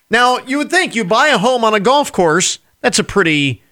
Now, 0.09 0.39
you 0.39 0.57
would 0.57 0.69
think 0.69 0.93
you 0.93 1.05
buy 1.05 1.29
a 1.29 1.37
home 1.37 1.63
on 1.63 1.73
a 1.73 1.79
golf 1.79 2.11
course, 2.11 2.59
that's 2.81 2.99
a 2.99 3.03
pretty, 3.03 3.63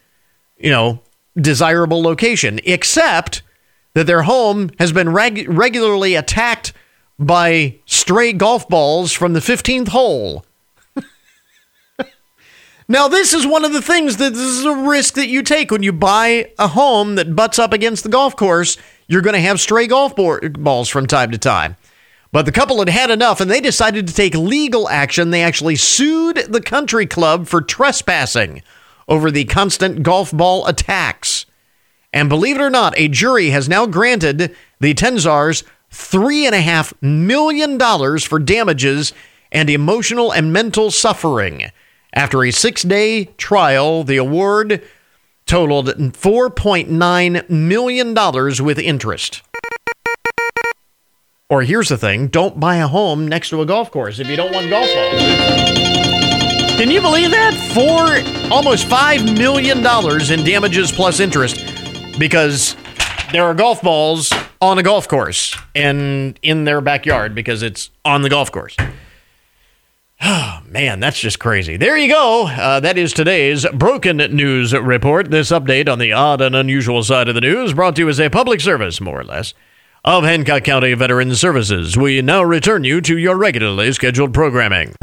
you 0.58 0.72
know, 0.72 1.02
desirable 1.36 2.02
location, 2.02 2.60
except 2.64 3.42
that 3.94 4.08
their 4.08 4.24
home 4.24 4.72
has 4.80 4.92
been 4.92 5.10
reg- 5.10 5.48
regularly 5.50 6.16
attacked 6.16 6.74
by 7.26 7.80
stray 7.86 8.34
golf 8.34 8.68
balls 8.68 9.12
from 9.12 9.34
the 9.34 9.40
15th 9.40 9.90
hole. 9.90 10.46
now, 12.88 13.08
this 13.08 13.34
is 13.34 13.46
one 13.46 13.66
of 13.66 13.74
the 13.74 13.82
things 13.82 14.18
that 14.18 14.34
this 14.34 14.42
is 14.42 14.66
a 14.66 14.76
risk 14.76 15.16
that 15.16 15.28
you 15.28 15.44
take 15.44 15.72
when 15.72 15.84
you 15.84 15.94
buy 15.94 16.52
a 16.60 16.70
home 16.70 17.16
that 17.16 17.36
butts 17.36 17.60
up 17.60 17.74
against 17.74 18.04
the 18.04 18.10
golf 18.10 18.36
course 18.36 18.78
you're 19.08 19.22
going 19.22 19.36
to 19.36 19.40
have 19.40 19.60
stray 19.60 19.88
golf 19.88 20.16
balls 20.16 20.90
from 20.90 21.08
time 21.08 21.32
to 21.32 21.38
time. 21.38 21.76
But 22.32 22.46
the 22.46 22.52
couple 22.52 22.80
had 22.80 22.90
had 22.90 23.12
enough 23.12 23.42
and 23.42 23.50
they 23.50 23.62
decided 23.62 24.08
to 24.08 24.14
take 24.14 24.34
legal 24.34 24.90
action. 24.90 25.30
They 25.30 25.44
actually 25.44 25.76
sued 25.76 26.38
the 26.50 26.62
country 26.62 27.06
club 27.06 27.48
for 27.48 27.62
trespassing 27.62 28.64
over 29.08 29.30
the 29.30 29.46
constant 29.46 30.02
golf 30.02 30.32
ball 30.32 30.66
attacks. 30.66 31.46
And 32.12 32.30
believe 32.30 32.56
it 32.56 32.62
or 32.62 32.70
not, 32.70 32.98
a 32.98 33.08
jury 33.08 33.50
has 33.50 33.70
now 33.70 33.86
granted 33.86 34.56
the 34.80 34.94
Tenczars 34.94 35.64
$3.5 35.94 36.94
million 37.02 37.80
for 38.20 38.40
damages 38.40 39.14
and 39.52 39.70
emotional 39.70 40.32
and 40.32 40.52
mental 40.52 40.90
suffering. 40.90 41.72
After 42.14 42.44
a 42.44 42.52
six 42.52 42.82
day 42.82 43.26
trial, 43.38 44.04
the 44.04 44.18
award 44.18 44.84
totaled 45.46 45.88
$4.9 45.88 47.50
million 47.50 48.14
with 48.66 48.80
interest. 48.80 49.42
Or 51.50 51.62
here's 51.62 51.90
the 51.90 51.98
thing 51.98 52.28
don't 52.28 52.60
buy 52.60 52.78
a 52.78 52.88
home 52.88 53.28
next 53.28 53.50
to 53.50 53.62
a 53.62 53.66
golf 53.66 53.92
course 53.92 54.20
if 54.20 54.28
you 54.28 54.36
don't 54.36 54.52
want 54.52 54.70
golf 54.70 54.88
balls. 54.94 55.22
Can 56.78 56.90
you 56.90 57.02
believe 57.02 57.30
that? 57.30 57.54
Four, 57.76 58.52
almost 58.52 58.88
$5 58.88 59.38
million 59.38 59.78
in 60.32 60.46
damages 60.46 60.92
plus 60.92 61.20
interest 61.20 61.64
because 62.18 62.76
there 63.32 63.44
are 63.44 63.54
golf 63.54 63.82
balls 63.84 64.32
on 64.64 64.80
a 64.80 64.84
golf 64.84 65.08
course 65.08 65.58
and 65.76 66.40
in 66.42 66.64
their 66.64 66.80
backyard 66.80 67.36
because 67.36 67.62
it's 67.62 67.90
on 68.06 68.22
the 68.22 68.30
golf 68.30 68.52
course. 68.52 68.76
Oh, 70.22 70.62
man, 70.68 71.00
that's 71.00 71.20
just 71.20 71.40
crazy. 71.40 71.78
There 71.78 71.98
you 71.98 72.10
go. 72.10 72.48
Uh, 72.48 72.80
that 72.80 72.98
is 72.98 73.14
today's 73.14 73.66
Broken 73.74 74.18
News 74.18 74.74
Report. 74.74 75.30
This 75.30 75.52
update 75.52 75.90
on 75.90 76.00
the 76.00 76.14
odd 76.14 76.42
and 76.42 76.56
unusual 76.56 77.04
side 77.04 77.28
of 77.28 77.36
the 77.36 77.42
news 77.42 77.74
brought 77.74 77.98
to 77.98 78.04
you 78.04 78.10
as 78.10 78.20
a 78.20 78.30
public 78.30 78.62
service, 78.62 79.02
more 79.02 79.20
or 79.20 79.26
less, 79.26 79.54
of 80.06 80.24
Hancock 80.24 80.64
County 80.64 80.94
Veterans 80.94 81.40
Services. 81.40 81.98
We 81.98 82.22
now 82.22 82.44
return 82.44 82.86
you 82.86 83.02
to 83.02 83.18
your 83.18 83.38
regularly 83.38 83.92
scheduled 83.92 84.34
programming. 84.34 84.96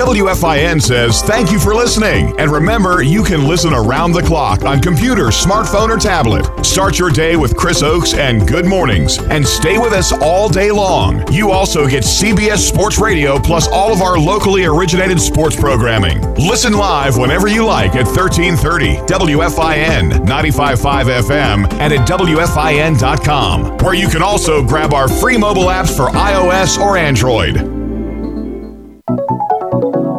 WFIN 0.00 0.80
says 0.80 1.20
thank 1.20 1.52
you 1.52 1.58
for 1.58 1.74
listening. 1.74 2.34
And 2.40 2.50
remember, 2.50 3.02
you 3.02 3.22
can 3.22 3.46
listen 3.46 3.74
around 3.74 4.12
the 4.12 4.22
clock 4.22 4.64
on 4.64 4.80
computer, 4.80 5.24
smartphone, 5.26 5.90
or 5.94 5.98
tablet. 5.98 6.64
Start 6.64 6.98
your 6.98 7.10
day 7.10 7.36
with 7.36 7.54
Chris 7.54 7.82
Oakes 7.82 8.14
and 8.14 8.48
Good 8.48 8.64
Mornings 8.64 9.18
and 9.18 9.46
stay 9.46 9.76
with 9.76 9.92
us 9.92 10.10
all 10.22 10.48
day 10.48 10.70
long. 10.70 11.30
You 11.30 11.50
also 11.50 11.86
get 11.86 12.02
CBS 12.02 12.66
Sports 12.66 12.98
Radio 12.98 13.38
plus 13.38 13.68
all 13.68 13.92
of 13.92 14.00
our 14.00 14.18
locally 14.18 14.64
originated 14.64 15.20
sports 15.20 15.54
programming. 15.54 16.22
Listen 16.36 16.72
live 16.72 17.18
whenever 17.18 17.48
you 17.48 17.66
like 17.66 17.94
at 17.94 18.06
1330 18.06 18.96
WFIN 19.06 20.12
95.5 20.24 21.20
FM 21.28 21.72
and 21.74 21.92
at 21.92 22.08
WFIN.com, 22.08 23.76
where 23.84 23.94
you 23.94 24.08
can 24.08 24.22
also 24.22 24.64
grab 24.64 24.94
our 24.94 25.08
free 25.08 25.36
mobile 25.36 25.64
apps 25.66 25.94
for 25.94 26.08
iOS 26.16 26.78
or 26.78 26.96
Android. 26.96 27.79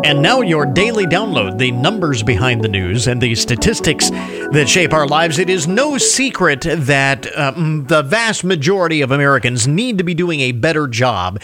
And 0.04 0.22
now, 0.22 0.42
your 0.42 0.66
daily 0.66 1.06
download 1.06 1.60
the 1.60 1.72
numbers 1.72 2.24
behind 2.24 2.64
the 2.64 2.68
news 2.68 3.08
and 3.08 3.22
the 3.22 3.36
statistics 3.36 4.10
that 4.10 4.66
shape 4.68 4.94
our 4.94 5.08
lives. 5.08 5.38
It 5.38 5.50
is 5.50 5.68
no 5.68 6.00
secret 6.00 6.62
that 6.68 7.38
um, 7.38 7.86
the 7.86 8.02
vast 8.02 8.44
majority 8.44 9.02
of 9.02 9.12
Americans 9.12 9.68
need 9.68 10.00
to 10.00 10.04
be 10.04 10.16
doing 10.16 10.40
a 10.42 10.54
better 10.54 10.88
job 10.88 11.40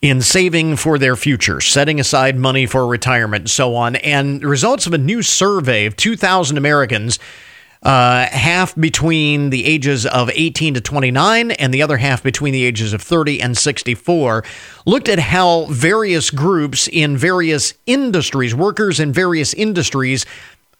in 0.00 0.22
saving 0.22 0.76
for 0.76 0.96
their 0.96 1.16
future, 1.16 1.60
setting 1.60 1.98
aside 1.98 2.36
money 2.36 2.66
for 2.66 2.86
retirement, 2.86 3.50
so 3.50 3.74
on. 3.74 3.96
And 3.96 4.44
results 4.44 4.86
of 4.86 4.94
a 4.94 4.98
new 4.98 5.22
survey 5.22 5.86
of 5.86 5.96
2,000 5.96 6.56
Americans 6.56 7.18
uh, 7.82 8.26
half 8.26 8.74
between 8.76 9.50
the 9.50 9.64
ages 9.64 10.04
of 10.06 10.30
18 10.34 10.74
to 10.74 10.80
29 10.80 11.52
and 11.52 11.72
the 11.72 11.82
other 11.82 11.96
half 11.96 12.22
between 12.22 12.52
the 12.52 12.64
ages 12.64 12.92
of 12.92 13.00
30 13.00 13.40
and 13.40 13.56
64 13.56 14.44
looked 14.84 15.08
at 15.08 15.18
how 15.18 15.66
various 15.66 16.30
groups 16.30 16.88
in 16.88 17.16
various 17.16 17.74
industries 17.86 18.54
workers 18.54 18.98
in 18.98 19.12
various 19.12 19.54
industries 19.54 20.26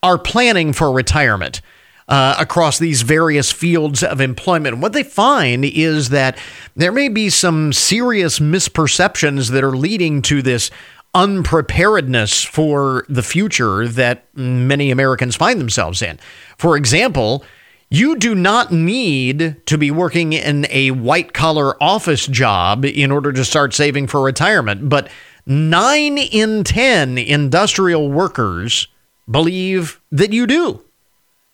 are 0.03 0.19
planning 0.19 0.73
for 0.73 0.93
retirement 0.93 1.61
uh, 2.09 2.35
across 2.39 2.79
these 2.79 3.03
various 3.03 3.53
fields 3.53 4.03
of 4.03 4.21
employment. 4.21 4.79
What 4.79 4.93
they 4.93 5.03
find 5.03 5.65
is 5.65 6.09
that 6.09 6.39
there 6.75 6.93
may 6.93 7.09
be 7.09 7.29
some 7.29 7.73
serious 7.73 8.39
misperceptions 8.39 9.51
that 9.51 9.63
are 9.63 9.77
leading 9.77 10.23
to 10.23 10.41
this 10.41 10.71
unpreparedness 11.15 12.45
for 12.45 13.05
the 13.09 13.23
future 13.23 13.89
that 13.89 14.25
many 14.35 14.91
Americans 14.91 15.37
find 15.37 15.61
themselves 15.61 16.03
in. 16.03 16.19
For 16.57 16.77
example, 16.77 17.45
you 17.91 18.17
do 18.17 18.35
not 18.35 18.71
need 18.71 19.57
to 19.67 19.79
be 19.79 19.91
working 19.91 20.35
in 20.35 20.67
a 20.71 20.91
white 20.91 21.33
collar 21.33 21.83
office 21.83 22.27
job 22.27 22.85
in 22.85 23.11
order 23.11 23.33
to 23.33 23.45
start 23.45 23.73
saving 23.73 24.07
for 24.09 24.21
retirement, 24.21 24.89
but 24.89 25.09
nine 25.47 26.19
in 26.19 26.65
10 26.65 27.17
industrial 27.17 28.11
workers 28.11 28.89
believe 29.31 30.01
that 30.13 30.33
you 30.33 30.47
do. 30.47 30.85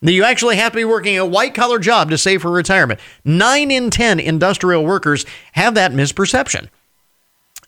That 0.03 0.13
you 0.13 0.25
actually 0.25 0.57
have 0.57 0.73
to 0.73 0.77
be 0.77 0.85
working 0.85 1.17
a 1.17 1.25
white 1.25 1.55
collar 1.55 1.79
job 1.79 2.11
to 2.11 2.19
save 2.19 2.43
for 2.43 2.51
retirement. 2.51 3.01
Nine 3.25 3.71
in 3.71 3.91
10 3.91 4.21
industrial 4.21 4.85
workers 4.85 5.25
have 5.53 5.75
that 5.75 5.93
misperception. 5.93 6.69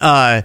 Uh, 0.00 0.42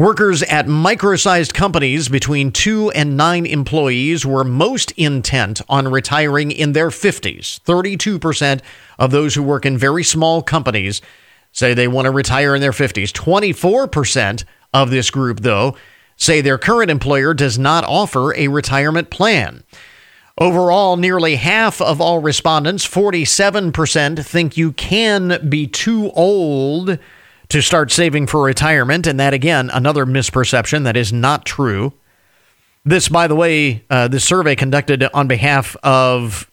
Workers 0.00 0.42
at 0.44 0.66
micro 0.66 1.16
sized 1.16 1.52
companies 1.52 2.08
between 2.08 2.52
two 2.52 2.90
and 2.92 3.18
nine 3.18 3.44
employees 3.44 4.24
were 4.24 4.44
most 4.44 4.92
intent 4.92 5.60
on 5.68 5.88
retiring 5.88 6.50
in 6.50 6.72
their 6.72 6.88
50s. 6.88 7.60
32% 7.60 8.62
of 8.98 9.10
those 9.10 9.34
who 9.34 9.42
work 9.42 9.66
in 9.66 9.76
very 9.76 10.02
small 10.02 10.40
companies 10.40 11.02
say 11.52 11.74
they 11.74 11.86
want 11.86 12.06
to 12.06 12.10
retire 12.10 12.54
in 12.54 12.62
their 12.62 12.70
50s. 12.70 13.12
24% 13.12 14.44
of 14.72 14.88
this 14.88 15.10
group, 15.10 15.40
though, 15.40 15.76
say 16.16 16.40
their 16.40 16.56
current 16.56 16.90
employer 16.90 17.34
does 17.34 17.58
not 17.58 17.84
offer 17.84 18.34
a 18.36 18.48
retirement 18.48 19.10
plan. 19.10 19.64
Overall, 20.38 20.96
nearly 20.96 21.36
half 21.36 21.78
of 21.82 22.00
all 22.00 22.20
respondents, 22.20 22.88
47%, 22.88 24.24
think 24.24 24.56
you 24.56 24.72
can 24.72 25.46
be 25.50 25.66
too 25.66 26.10
old 26.12 26.98
to 27.50 27.60
start 27.60 27.92
saving 27.92 28.26
for 28.26 28.42
retirement. 28.42 29.06
And 29.06 29.20
that, 29.20 29.34
again, 29.34 29.70
another 29.72 30.06
misperception 30.06 30.84
that 30.84 30.96
is 30.96 31.12
not 31.12 31.44
true. 31.44 31.92
This, 32.84 33.08
by 33.08 33.26
the 33.26 33.36
way, 33.36 33.84
uh, 33.90 34.08
this 34.08 34.24
survey 34.24 34.56
conducted 34.56 35.04
on 35.12 35.28
behalf 35.28 35.76
of 35.82 36.50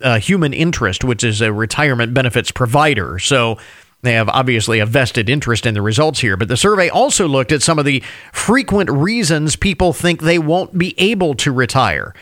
uh, 0.00 0.18
Human 0.18 0.54
Interest, 0.54 1.04
which 1.04 1.22
is 1.22 1.42
a 1.42 1.52
retirement 1.52 2.14
benefits 2.14 2.50
provider. 2.50 3.18
So 3.18 3.58
they 4.02 4.14
have 4.14 4.28
obviously 4.28 4.78
a 4.78 4.86
vested 4.86 5.28
interest 5.28 5.66
in 5.66 5.74
the 5.74 5.82
results 5.82 6.20
here. 6.20 6.36
But 6.36 6.48
the 6.48 6.56
survey 6.56 6.88
also 6.88 7.26
looked 7.26 7.52
at 7.52 7.62
some 7.62 7.78
of 7.78 7.84
the 7.84 8.02
frequent 8.32 8.90
reasons 8.90 9.56
people 9.56 9.92
think 9.92 10.22
they 10.22 10.38
won't 10.38 10.78
be 10.78 10.94
able 10.98 11.34
to 11.34 11.52
retire. 11.52 12.14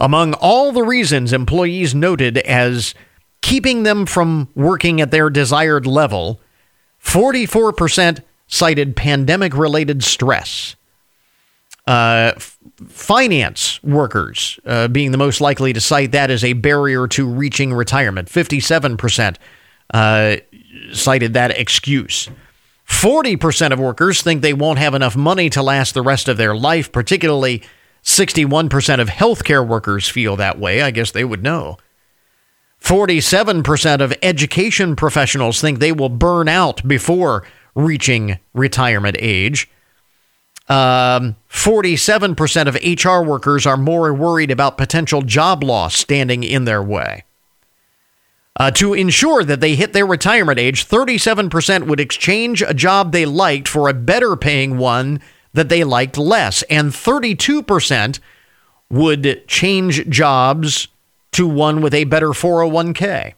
Among 0.00 0.34
all 0.34 0.72
the 0.72 0.82
reasons 0.82 1.32
employees 1.32 1.94
noted 1.94 2.38
as 2.38 2.94
keeping 3.42 3.82
them 3.82 4.06
from 4.06 4.48
working 4.54 5.00
at 5.00 5.10
their 5.10 5.30
desired 5.30 5.86
level, 5.86 6.40
44% 7.06 8.22
cited 8.48 8.96
pandemic 8.96 9.56
related 9.56 10.02
stress. 10.02 10.74
Uh, 11.86 12.32
finance 12.88 13.80
workers 13.84 14.58
uh, 14.66 14.88
being 14.88 15.12
the 15.12 15.18
most 15.18 15.40
likely 15.40 15.72
to 15.72 15.80
cite 15.80 16.10
that 16.10 16.32
as 16.32 16.42
a 16.42 16.52
barrier 16.54 17.06
to 17.06 17.24
reaching 17.24 17.72
retirement. 17.72 18.28
57% 18.28 19.36
uh, 19.94 20.36
cited 20.92 21.32
that 21.34 21.52
excuse. 21.52 22.28
40% 22.88 23.70
of 23.70 23.78
workers 23.78 24.20
think 24.20 24.42
they 24.42 24.52
won't 24.52 24.80
have 24.80 24.94
enough 24.94 25.16
money 25.16 25.48
to 25.50 25.62
last 25.62 25.94
the 25.94 26.02
rest 26.02 26.26
of 26.26 26.36
their 26.36 26.56
life, 26.56 26.90
particularly 26.90 27.62
61% 28.02 29.00
of 29.00 29.08
healthcare 29.08 29.66
workers 29.66 30.08
feel 30.08 30.34
that 30.36 30.58
way. 30.58 30.82
I 30.82 30.90
guess 30.90 31.12
they 31.12 31.24
would 31.24 31.42
know. 31.42 31.78
47% 32.86 34.00
of 34.00 34.14
education 34.22 34.94
professionals 34.94 35.60
think 35.60 35.80
they 35.80 35.90
will 35.90 36.08
burn 36.08 36.46
out 36.46 36.86
before 36.86 37.44
reaching 37.74 38.38
retirement 38.54 39.16
age. 39.18 39.68
Um, 40.68 41.34
47% 41.50 42.68
of 42.68 42.76
HR 42.76 43.28
workers 43.28 43.66
are 43.66 43.76
more 43.76 44.14
worried 44.14 44.52
about 44.52 44.78
potential 44.78 45.22
job 45.22 45.64
loss 45.64 45.96
standing 45.96 46.44
in 46.44 46.64
their 46.64 46.80
way. 46.80 47.24
Uh, 48.54 48.70
to 48.70 48.94
ensure 48.94 49.42
that 49.42 49.60
they 49.60 49.74
hit 49.74 49.92
their 49.92 50.06
retirement 50.06 50.60
age, 50.60 50.86
37% 50.86 51.88
would 51.88 51.98
exchange 51.98 52.62
a 52.62 52.72
job 52.72 53.10
they 53.10 53.26
liked 53.26 53.66
for 53.66 53.88
a 53.88 53.94
better 53.94 54.36
paying 54.36 54.78
one 54.78 55.20
that 55.52 55.68
they 55.68 55.82
liked 55.82 56.16
less. 56.16 56.62
And 56.70 56.92
32% 56.92 58.20
would 58.88 59.48
change 59.48 60.08
jobs 60.08 60.86
to 61.36 61.46
one 61.46 61.82
with 61.82 61.92
a 61.92 62.04
better 62.04 62.28
401k. 62.28 63.34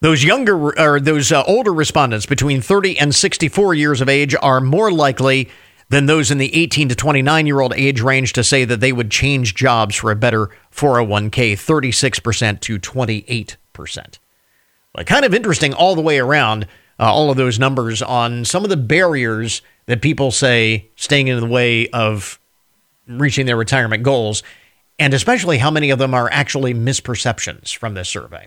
Those 0.00 0.22
younger 0.22 0.78
or 0.78 1.00
those 1.00 1.32
uh, 1.32 1.42
older 1.44 1.72
respondents 1.72 2.26
between 2.26 2.60
30 2.60 2.98
and 2.98 3.14
64 3.14 3.72
years 3.72 4.02
of 4.02 4.08
age 4.10 4.36
are 4.42 4.60
more 4.60 4.92
likely 4.92 5.48
than 5.88 6.04
those 6.04 6.30
in 6.30 6.36
the 6.36 6.54
18 6.54 6.90
to 6.90 6.94
29 6.94 7.46
year 7.46 7.60
old 7.60 7.72
age 7.74 8.02
range 8.02 8.34
to 8.34 8.44
say 8.44 8.66
that 8.66 8.80
they 8.80 8.92
would 8.92 9.10
change 9.10 9.54
jobs 9.54 9.96
for 9.96 10.10
a 10.10 10.16
better 10.16 10.50
401k, 10.74 11.52
36% 11.54 12.60
to 12.60 12.78
28%. 12.78 14.18
But 14.92 15.06
kind 15.06 15.24
of 15.24 15.32
interesting 15.32 15.72
all 15.72 15.94
the 15.94 16.02
way 16.02 16.18
around, 16.18 16.64
uh, 17.00 17.10
all 17.10 17.30
of 17.30 17.38
those 17.38 17.58
numbers 17.58 18.02
on 18.02 18.44
some 18.44 18.62
of 18.62 18.68
the 18.68 18.76
barriers 18.76 19.62
that 19.86 20.02
people 20.02 20.30
say 20.30 20.90
staying 20.96 21.28
in 21.28 21.40
the 21.40 21.46
way 21.46 21.88
of 21.88 22.38
reaching 23.08 23.46
their 23.46 23.56
retirement 23.56 24.02
goals 24.02 24.42
and 24.98 25.12
especially 25.14 25.58
how 25.58 25.70
many 25.70 25.90
of 25.90 25.98
them 25.98 26.14
are 26.14 26.28
actually 26.32 26.74
misperceptions 26.74 27.76
from 27.76 27.94
this 27.94 28.08
survey. 28.08 28.46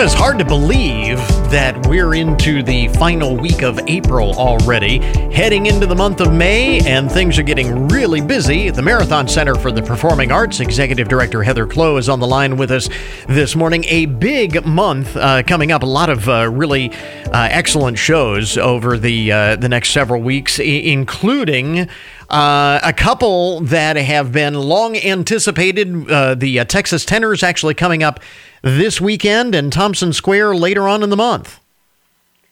It's 0.00 0.14
hard 0.14 0.38
to 0.38 0.44
believe 0.44 1.18
that 1.50 1.88
we're 1.88 2.14
into 2.14 2.62
the 2.62 2.86
final 2.86 3.36
week 3.36 3.62
of 3.62 3.80
April 3.88 4.32
already, 4.38 4.98
heading 5.32 5.66
into 5.66 5.86
the 5.86 5.96
month 5.96 6.20
of 6.20 6.32
May, 6.32 6.78
and 6.88 7.10
things 7.10 7.36
are 7.36 7.42
getting 7.42 7.88
really 7.88 8.20
busy. 8.20 8.68
At 8.68 8.76
the 8.76 8.82
Marathon 8.82 9.26
Center 9.26 9.56
for 9.56 9.72
the 9.72 9.82
Performing 9.82 10.30
Arts 10.30 10.60
Executive 10.60 11.08
Director 11.08 11.42
Heather 11.42 11.66
Klo 11.66 11.98
is 11.98 12.08
on 12.08 12.20
the 12.20 12.28
line 12.28 12.56
with 12.56 12.70
us 12.70 12.88
this 13.26 13.56
morning. 13.56 13.84
A 13.88 14.06
big 14.06 14.64
month 14.64 15.16
uh, 15.16 15.42
coming 15.42 15.72
up, 15.72 15.82
a 15.82 15.86
lot 15.86 16.10
of 16.10 16.28
uh, 16.28 16.48
really 16.48 16.92
uh, 17.32 17.48
excellent 17.50 17.98
shows 17.98 18.56
over 18.56 18.96
the 18.98 19.32
uh, 19.32 19.56
the 19.56 19.68
next 19.68 19.90
several 19.90 20.22
weeks, 20.22 20.60
I- 20.60 20.62
including. 20.62 21.88
Uh, 22.28 22.78
a 22.82 22.92
couple 22.92 23.60
that 23.60 23.96
have 23.96 24.32
been 24.32 24.54
long 24.54 24.96
anticipated. 24.96 26.10
Uh, 26.10 26.34
the 26.34 26.60
uh, 26.60 26.64
Texas 26.64 27.04
Tenors 27.04 27.42
actually 27.42 27.74
coming 27.74 28.02
up 28.02 28.20
this 28.62 29.00
weekend 29.00 29.54
and 29.54 29.72
Thompson 29.72 30.12
Square 30.12 30.56
later 30.56 30.86
on 30.86 31.02
in 31.02 31.10
the 31.10 31.16
month. 31.16 31.60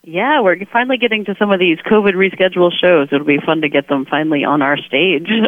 Yeah, 0.08 0.40
we're 0.40 0.64
finally 0.66 0.98
getting 0.98 1.24
to 1.24 1.34
some 1.36 1.50
of 1.50 1.58
these 1.58 1.78
COVID 1.78 2.14
rescheduled 2.14 2.74
shows. 2.80 3.08
It'll 3.10 3.26
be 3.26 3.40
fun 3.44 3.62
to 3.62 3.68
get 3.68 3.88
them 3.88 4.06
finally 4.06 4.44
on 4.44 4.62
our 4.62 4.76
stage. 4.76 5.28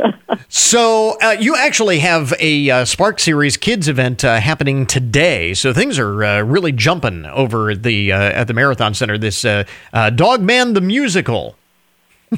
So 0.51 1.17
uh, 1.23 1.37
you 1.39 1.57
actually 1.57 1.99
have 2.01 2.33
a 2.39 2.71
uh, 2.71 2.85
Spark 2.85 3.19
Series 3.21 3.57
Kids 3.57 3.89
event 3.89 4.25
uh, 4.25 4.41
happening 4.41 4.87
today. 4.87 5.55
So 5.55 5.73
things 5.73 5.99
are 5.99 6.25
uh, 6.25 6.43
really 6.43 6.73
jumping 6.73 7.27
over 7.27 7.71
at 7.71 7.83
the 7.83 8.13
uh, 8.13 8.19
at 8.19 8.47
the 8.47 8.55
Marathon 8.55 8.95
Center. 8.95 9.19
This 9.19 9.45
uh, 9.45 9.65
uh, 9.93 10.11
Dogman 10.11 10.75
the 10.75 10.81
musical. 10.81 11.57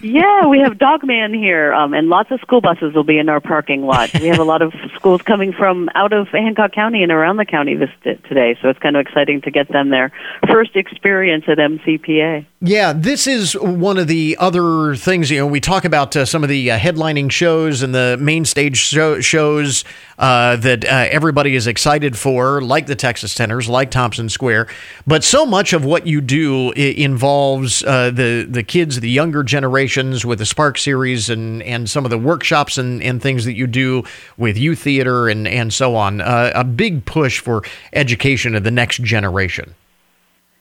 Yeah, 0.03 0.47
we 0.47 0.61
have 0.61 0.79
Dogman 0.79 1.35
here, 1.35 1.73
um, 1.73 1.95
and 1.95 2.09
lots 2.09 2.31
of 2.31 2.41
school 2.41 2.61
buses 2.61 2.95
will 2.95 3.05
be 3.05 3.19
in 3.19 3.29
our 3.29 3.41
parking 3.41 3.85
lot. 3.85 4.13
We 4.15 4.29
have 4.29 4.39
a 4.39 4.45
lot 4.45 4.63
of 4.63 4.73
schools 4.97 5.23
coming 5.23 5.53
from 5.53 5.89
out 5.95 6.13
of 6.13 6.29
Hancock 6.29 6.73
County 6.73 7.03
and 7.03 7.11
around 7.11 7.37
the 7.37 7.45
county 7.45 7.75
this 7.75 7.91
today, 8.03 8.57
so 8.63 8.69
it's 8.69 8.79
kind 8.79 8.97
of 8.97 9.01
exciting 9.01 9.41
to 9.43 9.51
get 9.51 9.69
them 9.69 9.91
their 9.91 10.13
first 10.49 10.77
experience 10.77 11.45
at 11.49 11.59
MCPA. 11.59 12.47
Yeah, 12.63 12.93
this 12.93 13.27
is 13.27 13.55
one 13.55 13.97
of 13.97 14.07
the 14.07 14.37
other 14.39 14.95
things. 14.95 15.31
You 15.31 15.39
know, 15.39 15.47
we 15.47 15.61
talk 15.61 15.85
about 15.85 16.15
uh, 16.15 16.25
some 16.25 16.43
of 16.43 16.49
the 16.49 16.71
uh, 16.71 16.79
headlining 16.79 17.31
shows 17.31 17.83
and 17.83 17.95
the 17.95 18.19
main 18.21 18.45
stage 18.45 18.77
show- 18.77 19.21
shows 19.21 19.85
uh, 20.21 20.57
that 20.57 20.85
uh, 20.85 21.09
everybody 21.11 21.57
is 21.57 21.67
excited 21.67 22.17
for, 22.17 22.61
like 22.61 22.87
the 22.87 22.95
Texas 22.95 23.35
Tenors, 23.35 23.71
like 23.71 23.91
Thompson 23.91 24.29
Square. 24.29 24.69
But 25.07 25.25
so 25.25 25.47
much 25.47 25.73
of 25.73 25.83
what 25.83 26.07
you 26.07 26.21
do 26.21 26.73
involves 26.73 27.83
uh, 27.83 28.11
the 28.11 28.47
the 28.49 28.63
kids, 28.63 29.01
the 29.01 29.09
younger 29.09 29.43
generations, 29.43 30.27
with 30.27 30.39
the 30.39 30.47
Spark 30.47 30.77
series 30.77 31.31
and 31.31 31.63
and 31.63 31.89
some 31.89 32.05
of 32.05 32.11
the 32.11 32.19
workshops 32.19 32.77
and, 32.77 33.03
and 33.03 33.23
things 33.23 33.47
that 33.47 33.55
you 33.55 33.67
do 33.67 34.05
with 34.37 34.59
youth 34.59 34.81
theater 34.81 35.29
and 35.29 35.49
and 35.49 35.73
so 35.73 35.97
on. 35.97 36.21
Uh, 36.21 36.53
a 36.55 36.65
big 36.65 37.07
push 37.07 37.41
for 37.41 37.63
education 37.95 38.55
of 38.55 38.63
the 38.63 38.71
next 38.71 39.03
generation. 39.03 39.75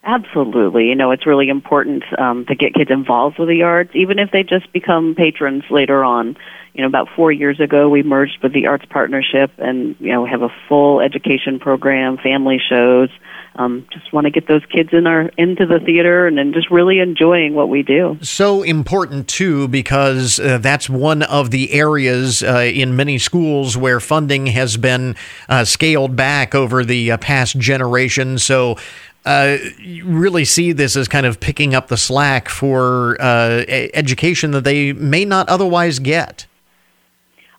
Absolutely. 0.04 0.88
You 0.88 0.96
know, 0.96 1.12
it's 1.12 1.28
really 1.28 1.50
important 1.50 2.04
um, 2.18 2.46
to 2.46 2.56
get 2.56 2.74
kids 2.74 2.90
involved 2.90 3.38
with 3.38 3.50
the 3.50 3.64
arts, 3.64 3.92
even 3.94 4.18
if 4.18 4.32
they 4.32 4.44
just 4.44 4.72
become 4.72 5.14
patrons 5.16 5.66
later 5.70 6.06
on. 6.06 6.38
You 6.74 6.82
know, 6.82 6.88
about 6.88 7.08
four 7.16 7.32
years 7.32 7.60
ago, 7.60 7.90
we 7.90 8.04
merged 8.04 8.38
with 8.44 8.54
the 8.54 8.68
Arts 8.68 8.86
Partnership 8.90 9.52
and, 9.58 9.96
you 10.00 10.12
know, 10.12 10.26
have 10.26 10.42
a 10.42 10.50
full 10.68 11.02
education 11.02 11.60
program, 11.60 12.18
family 12.18 12.60
shows. 12.70 13.10
Um, 13.56 13.88
just 13.92 14.14
want 14.14 14.26
to 14.26 14.32
get 14.32 14.48
those 14.48 14.66
kids 14.68 14.90
in 14.94 15.06
our 15.06 15.24
into 15.38 15.66
the 15.66 15.80
theater 15.80 16.28
and, 16.28 16.40
and 16.40 16.54
just 16.54 16.72
really 16.72 17.00
enjoying 17.00 17.56
what 17.56 17.68
we 17.68 17.84
do. 17.84 18.18
so 18.22 18.62
important 18.64 19.28
too 19.28 19.68
because 19.68 20.40
uh, 20.40 20.60
that's 20.60 20.90
one 20.90 21.24
of 21.24 21.52
the 21.52 21.74
areas 21.74 22.42
uh, 22.42 22.60
in 22.74 22.96
many 22.96 23.18
schools 23.18 23.76
where 23.76 24.00
funding 24.00 24.48
has 24.48 24.78
been 24.78 25.16
uh, 25.50 25.66
scaled 25.66 26.16
back 26.16 26.56
over 26.56 26.86
the 26.86 27.12
uh, 27.12 27.18
past 27.18 27.58
generation. 27.60 28.38
So. 28.38 28.78
Uh, 29.26 29.58
you 29.80 30.06
really 30.06 30.46
see 30.46 30.72
this 30.72 30.96
as 30.96 31.10
kind 31.10 31.26
of 31.26 31.42
picking 31.42 31.76
up 31.76 31.90
the 31.90 31.98
slack 31.98 32.48
for 32.48 33.18
uh, 33.20 33.66
education 33.68 34.52
that 34.52 34.64
they 34.64 34.94
may 34.94 35.26
not 35.26 35.48
otherwise 35.50 36.00
get. 36.00 36.48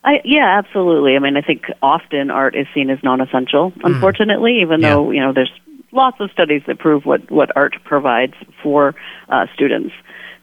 I, 0.02 0.20
yeah, 0.24 0.58
absolutely. 0.58 1.14
I 1.14 1.18
mean, 1.18 1.36
I 1.36 1.42
think 1.42 1.64
often 1.82 2.30
art 2.30 2.56
is 2.56 2.66
seen 2.74 2.88
as 2.90 2.98
non-essential, 3.02 3.72
unfortunately, 3.84 4.60
even 4.62 4.80
Yeah. 4.80 4.94
though, 4.94 5.10
you 5.10 5.20
know, 5.20 5.32
there's 5.32 5.52
lots 5.92 6.18
of 6.20 6.30
studies 6.30 6.62
that 6.66 6.78
prove 6.78 7.04
what, 7.04 7.30
what 7.30 7.54
art 7.56 7.76
provides 7.84 8.34
for 8.62 8.94
uh, 9.28 9.46
students. 9.54 9.92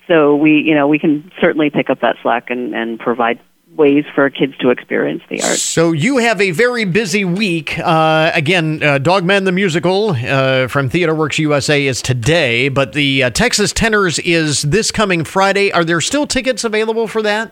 So 0.07 0.35
we, 0.35 0.61
you 0.61 0.75
know, 0.75 0.87
we 0.87 0.99
can 0.99 1.31
certainly 1.41 1.69
pick 1.69 1.89
up 1.89 2.01
that 2.01 2.17
slack 2.21 2.49
and, 2.49 2.75
and 2.75 2.99
provide 2.99 3.39
ways 3.75 4.05
for 4.15 4.29
kids 4.29 4.55
to 4.57 4.69
experience 4.69 5.21
the 5.29 5.41
art. 5.41 5.57
So 5.57 5.91
you 5.91 6.17
have 6.17 6.39
a 6.41 6.51
very 6.51 6.85
busy 6.85 7.25
week. 7.25 7.77
Uh, 7.79 8.31
again, 8.33 8.81
uh, 8.81 8.97
Dogman 8.99 9.43
the 9.43 9.51
musical 9.51 10.11
uh, 10.11 10.67
from 10.67 10.89
TheaterWorks 10.89 11.39
USA 11.39 11.85
is 11.85 12.01
today, 12.01 12.69
but 12.69 12.93
the 12.93 13.23
uh, 13.23 13.29
Texas 13.31 13.73
Tenors 13.73 14.19
is 14.19 14.61
this 14.63 14.91
coming 14.91 15.23
Friday. 15.23 15.71
Are 15.71 15.83
there 15.83 16.01
still 16.01 16.25
tickets 16.27 16.63
available 16.63 17.07
for 17.07 17.21
that? 17.23 17.51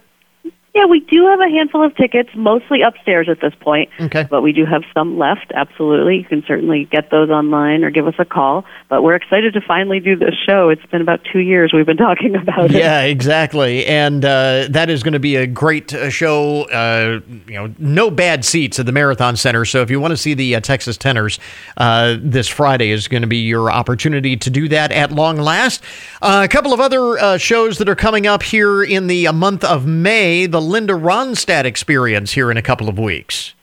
Yeah, 0.75 0.87
we 0.87 0.99
do 0.99 1.25
have 1.27 1.39
a 1.39 1.49
handful 1.49 1.85
of 1.85 1.95
tickets, 1.95 2.29
mostly 2.35 2.81
upstairs 2.81 3.29
at 3.29 3.39
this 3.39 3.53
point. 3.61 3.89
Okay. 3.97 4.27
But 4.29 4.41
we 4.41 4.51
do 4.51 4.65
have 4.65 4.83
some 4.93 5.17
left, 5.17 5.53
absolutely. 5.55 6.17
You 6.17 6.25
can 6.25 6.43
certainly 6.45 6.83
get 6.91 7.09
those 7.11 7.29
online 7.29 7.85
or 7.85 7.91
give 7.91 8.07
us 8.07 8.15
a 8.19 8.25
call. 8.25 8.65
But 8.89 9.01
we're 9.01 9.15
excited 9.15 9.53
to 9.53 9.61
finally 9.61 10.01
do 10.01 10.17
this 10.17 10.35
show. 10.45 10.67
It's 10.67 10.85
been 10.87 11.01
about 11.01 11.21
two 11.31 11.39
years 11.39 11.71
we've 11.73 11.85
been 11.85 11.95
talking 12.09 12.35
about 12.35 12.71
it. 12.71 12.73
Yeah, 12.73 13.03
exactly. 13.03 13.85
And 13.85 14.25
uh, 14.25 14.67
that 14.69 14.89
is 14.89 15.01
going 15.01 15.13
to 15.13 15.19
be 15.19 15.37
a 15.37 15.47
great 15.47 15.93
uh, 15.93 16.09
show. 16.09 16.63
Uh, 16.63 17.21
you 17.47 17.53
know, 17.53 17.73
no 17.79 18.11
bad 18.11 18.43
seats 18.43 18.77
at 18.77 18.85
the 18.85 18.91
Marathon 18.91 19.37
Center. 19.37 19.63
So 19.63 19.81
if 19.81 19.89
you 19.89 20.01
want 20.01 20.11
to 20.11 20.17
see 20.17 20.33
the 20.33 20.55
uh, 20.55 20.59
Texas 20.59 20.97
Tenors, 20.97 21.39
uh, 21.77 22.17
this 22.19 22.49
Friday 22.49 22.89
is 22.89 23.07
going 23.07 23.21
to 23.21 23.27
be 23.27 23.37
your 23.37 23.71
opportunity 23.71 24.35
to 24.35 24.49
do 24.49 24.67
that 24.67 24.91
at 24.91 25.13
long 25.13 25.37
last. 25.37 25.81
Uh, 26.21 26.41
a 26.43 26.47
couple 26.49 26.73
of 26.73 26.81
other 26.81 27.17
uh, 27.17 27.37
shows 27.37 27.77
that 27.77 27.87
are 27.87 27.95
coming 27.95 28.27
up 28.27 28.43
here 28.43 28.83
in 28.83 29.07
the 29.07 29.27
uh, 29.27 29.33
month 29.33 29.63
of 29.63 29.85
May. 29.85 30.45
The 30.47 30.64
Linda 30.65 30.93
Ronstadt 30.93 31.65
Experience 31.65 32.33
here 32.33 32.51
in 32.51 32.57
a 32.57 32.61
couple 32.61 32.89
of 32.89 32.97
weeks. 32.99 33.53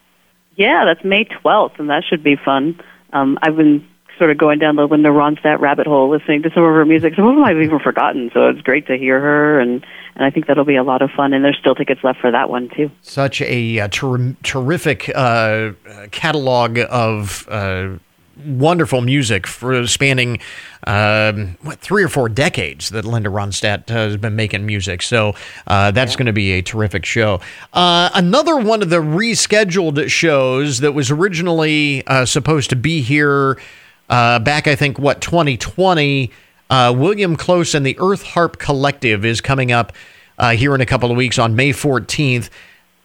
Yeah, 0.57 0.84
that's 0.84 1.05
May 1.05 1.24
12th, 1.24 1.78
and 1.78 1.90
that 1.90 2.05
should 2.09 2.22
be 2.22 2.36
fun. 2.36 2.80
Um, 3.12 3.38
I've 3.42 3.57
been 3.57 3.86
sort 4.18 4.30
of 4.30 4.38
going 4.38 4.59
down 4.59 4.76
the 4.76 4.86
Linda 4.86 5.09
Ronstadt 5.09 5.61
rabbit 5.61 5.86
hole, 5.86 6.11
listening 6.11 6.42
to 6.42 6.50
some 6.55 6.62
of 6.62 6.70
her 6.74 6.84
music. 6.84 7.14
Some 7.16 7.26
of 7.26 7.34
them 7.34 7.44
I've 7.44 7.59
even 7.59 7.78
forgotten, 7.78 8.30
so 8.32 8.48
it's 8.48 8.61
great 8.61 8.86
to 8.86 8.96
hear 8.96 9.18
her, 9.20 9.59
and, 9.59 9.84
and 10.14 10.24
I 10.24 10.30
think 10.30 10.46
that'll 10.46 10.64
be 10.64 10.76
a 10.76 10.82
lot 10.84 11.03
of 11.03 11.11
fun. 11.11 11.32
And 11.32 11.44
there's 11.44 11.59
still 11.59 11.74
tickets 11.74 12.05
left 12.05 12.20
for 12.20 12.30
that 12.30 12.50
one, 12.50 12.68
too. 12.68 12.90
Such 13.00 13.40
a, 13.40 13.80
uh 13.80 13.88
ter- 13.88 14.36
terrific 14.42 15.11
uh, 15.14 15.18
uh, 15.18 15.72
catalog 16.11 16.78
of 16.90 17.48
uh, 17.48 17.96
wonderful 18.45 19.01
music 19.01 19.47
for 19.47 19.87
spanning 19.87 20.41
um, 20.87 21.57
what 21.62 21.78
three 21.78 22.03
or 22.03 22.09
four 22.09 22.28
decades 22.28 22.91
that 22.91 23.05
Linda 23.05 23.28
Ronstadt 23.28 23.91
uh, 23.91 23.95
has 23.95 24.16
been 24.16 24.37
making 24.37 24.66
music. 24.66 25.03
So 25.03 25.35
uh, 25.66 25.91
that's 25.91 26.16
going 26.16 26.26
to 26.26 26.33
be 26.33 26.53
a 26.53 26.62
terrific 26.62 27.05
show. 27.05 27.41
Uh, 27.72 28.11
another 28.14 28.57
one 28.57 28.83
of 28.83 28.91
the 28.91 29.01
rescheduled 29.01 30.09
shows 30.11 30.80
that 30.80 30.93
was 30.93 31.11
originally 31.11 32.07
uh, 32.07 32.24
supposed 32.24 32.70
to 32.70 32.76
be 32.76 33.03
here 33.03 33.61
uh, 34.09 34.39
back, 34.39 34.66
I 34.66 34.76
think, 34.76 34.99
what 34.99 35.20
2020. 35.20 36.30
Uh, 36.70 36.95
William 36.97 37.37
Close 37.37 37.74
and 37.74 37.85
the 37.85 37.97
Earth 37.99 38.22
Harp 38.22 38.59
Collective 38.59 39.24
is 39.24 39.41
coming 39.41 39.72
up 39.72 39.93
uh, 40.39 40.53
here 40.53 40.74
in 40.74 40.80
a 40.80 40.87
couple 40.87 41.11
of 41.11 41.16
weeks 41.16 41.39
on 41.39 41.55
May 41.55 41.70
14th 41.70 42.49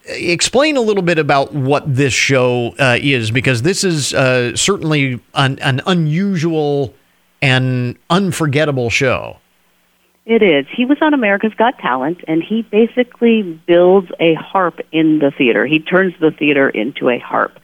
explain 0.08 0.78
a 0.78 0.82
little 0.82 1.04
bit 1.04 1.20
about 1.20 1.54
what 1.54 1.84
this 1.94 2.14
show 2.14 2.74
uh, 2.80 2.98
is 3.00 3.32
because 3.32 3.62
this 3.62 3.84
is 3.84 4.14
uh, 4.14 4.56
certainly 4.56 5.20
an, 5.34 5.60
an 5.60 5.82
unusual 5.86 6.94
and 7.42 7.98
unforgettable 8.10 8.90
show. 8.90 9.38
It 10.26 10.42
is. 10.42 10.66
He 10.76 10.84
was 10.86 10.98
on 11.02 11.14
America's 11.14 11.54
Got 11.54 11.78
Talent, 11.80 12.20
and 12.28 12.44
he 12.44 12.64
basically 12.64 13.44
builds 13.66 14.12
a 14.20 14.34
harp 14.34 14.82
in 14.92 15.20
the 15.20 15.32
theater. 15.32 15.66
He 15.66 15.80
turns 15.80 16.14
the 16.20 16.32
theater 16.32 16.70
into 16.70 17.10
a 17.10 17.18
harp. 17.18 17.58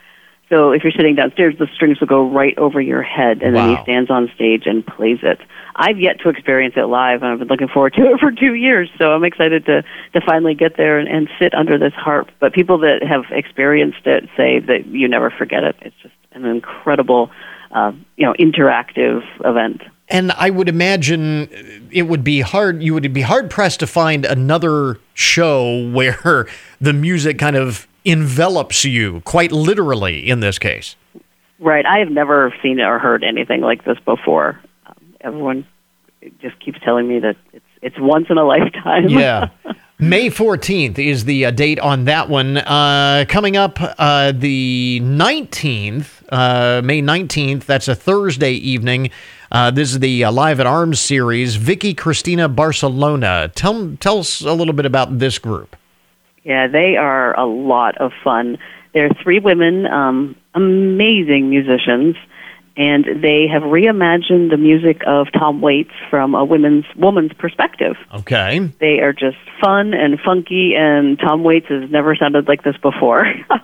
So 0.50 0.72
if 0.72 0.84
you're 0.84 0.92
sitting 0.92 1.16
downstairs, 1.16 1.56
the 1.58 1.68
strings 1.74 2.00
will 2.00 2.08
go 2.08 2.30
right 2.30 2.56
over 2.58 2.82
your 2.82 3.02
head, 3.02 3.42
and 3.42 3.56
then 3.56 3.76
he 3.76 3.84
stands 3.84 4.12
on 4.12 4.30
stage 4.36 4.64
and 4.66 4.86
plays 4.86 5.20
it. 5.24 5.40
I've 5.76 6.00
yet 6.00 6.20
to 6.22 6.30
experience 6.30 6.76
it 6.78 6.86
live, 6.86 7.24
and 7.24 7.32
I've 7.32 7.40
been 7.40 7.48
looking 7.48 7.70
forward 7.70 7.94
to 7.94 8.12
it 8.12 8.20
for 8.20 8.32
two 8.32 8.54
years. 8.54 8.90
So 8.98 9.14
I'm 9.14 9.24
excited 9.24 9.66
to 9.66 9.84
to 10.14 10.22
finally 10.22 10.54
get 10.54 10.78
there 10.78 11.00
and, 11.00 11.08
and 11.08 11.30
sit 11.40 11.54
under 11.54 11.78
this 11.78 11.94
harp. 11.94 12.30
But 12.40 12.54
people 12.54 12.78
that 12.80 13.04
have 13.04 13.24
experienced 13.32 14.06
it 14.06 14.30
say 14.36 14.60
that 14.60 14.86
you 14.88 15.08
never 15.08 15.32
forget 15.32 15.64
it. 15.64 15.76
It's 15.82 15.96
just 16.02 16.14
an 16.34 16.46
incredible, 16.46 17.32
uh, 17.72 17.94
you 18.18 18.26
know, 18.26 18.34
interactive 18.34 19.24
event. 19.46 19.82
And 20.10 20.32
I 20.34 20.50
would 20.50 20.70
imagine 20.70 21.48
it 21.92 22.04
would 22.04 22.24
be 22.24 22.42
hard. 22.42 22.84
You 22.84 22.94
would 22.94 23.14
be 23.14 23.22
hard 23.22 23.50
pressed 23.50 23.80
to 23.80 23.88
find 23.88 24.26
another 24.26 25.00
show 25.14 25.90
where 25.94 26.48
the 26.80 26.94
music 26.94 27.40
kind 27.40 27.56
of 27.56 27.88
envelops 28.06 28.86
you, 28.86 29.22
quite 29.22 29.52
literally. 29.52 30.30
In 30.30 30.40
this 30.40 30.60
case, 30.60 30.96
Right. 31.60 31.86
I 31.86 32.00
have 32.00 32.10
never 32.10 32.54
seen 32.62 32.82
or 32.82 33.00
heard 33.00 33.24
anything 33.24 33.62
like 33.62 33.86
this 33.86 33.98
before. 34.04 34.60
Um, 34.86 34.96
everyone 35.22 35.66
just 36.42 36.60
keeps 36.60 36.78
telling 36.84 37.08
me 37.08 37.20
that 37.20 37.38
it's 37.54 37.66
it's 37.82 37.96
once 38.00 38.28
in 38.30 38.38
a 38.38 38.44
lifetime. 38.44 39.08
yeah. 39.10 39.50
May 40.00 40.30
14th 40.30 41.00
is 41.00 41.24
the 41.24 41.46
uh, 41.46 41.52
date 41.52 41.80
on 41.80 42.06
that 42.06 42.28
one. 42.28 42.58
Uh, 42.58 43.24
coming 43.30 43.56
up 43.56 43.78
uh, 43.80 44.34
the 44.34 45.00
19th 45.02 46.24
uh, 46.34 46.82
May 46.84 47.02
19th. 47.02 47.66
That's 47.66 47.88
a 47.88 47.96
Thursday 47.96 48.54
evening. 48.54 49.12
Uh, 49.52 49.70
this 49.72 49.92
is 49.92 50.00
the 50.00 50.24
uh, 50.26 50.32
Live 50.32 50.60
at 50.60 50.66
Arms 50.66 51.00
series. 51.00 51.56
Vicky 51.56 51.94
Cristina 51.94 52.50
Barcelona. 52.50 53.52
Tell, 53.56 53.96
tell 54.00 54.20
us 54.20 54.42
a 54.42 54.54
little 54.54 54.74
bit 54.74 54.86
about 54.86 55.20
this 55.20 55.38
group. 55.38 55.76
Yeah, 56.44 56.68
they 56.68 56.98
are 56.98 57.38
a 57.40 57.46
lot 57.46 57.98
of 57.98 58.12
fun. 58.24 58.58
They're 58.94 59.10
three 59.24 59.40
women, 59.40 59.86
um, 59.86 60.36
amazing 60.54 61.50
musicians, 61.50 62.16
and 62.76 63.06
they 63.22 63.48
have 63.48 63.64
reimagined 63.64 64.50
the 64.50 64.58
music 64.58 65.02
of 65.08 65.28
Tom 65.32 65.62
Waits 65.62 65.92
from 66.10 66.36
a 66.36 66.44
women's 66.44 66.86
woman's 66.96 67.34
perspective. 67.34 67.96
Okay. 68.14 68.72
They 68.80 69.00
are 69.00 69.14
just 69.14 69.38
fun 69.62 69.94
and 69.94 70.20
funky, 70.20 70.76
and 70.76 71.18
Tom 71.20 71.44
Waits 71.44 71.68
has 71.70 71.90
never 71.90 72.16
sounded 72.16 72.48
like 72.48 72.64
this 72.64 72.78
before. 72.78 73.26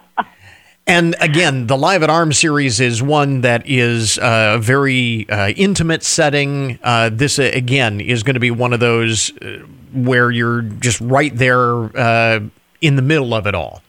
And 0.90 1.16
again, 1.22 1.68
the 1.68 1.78
Live 1.78 2.02
at 2.02 2.10
Arms 2.10 2.40
series 2.40 2.80
is 2.80 3.00
one 3.04 3.42
that 3.42 3.62
is 3.68 4.18
a 4.20 4.58
very 4.60 5.30
uh, 5.30 5.50
intimate 5.50 6.02
setting. 6.02 6.80
Uh, 6.82 7.12
this, 7.14 7.38
uh, 7.38 7.52
again, 7.54 8.02
is 8.02 8.24
going 8.24 8.34
to 8.34 8.40
be 8.40 8.50
one 8.50 8.74
of 8.74 8.80
those 8.80 9.32
uh, 9.38 9.60
where 9.94 10.32
you're 10.32 10.64
just 10.64 11.00
right 11.00 11.32
there 11.36 11.96
uh, 11.96 12.40
in 12.82 12.96
the 12.96 13.02
middle 13.02 13.34
of 13.34 13.48
it 13.48 13.56
all. 13.56 13.82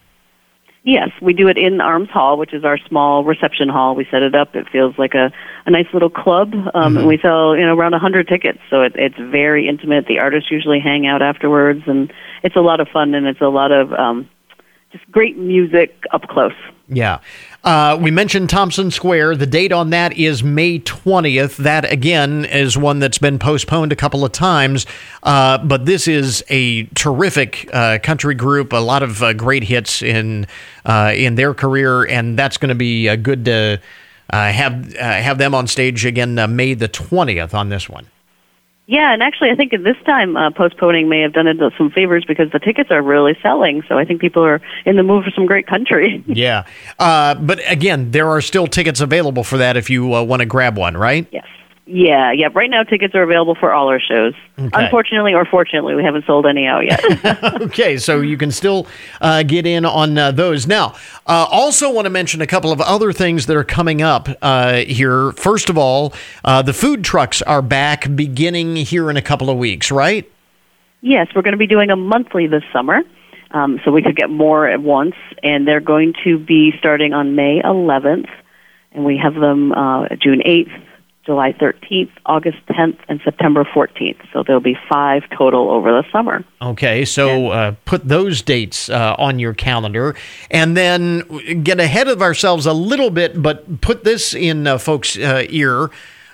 Yes, 0.83 1.11
we 1.21 1.35
do 1.35 1.49
it 1.49 1.59
in 1.59 1.83
Arms 1.83 2.09
Hall, 2.09 2.39
which 2.39 2.55
is 2.55 2.65
our 2.65 2.79
small 2.89 3.23
reception 3.23 3.69
hall. 3.69 3.95
We 3.95 4.07
set 4.11 4.23
it 4.23 4.35
up. 4.35 4.57
It 4.57 4.67
feels 4.73 4.97
like 4.97 5.13
a, 5.15 5.31
a 5.67 5.71
nice 5.71 5.87
little 5.93 6.09
club, 6.09 6.55
um, 6.55 6.63
Mm-hmm. 6.73 6.97
and 6.97 7.07
we 7.07 7.19
sell 7.19 7.55
you 7.55 7.67
know 7.67 7.77
around 7.77 7.93
a 7.93 7.99
hundred 7.99 8.29
tickets. 8.29 8.61
So 8.71 8.81
it, 8.83 8.93
it's 8.97 9.19
very 9.19 9.69
intimate. 9.69 10.07
The 10.07 10.21
artists 10.21 10.51
usually 10.51 10.81
hang 10.81 11.07
out 11.07 11.21
afterwards, 11.21 11.83
and 11.87 12.11
it's 12.43 12.57
a 12.57 12.61
lot 12.63 12.81
of 12.81 12.89
fun, 12.89 13.15
and 13.15 13.27
it's 13.27 13.43
a 13.43 13.49
lot 13.49 13.73
of 13.73 13.93
um, 13.93 14.27
just 14.91 15.05
great 15.13 15.37
music 15.37 16.03
up 16.13 16.23
close. 16.29 16.55
Yeah. 16.89 17.21
Uh, 17.63 17.99
we 18.01 18.11
mentioned 18.11 18.49
Thompson 18.49 18.91
Square. 18.91 19.37
The 19.37 19.47
date 19.47 19.71
on 19.71 19.91
that 19.91 20.17
is 20.17 20.43
May 20.43 20.79
20th. 20.79 21.57
That, 21.57 21.91
again, 21.91 22.47
is 22.47 22.79
one 22.79 23.01
that's 23.01 23.19
been 23.19 23.39
postponed 23.39 23.93
a 23.93 23.97
couple 23.97 24.25
of 24.25 24.33
times. 24.33 24.87
Uh, 25.23 25.59
but 25.59 25.85
this 25.85 26.09
is 26.09 26.43
a 26.49 26.85
terrific 26.95 27.69
uh, 27.73 27.99
country 28.03 28.35
group, 28.35 28.73
a 28.73 28.77
lot 28.77 29.03
of 29.03 29.23
uh, 29.23 29.35
great 29.35 29.65
hits 29.65 30.01
in, 30.01 30.47
uh, 30.87 31.13
in 31.15 31.35
their 31.35 31.53
career, 31.53 32.05
and 32.05 32.39
that's 32.39 32.57
going 32.57 32.71
to 32.71 32.75
be 32.75 33.09
uh, 33.09 33.17
good 33.17 33.45
to 33.45 33.79
have, 34.31 34.95
have 34.95 35.39
them 35.39 35.55
on 35.55 35.67
stage 35.67 36.07
again 36.07 36.35
May 36.57 36.75
the 36.75 36.89
20th 36.89 37.53
on 37.53 37.69
this 37.69 37.89
one. 37.89 38.07
Yeah, 38.91 39.13
and 39.13 39.23
actually, 39.23 39.51
I 39.51 39.55
think 39.55 39.73
at 39.73 39.85
this 39.85 39.97
time 40.05 40.37
uh, 40.37 40.51
postponing 40.51 41.09
may 41.09 41.21
have 41.21 41.33
done 41.33 41.47
it 41.47 41.59
some 41.79 41.93
favors 41.93 42.25
because 42.27 42.51
the 42.51 42.59
tickets 42.59 42.91
are 42.91 43.01
really 43.01 43.39
selling. 43.41 43.85
So 43.89 43.97
I 43.97 44.05
think 44.05 44.21
people 44.21 44.45
are 44.45 44.61
in 44.85 44.97
the 44.97 45.05
mood 45.05 45.23
for 45.23 45.31
some 45.31 45.47
great 45.47 45.69
country. 45.69 46.25
Yeah. 46.41 46.65
Uh, 46.99 47.35
but 47.35 47.61
again, 47.71 48.13
there 48.13 48.29
are 48.29 48.41
still 48.41 48.67
tickets 48.67 49.01
available 49.01 49.45
for 49.45 49.59
that 49.59 49.77
if 49.77 49.91
you 49.91 50.15
uh, 50.15 50.23
want 50.23 50.41
to 50.41 50.47
grab 50.47 50.79
one, 50.79 50.97
right? 50.97 51.27
Yes. 51.31 51.40
Yeah, 51.93 52.31
yeah. 52.33 52.49
Right 52.55 52.71
now, 52.71 52.83
tickets 52.85 53.15
are 53.15 53.23
available 53.23 53.55
for 53.55 53.73
all 53.73 53.89
our 53.89 54.01
shows. 54.01 54.35
Okay. 54.59 54.71
Unfortunately 54.73 55.35
or 55.35 55.45
fortunately, 55.45 55.95
we 55.95 56.05
haven't 56.05 56.25
sold 56.25 56.47
any 56.47 56.67
out 56.67 56.85
yet. 56.85 57.03
okay, 57.63 57.97
so 57.97 58.21
you 58.21 58.37
can 58.37 58.53
still 58.53 58.87
uh, 59.21 59.43
get 59.43 59.67
in 59.67 59.85
on 59.85 60.17
uh, 60.17 60.31
those. 60.31 60.67
Now, 60.67 60.95
uh, 61.27 61.47
also 61.51 61.91
want 61.91 62.07
to 62.07 62.11
mention 62.11 62.41
a 62.41 62.47
couple 62.47 62.71
of 62.71 62.81
other 62.81 63.13
things 63.13 63.47
that 63.47 63.57
are 63.57 63.65
coming 63.65 64.03
up 64.03 64.29
uh, 64.41 64.77
here. 64.77 65.33
First 65.33 65.69
of 65.69 65.77
all, 65.77 66.15
uh, 66.45 66.63
the 66.63 66.73
food 66.73 67.03
trucks 67.03 67.43
are 67.43 67.63
back 67.63 68.15
beginning 68.15 68.77
here 68.77 69.11
in 69.11 69.17
a 69.17 69.23
couple 69.23 69.51
of 69.51 69.59
weeks, 69.59 69.91
right? 69.91 70.31
yes, 71.03 71.29
we're 71.35 71.43
going 71.43 71.53
to 71.53 71.59
be 71.59 71.67
doing 71.67 71.91
a 71.91 71.97
monthly 71.97 72.47
this 72.47 72.63
summer. 72.73 73.03
Um, 73.53 73.81
so 73.85 73.91
we 73.91 74.03
could 74.03 74.17
get 74.17 74.31
more 74.31 74.69
at 74.69 74.81
once, 74.81 75.17
and 75.43 75.67
they're 75.67 75.81
going 75.81 76.15
to 76.23 76.39
be 76.39 76.73
starting 76.79 77.13
on 77.13 77.35
May 77.35 77.61
11th, 77.61 78.29
and 78.93 79.05
we 79.05 79.19
have 79.19 79.35
them 79.35 79.73
uh, 79.73 80.07
June 80.21 80.41
8th, 80.47 80.71
July 81.27 81.53
13th, 81.53 82.11
August 82.25 82.59
10th, 82.69 82.99
and 83.09 83.21
September 83.23 83.65
14th. 83.65 84.19
So 84.33 84.43
there'll 84.43 84.61
be 84.63 84.77
five 84.89 85.23
total 85.37 85.71
over 85.71 85.91
the 85.91 86.05
summer. 86.11 86.45
Okay, 86.63 87.05
so 87.05 87.49
uh, 87.49 87.75
put 87.85 88.09
those 88.09 88.41
dates 88.41 88.89
uh, 88.89 89.15
on 89.19 89.39
your 89.39 89.53
calendar 89.53 90.17
and 90.51 90.77
then 90.77 91.21
get 91.63 91.79
ahead 91.79 92.09
of 92.09 92.23
ourselves 92.23 92.65
a 92.65 92.73
little 92.73 93.11
bit, 93.11 93.41
but 93.43 93.81
put 93.81 94.03
this 94.05 94.35
in 94.35 94.67
uh, 94.67 94.79
folks' 94.79 95.19
uh, 95.19 95.45
ear. 95.51 95.91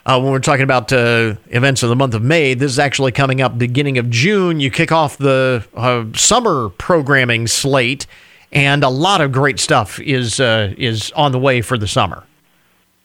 Uh, 0.07 0.20
when 0.20 0.30
we're 0.30 0.39
talking 0.39 0.62
about 0.62 0.93
uh, 0.93 1.34
events 1.49 1.82
of 1.82 1.89
the 1.89 1.97
month 1.97 2.14
of 2.14 2.22
May, 2.22 2.55
this 2.55 2.70
is 2.70 2.78
actually 2.78 3.11
coming 3.11 3.41
up 3.41 3.59
beginning 3.59 3.99
of 3.99 4.09
June. 4.09 4.61
You 4.61 4.70
kick 4.70 4.93
off 4.93 5.18
the 5.18 5.66
uh, 5.74 6.05
summer 6.14 6.68
programming 6.68 7.49
slate, 7.49 8.07
and 8.53 8.84
a 8.84 8.89
lot 8.89 9.20
of 9.20 9.32
great 9.32 9.59
stuff 9.59 9.99
is 9.99 10.39
uh, 10.39 10.72
is 10.78 11.11
on 11.16 11.32
the 11.32 11.41
way 11.41 11.61
for 11.61 11.76
the 11.76 11.89
summer. 11.89 12.22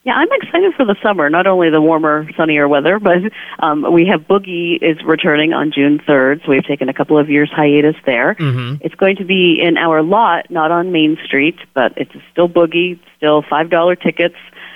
Yeah, 0.03 0.13
I'm 0.15 0.29
excited 0.31 0.73
for 0.75 0.83
the 0.83 0.95
summer. 1.03 1.29
Not 1.29 1.45
only 1.45 1.69
the 1.69 1.79
warmer, 1.79 2.27
sunnier 2.35 2.67
weather, 2.67 2.97
but 2.97 3.17
um, 3.59 3.85
we 3.93 4.07
have 4.07 4.21
Boogie 4.21 4.81
is 4.81 4.97
returning 5.05 5.53
on 5.53 5.71
June 5.71 5.99
3rd, 5.99 6.43
so 6.43 6.49
we've 6.51 6.65
taken 6.65 6.89
a 6.89 6.93
couple 6.93 7.19
of 7.19 7.29
years 7.29 7.51
hiatus 7.55 7.95
there. 8.03 8.35
It's 8.81 8.95
going 8.95 9.17
to 9.17 9.25
be 9.25 9.59
in 9.61 9.77
our 9.77 10.01
lot, 10.01 10.49
not 10.49 10.71
on 10.71 10.91
Main 10.91 11.19
Street, 11.23 11.57
but 11.75 11.93
it's 11.97 12.11
still 12.31 12.49
Boogie, 12.49 12.99
still 13.17 13.43
five 13.47 13.69
dollar 13.69 13.95
tickets. 13.95 14.35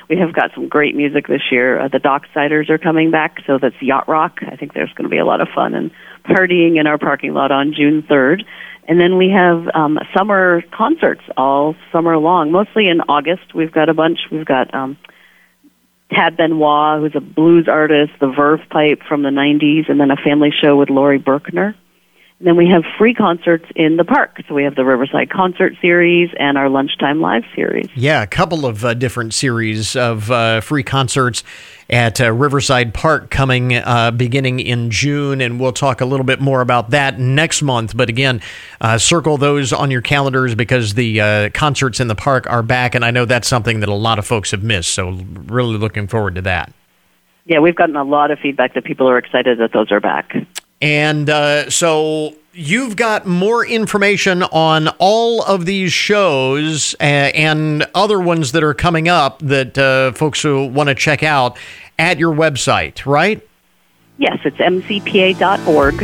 We 0.10 0.18
have 0.18 0.32
got 0.32 0.52
some 0.54 0.68
great 0.68 0.96
music 0.96 1.26
this 1.28 1.42
year. 1.52 1.80
Uh, 1.80 1.88
the 1.88 1.98
Docksiders 1.98 2.70
are 2.70 2.78
coming 2.78 3.10
back, 3.10 3.38
so 3.48 3.58
that's 3.58 3.82
Yacht 3.82 4.08
Rock. 4.08 4.42
I 4.48 4.56
think 4.56 4.76
there's 4.76 4.94
going 4.94 5.06
to 5.06 5.10
be 5.10 5.18
a 5.18 5.26
lot 5.26 5.42
of 5.42 5.48
fun 5.56 5.74
and 5.74 5.90
partying 6.26 6.80
in 6.80 6.86
our 6.86 7.00
parking 7.00 7.34
lot 7.34 7.52
on 7.52 7.74
June 7.74 8.04
3rd. 8.04 8.44
And 8.88 9.00
then 9.00 9.18
we 9.18 9.32
have 9.32 9.68
um, 9.74 9.98
summer 10.16 10.62
concerts 10.72 11.22
all 11.36 11.76
summer 11.92 12.20
long, 12.20 12.52
mostly 12.52 12.88
in 12.88 13.02
August. 13.10 13.56
We've 13.56 13.72
got 13.72 13.90
a 13.90 13.96
bunch. 13.96 14.20
We've 14.32 14.46
got 14.46 14.72
um, 14.76 14.96
Tab 16.12 16.38
Benoit, 16.38 17.00
who's 17.00 17.16
a 17.16 17.22
blues 17.22 17.68
artist, 17.68 18.12
the 18.20 18.28
Verve 18.28 18.62
Pipe 18.70 19.02
from 19.08 19.24
the 19.24 19.30
90s, 19.30 19.90
and 19.90 20.00
then 20.00 20.12
a 20.12 20.18
family 20.18 20.52
show 20.52 20.78
with 20.78 20.90
Laurie 20.90 21.20
Berkner. 21.20 21.76
And 22.40 22.48
then 22.50 22.58
we 22.58 22.68
have 22.68 22.84
free 22.98 23.14
concerts 23.14 23.64
in 23.78 23.96
the 23.96 24.04
park. 24.04 24.42
So 24.50 24.56
we 24.56 24.66
have 24.66 24.76
the 24.76 24.84
Riverside 24.84 25.30
Concert 25.30 25.74
Series 25.82 26.30
and 26.38 26.58
our 26.58 26.68
Lunchtime 26.68 27.22
Live 27.22 27.44
Series. 27.56 27.88
Yeah, 27.96 28.22
a 28.24 28.28
couple 28.28 28.66
of 28.66 28.84
uh, 28.84 28.94
different 28.94 29.34
series 29.34 29.96
of 29.96 30.30
uh, 30.30 30.60
free 30.60 30.84
concerts 30.84 31.46
at 31.90 32.20
uh, 32.20 32.34
Riverside 32.34 32.94
Park 32.94 33.30
coming 33.30 33.76
uh, 33.76 34.12
beginning 34.12 34.60
in 34.60 34.92
June, 34.92 35.40
and 35.40 35.62
we'll 35.62 35.72
talk 35.72 36.02
a 36.02 36.06
little 36.06 36.26
bit 36.26 36.42
more 36.42 36.60
about 36.60 36.90
that 36.90 37.20
next 37.20 37.62
month. 37.62 37.96
But 37.96 38.10
again, 38.10 38.42
uh, 38.82 38.98
circle 38.98 39.38
those 39.38 39.72
on 39.72 39.90
your 39.90 40.02
calendars 40.02 40.56
because 40.56 40.96
the 40.96 41.22
uh, 41.22 41.50
concerts 41.52 42.02
in 42.02 42.10
the 42.10 42.16
park 42.16 42.50
are 42.50 42.64
back, 42.64 42.96
and 42.96 43.06
I 43.06 43.12
know 43.12 43.24
that's 43.24 43.48
something 43.48 43.80
that 43.80 43.88
a 43.88 43.94
lot 43.94 44.20
of 44.20 44.26
folks 44.28 44.52
have 44.52 44.62
missed. 44.62 44.90
So 44.90 45.12
really 45.46 45.78
looking 45.78 46.08
forward 46.08 46.36
to 46.36 46.42
that. 46.42 46.74
Yeah, 47.46 47.60
we've 47.60 47.76
gotten 47.76 47.96
a 47.96 48.04
lot 48.04 48.32
of 48.32 48.40
feedback 48.40 48.74
that 48.74 48.84
people 48.84 49.08
are 49.08 49.18
excited 49.18 49.60
that 49.60 49.72
those 49.72 49.92
are 49.92 50.02
back. 50.02 50.36
And 50.82 51.30
uh, 51.30 51.70
so 51.70 52.36
you've 52.54 52.96
got 52.96 53.26
more 53.26 53.66
information 53.66 54.44
on 54.44 54.88
all 55.00 55.44
of 55.44 55.66
these 55.66 55.92
shows 55.92 56.96
uh, 57.00 57.04
and 57.04 57.86
other 57.94 58.20
ones 58.20 58.52
that 58.54 58.64
are 58.64 58.74
coming 58.74 59.08
up 59.08 59.40
that 59.40 59.78
uh, 59.78 60.12
folks 60.14 60.42
who 60.42 60.68
want 60.68 60.90
to 60.90 60.96
check 60.96 61.24
out 61.24 61.58
at 62.00 62.20
your 62.20 62.34
website, 62.34 63.06
right? 63.06 63.46
Yes, 64.18 64.40
it's 64.46 64.58
mcpa.org. 64.58 66.04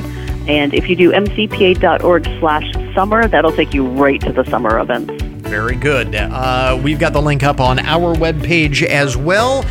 And 0.50 0.74
if 0.74 0.90
you 0.90 0.96
do 0.96 1.12
mcpa.org 1.12 2.26
slash 2.40 2.96
summer, 2.96 3.28
that'll 3.28 3.52
take 3.52 3.74
you 3.74 3.88
right 3.88 4.20
to 4.22 4.34
the 4.34 4.44
summer 4.46 4.80
events. 4.80 5.24
Very 5.24 5.76
good. 5.76 6.16
Uh, 6.16 6.80
we've 6.84 7.00
got 7.00 7.14
the 7.14 7.22
link 7.22 7.44
up 7.44 7.60
on 7.60 7.80
our 7.80 8.16
webpage 8.16 8.84
as 8.84 9.16
well. 9.16 9.64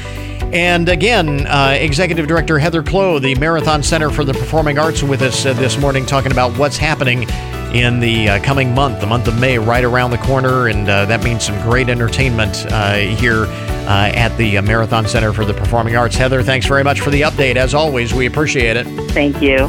And 0.53 0.89
again, 0.89 1.47
uh, 1.47 1.77
Executive 1.81 2.27
Director 2.27 2.59
Heather 2.59 2.83
Clow, 2.83 3.21
the 3.21 3.37
Marathon 3.37 3.85
Center 3.85 4.11
for 4.11 4.25
the 4.25 4.33
Performing 4.33 4.81
Arts, 4.81 5.01
with 5.03 5.23
us 5.23 5.47
uh, 5.47 5.53
this 5.53 5.79
morning 5.79 6.05
talking 6.05 6.33
about 6.33 6.59
what's 6.59 6.77
happening 6.77 7.29
in 7.73 8.01
the 8.01 8.29
uh, 8.29 8.43
coming 8.43 8.75
month, 8.75 9.01
the 9.01 9.07
month 9.07 9.29
of 9.29 9.39
May, 9.39 9.59
right 9.59 9.85
around 9.85 10.11
the 10.11 10.19
corner. 10.19 10.67
And 10.67 10.89
uh, 10.89 11.05
that 11.07 11.23
means 11.23 11.45
some 11.45 11.61
great 11.63 11.89
entertainment 11.89 12.67
uh, 12.67 12.95
here 12.95 13.45
uh, 13.47 14.11
at 14.13 14.37
the 14.39 14.61
Marathon 14.61 15.07
Center 15.07 15.33
for 15.33 15.45
the 15.45 15.55
Performing 15.55 15.95
Arts. 15.95 16.17
Heather, 16.17 16.43
thanks 16.43 16.67
very 16.67 16.83
much 16.83 17.01
for 17.01 17.11
the 17.11 17.21
update. 17.21 17.55
As 17.55 17.73
always, 17.73 18.13
we 18.13 18.27
appreciate 18.27 18.77
it. 18.77 18.87
Thank 19.13 19.41
you. 19.41 19.69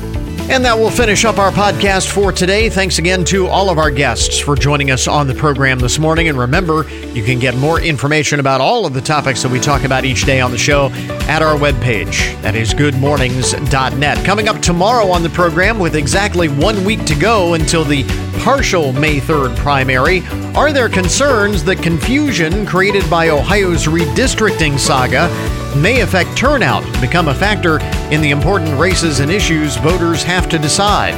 And 0.49 0.65
that 0.65 0.77
will 0.77 0.89
finish 0.89 1.23
up 1.23 1.37
our 1.37 1.51
podcast 1.51 2.11
for 2.11 2.31
today. 2.31 2.69
Thanks 2.69 2.99
again 2.99 3.23
to 3.25 3.47
all 3.47 3.69
of 3.69 3.77
our 3.77 3.89
guests 3.89 4.37
for 4.37 4.55
joining 4.55 4.91
us 4.91 5.07
on 5.07 5.27
the 5.27 5.33
program 5.33 5.79
this 5.79 5.97
morning. 5.97 6.27
And 6.27 6.37
remember, 6.37 6.89
you 7.13 7.23
can 7.23 7.39
get 7.39 7.55
more 7.55 7.79
information 7.79 8.39
about 8.39 8.59
all 8.59 8.85
of 8.85 8.93
the 8.93 8.99
topics 8.99 9.41
that 9.43 9.51
we 9.51 9.59
talk 9.59 9.83
about 9.85 10.03
each 10.03 10.25
day 10.25 10.41
on 10.41 10.51
the 10.51 10.57
show 10.57 10.89
at 11.29 11.41
our 11.41 11.57
webpage. 11.57 12.41
That 12.41 12.55
is 12.55 12.73
goodmornings.net. 12.73 14.25
Coming 14.25 14.49
up 14.49 14.61
tomorrow 14.61 15.07
on 15.07 15.23
the 15.23 15.29
program 15.29 15.79
with 15.79 15.95
exactly 15.95 16.49
one 16.49 16.83
week 16.83 17.05
to 17.05 17.15
go 17.15 17.53
until 17.53 17.85
the 17.85 18.03
partial 18.39 18.91
May 18.91 19.19
3rd 19.19 19.55
primary. 19.55 20.21
Are 20.55 20.73
there 20.73 20.89
concerns 20.89 21.63
that 21.63 21.81
confusion 21.81 22.65
created 22.65 23.09
by 23.09 23.29
Ohio's 23.29 23.85
redistricting 23.85 24.77
saga 24.77 25.29
may 25.75 26.01
affect 26.01 26.37
turnout, 26.37 26.83
and 26.83 27.01
become 27.01 27.27
a 27.27 27.35
factor 27.35 27.79
in 28.11 28.21
the 28.21 28.31
important 28.31 28.79
races 28.79 29.19
and 29.19 29.31
issues 29.31 29.77
voters 29.77 30.23
have 30.23 30.49
to 30.49 30.57
decide. 30.57 31.13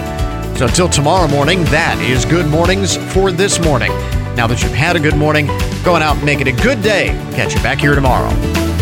So 0.57 0.65
until 0.65 0.89
tomorrow 0.89 1.27
morning, 1.27 1.63
that 1.65 1.99
is 1.99 2.25
Good 2.25 2.47
Mornings 2.47 2.97
for 3.13 3.31
this 3.31 3.59
morning. 3.59 3.91
Now 4.35 4.47
that 4.47 4.63
you've 4.63 4.73
had 4.73 4.95
a 4.95 4.99
good 4.99 5.15
morning, 5.15 5.47
Going 5.83 6.01
out 6.01 6.15
and 6.15 6.25
make 6.25 6.39
it 6.39 6.47
a 6.47 6.53
good 6.53 6.81
day. 6.81 7.07
Catch 7.35 7.55
you 7.55 7.61
back 7.61 7.79
here 7.79 7.93
tomorrow. 7.93 8.72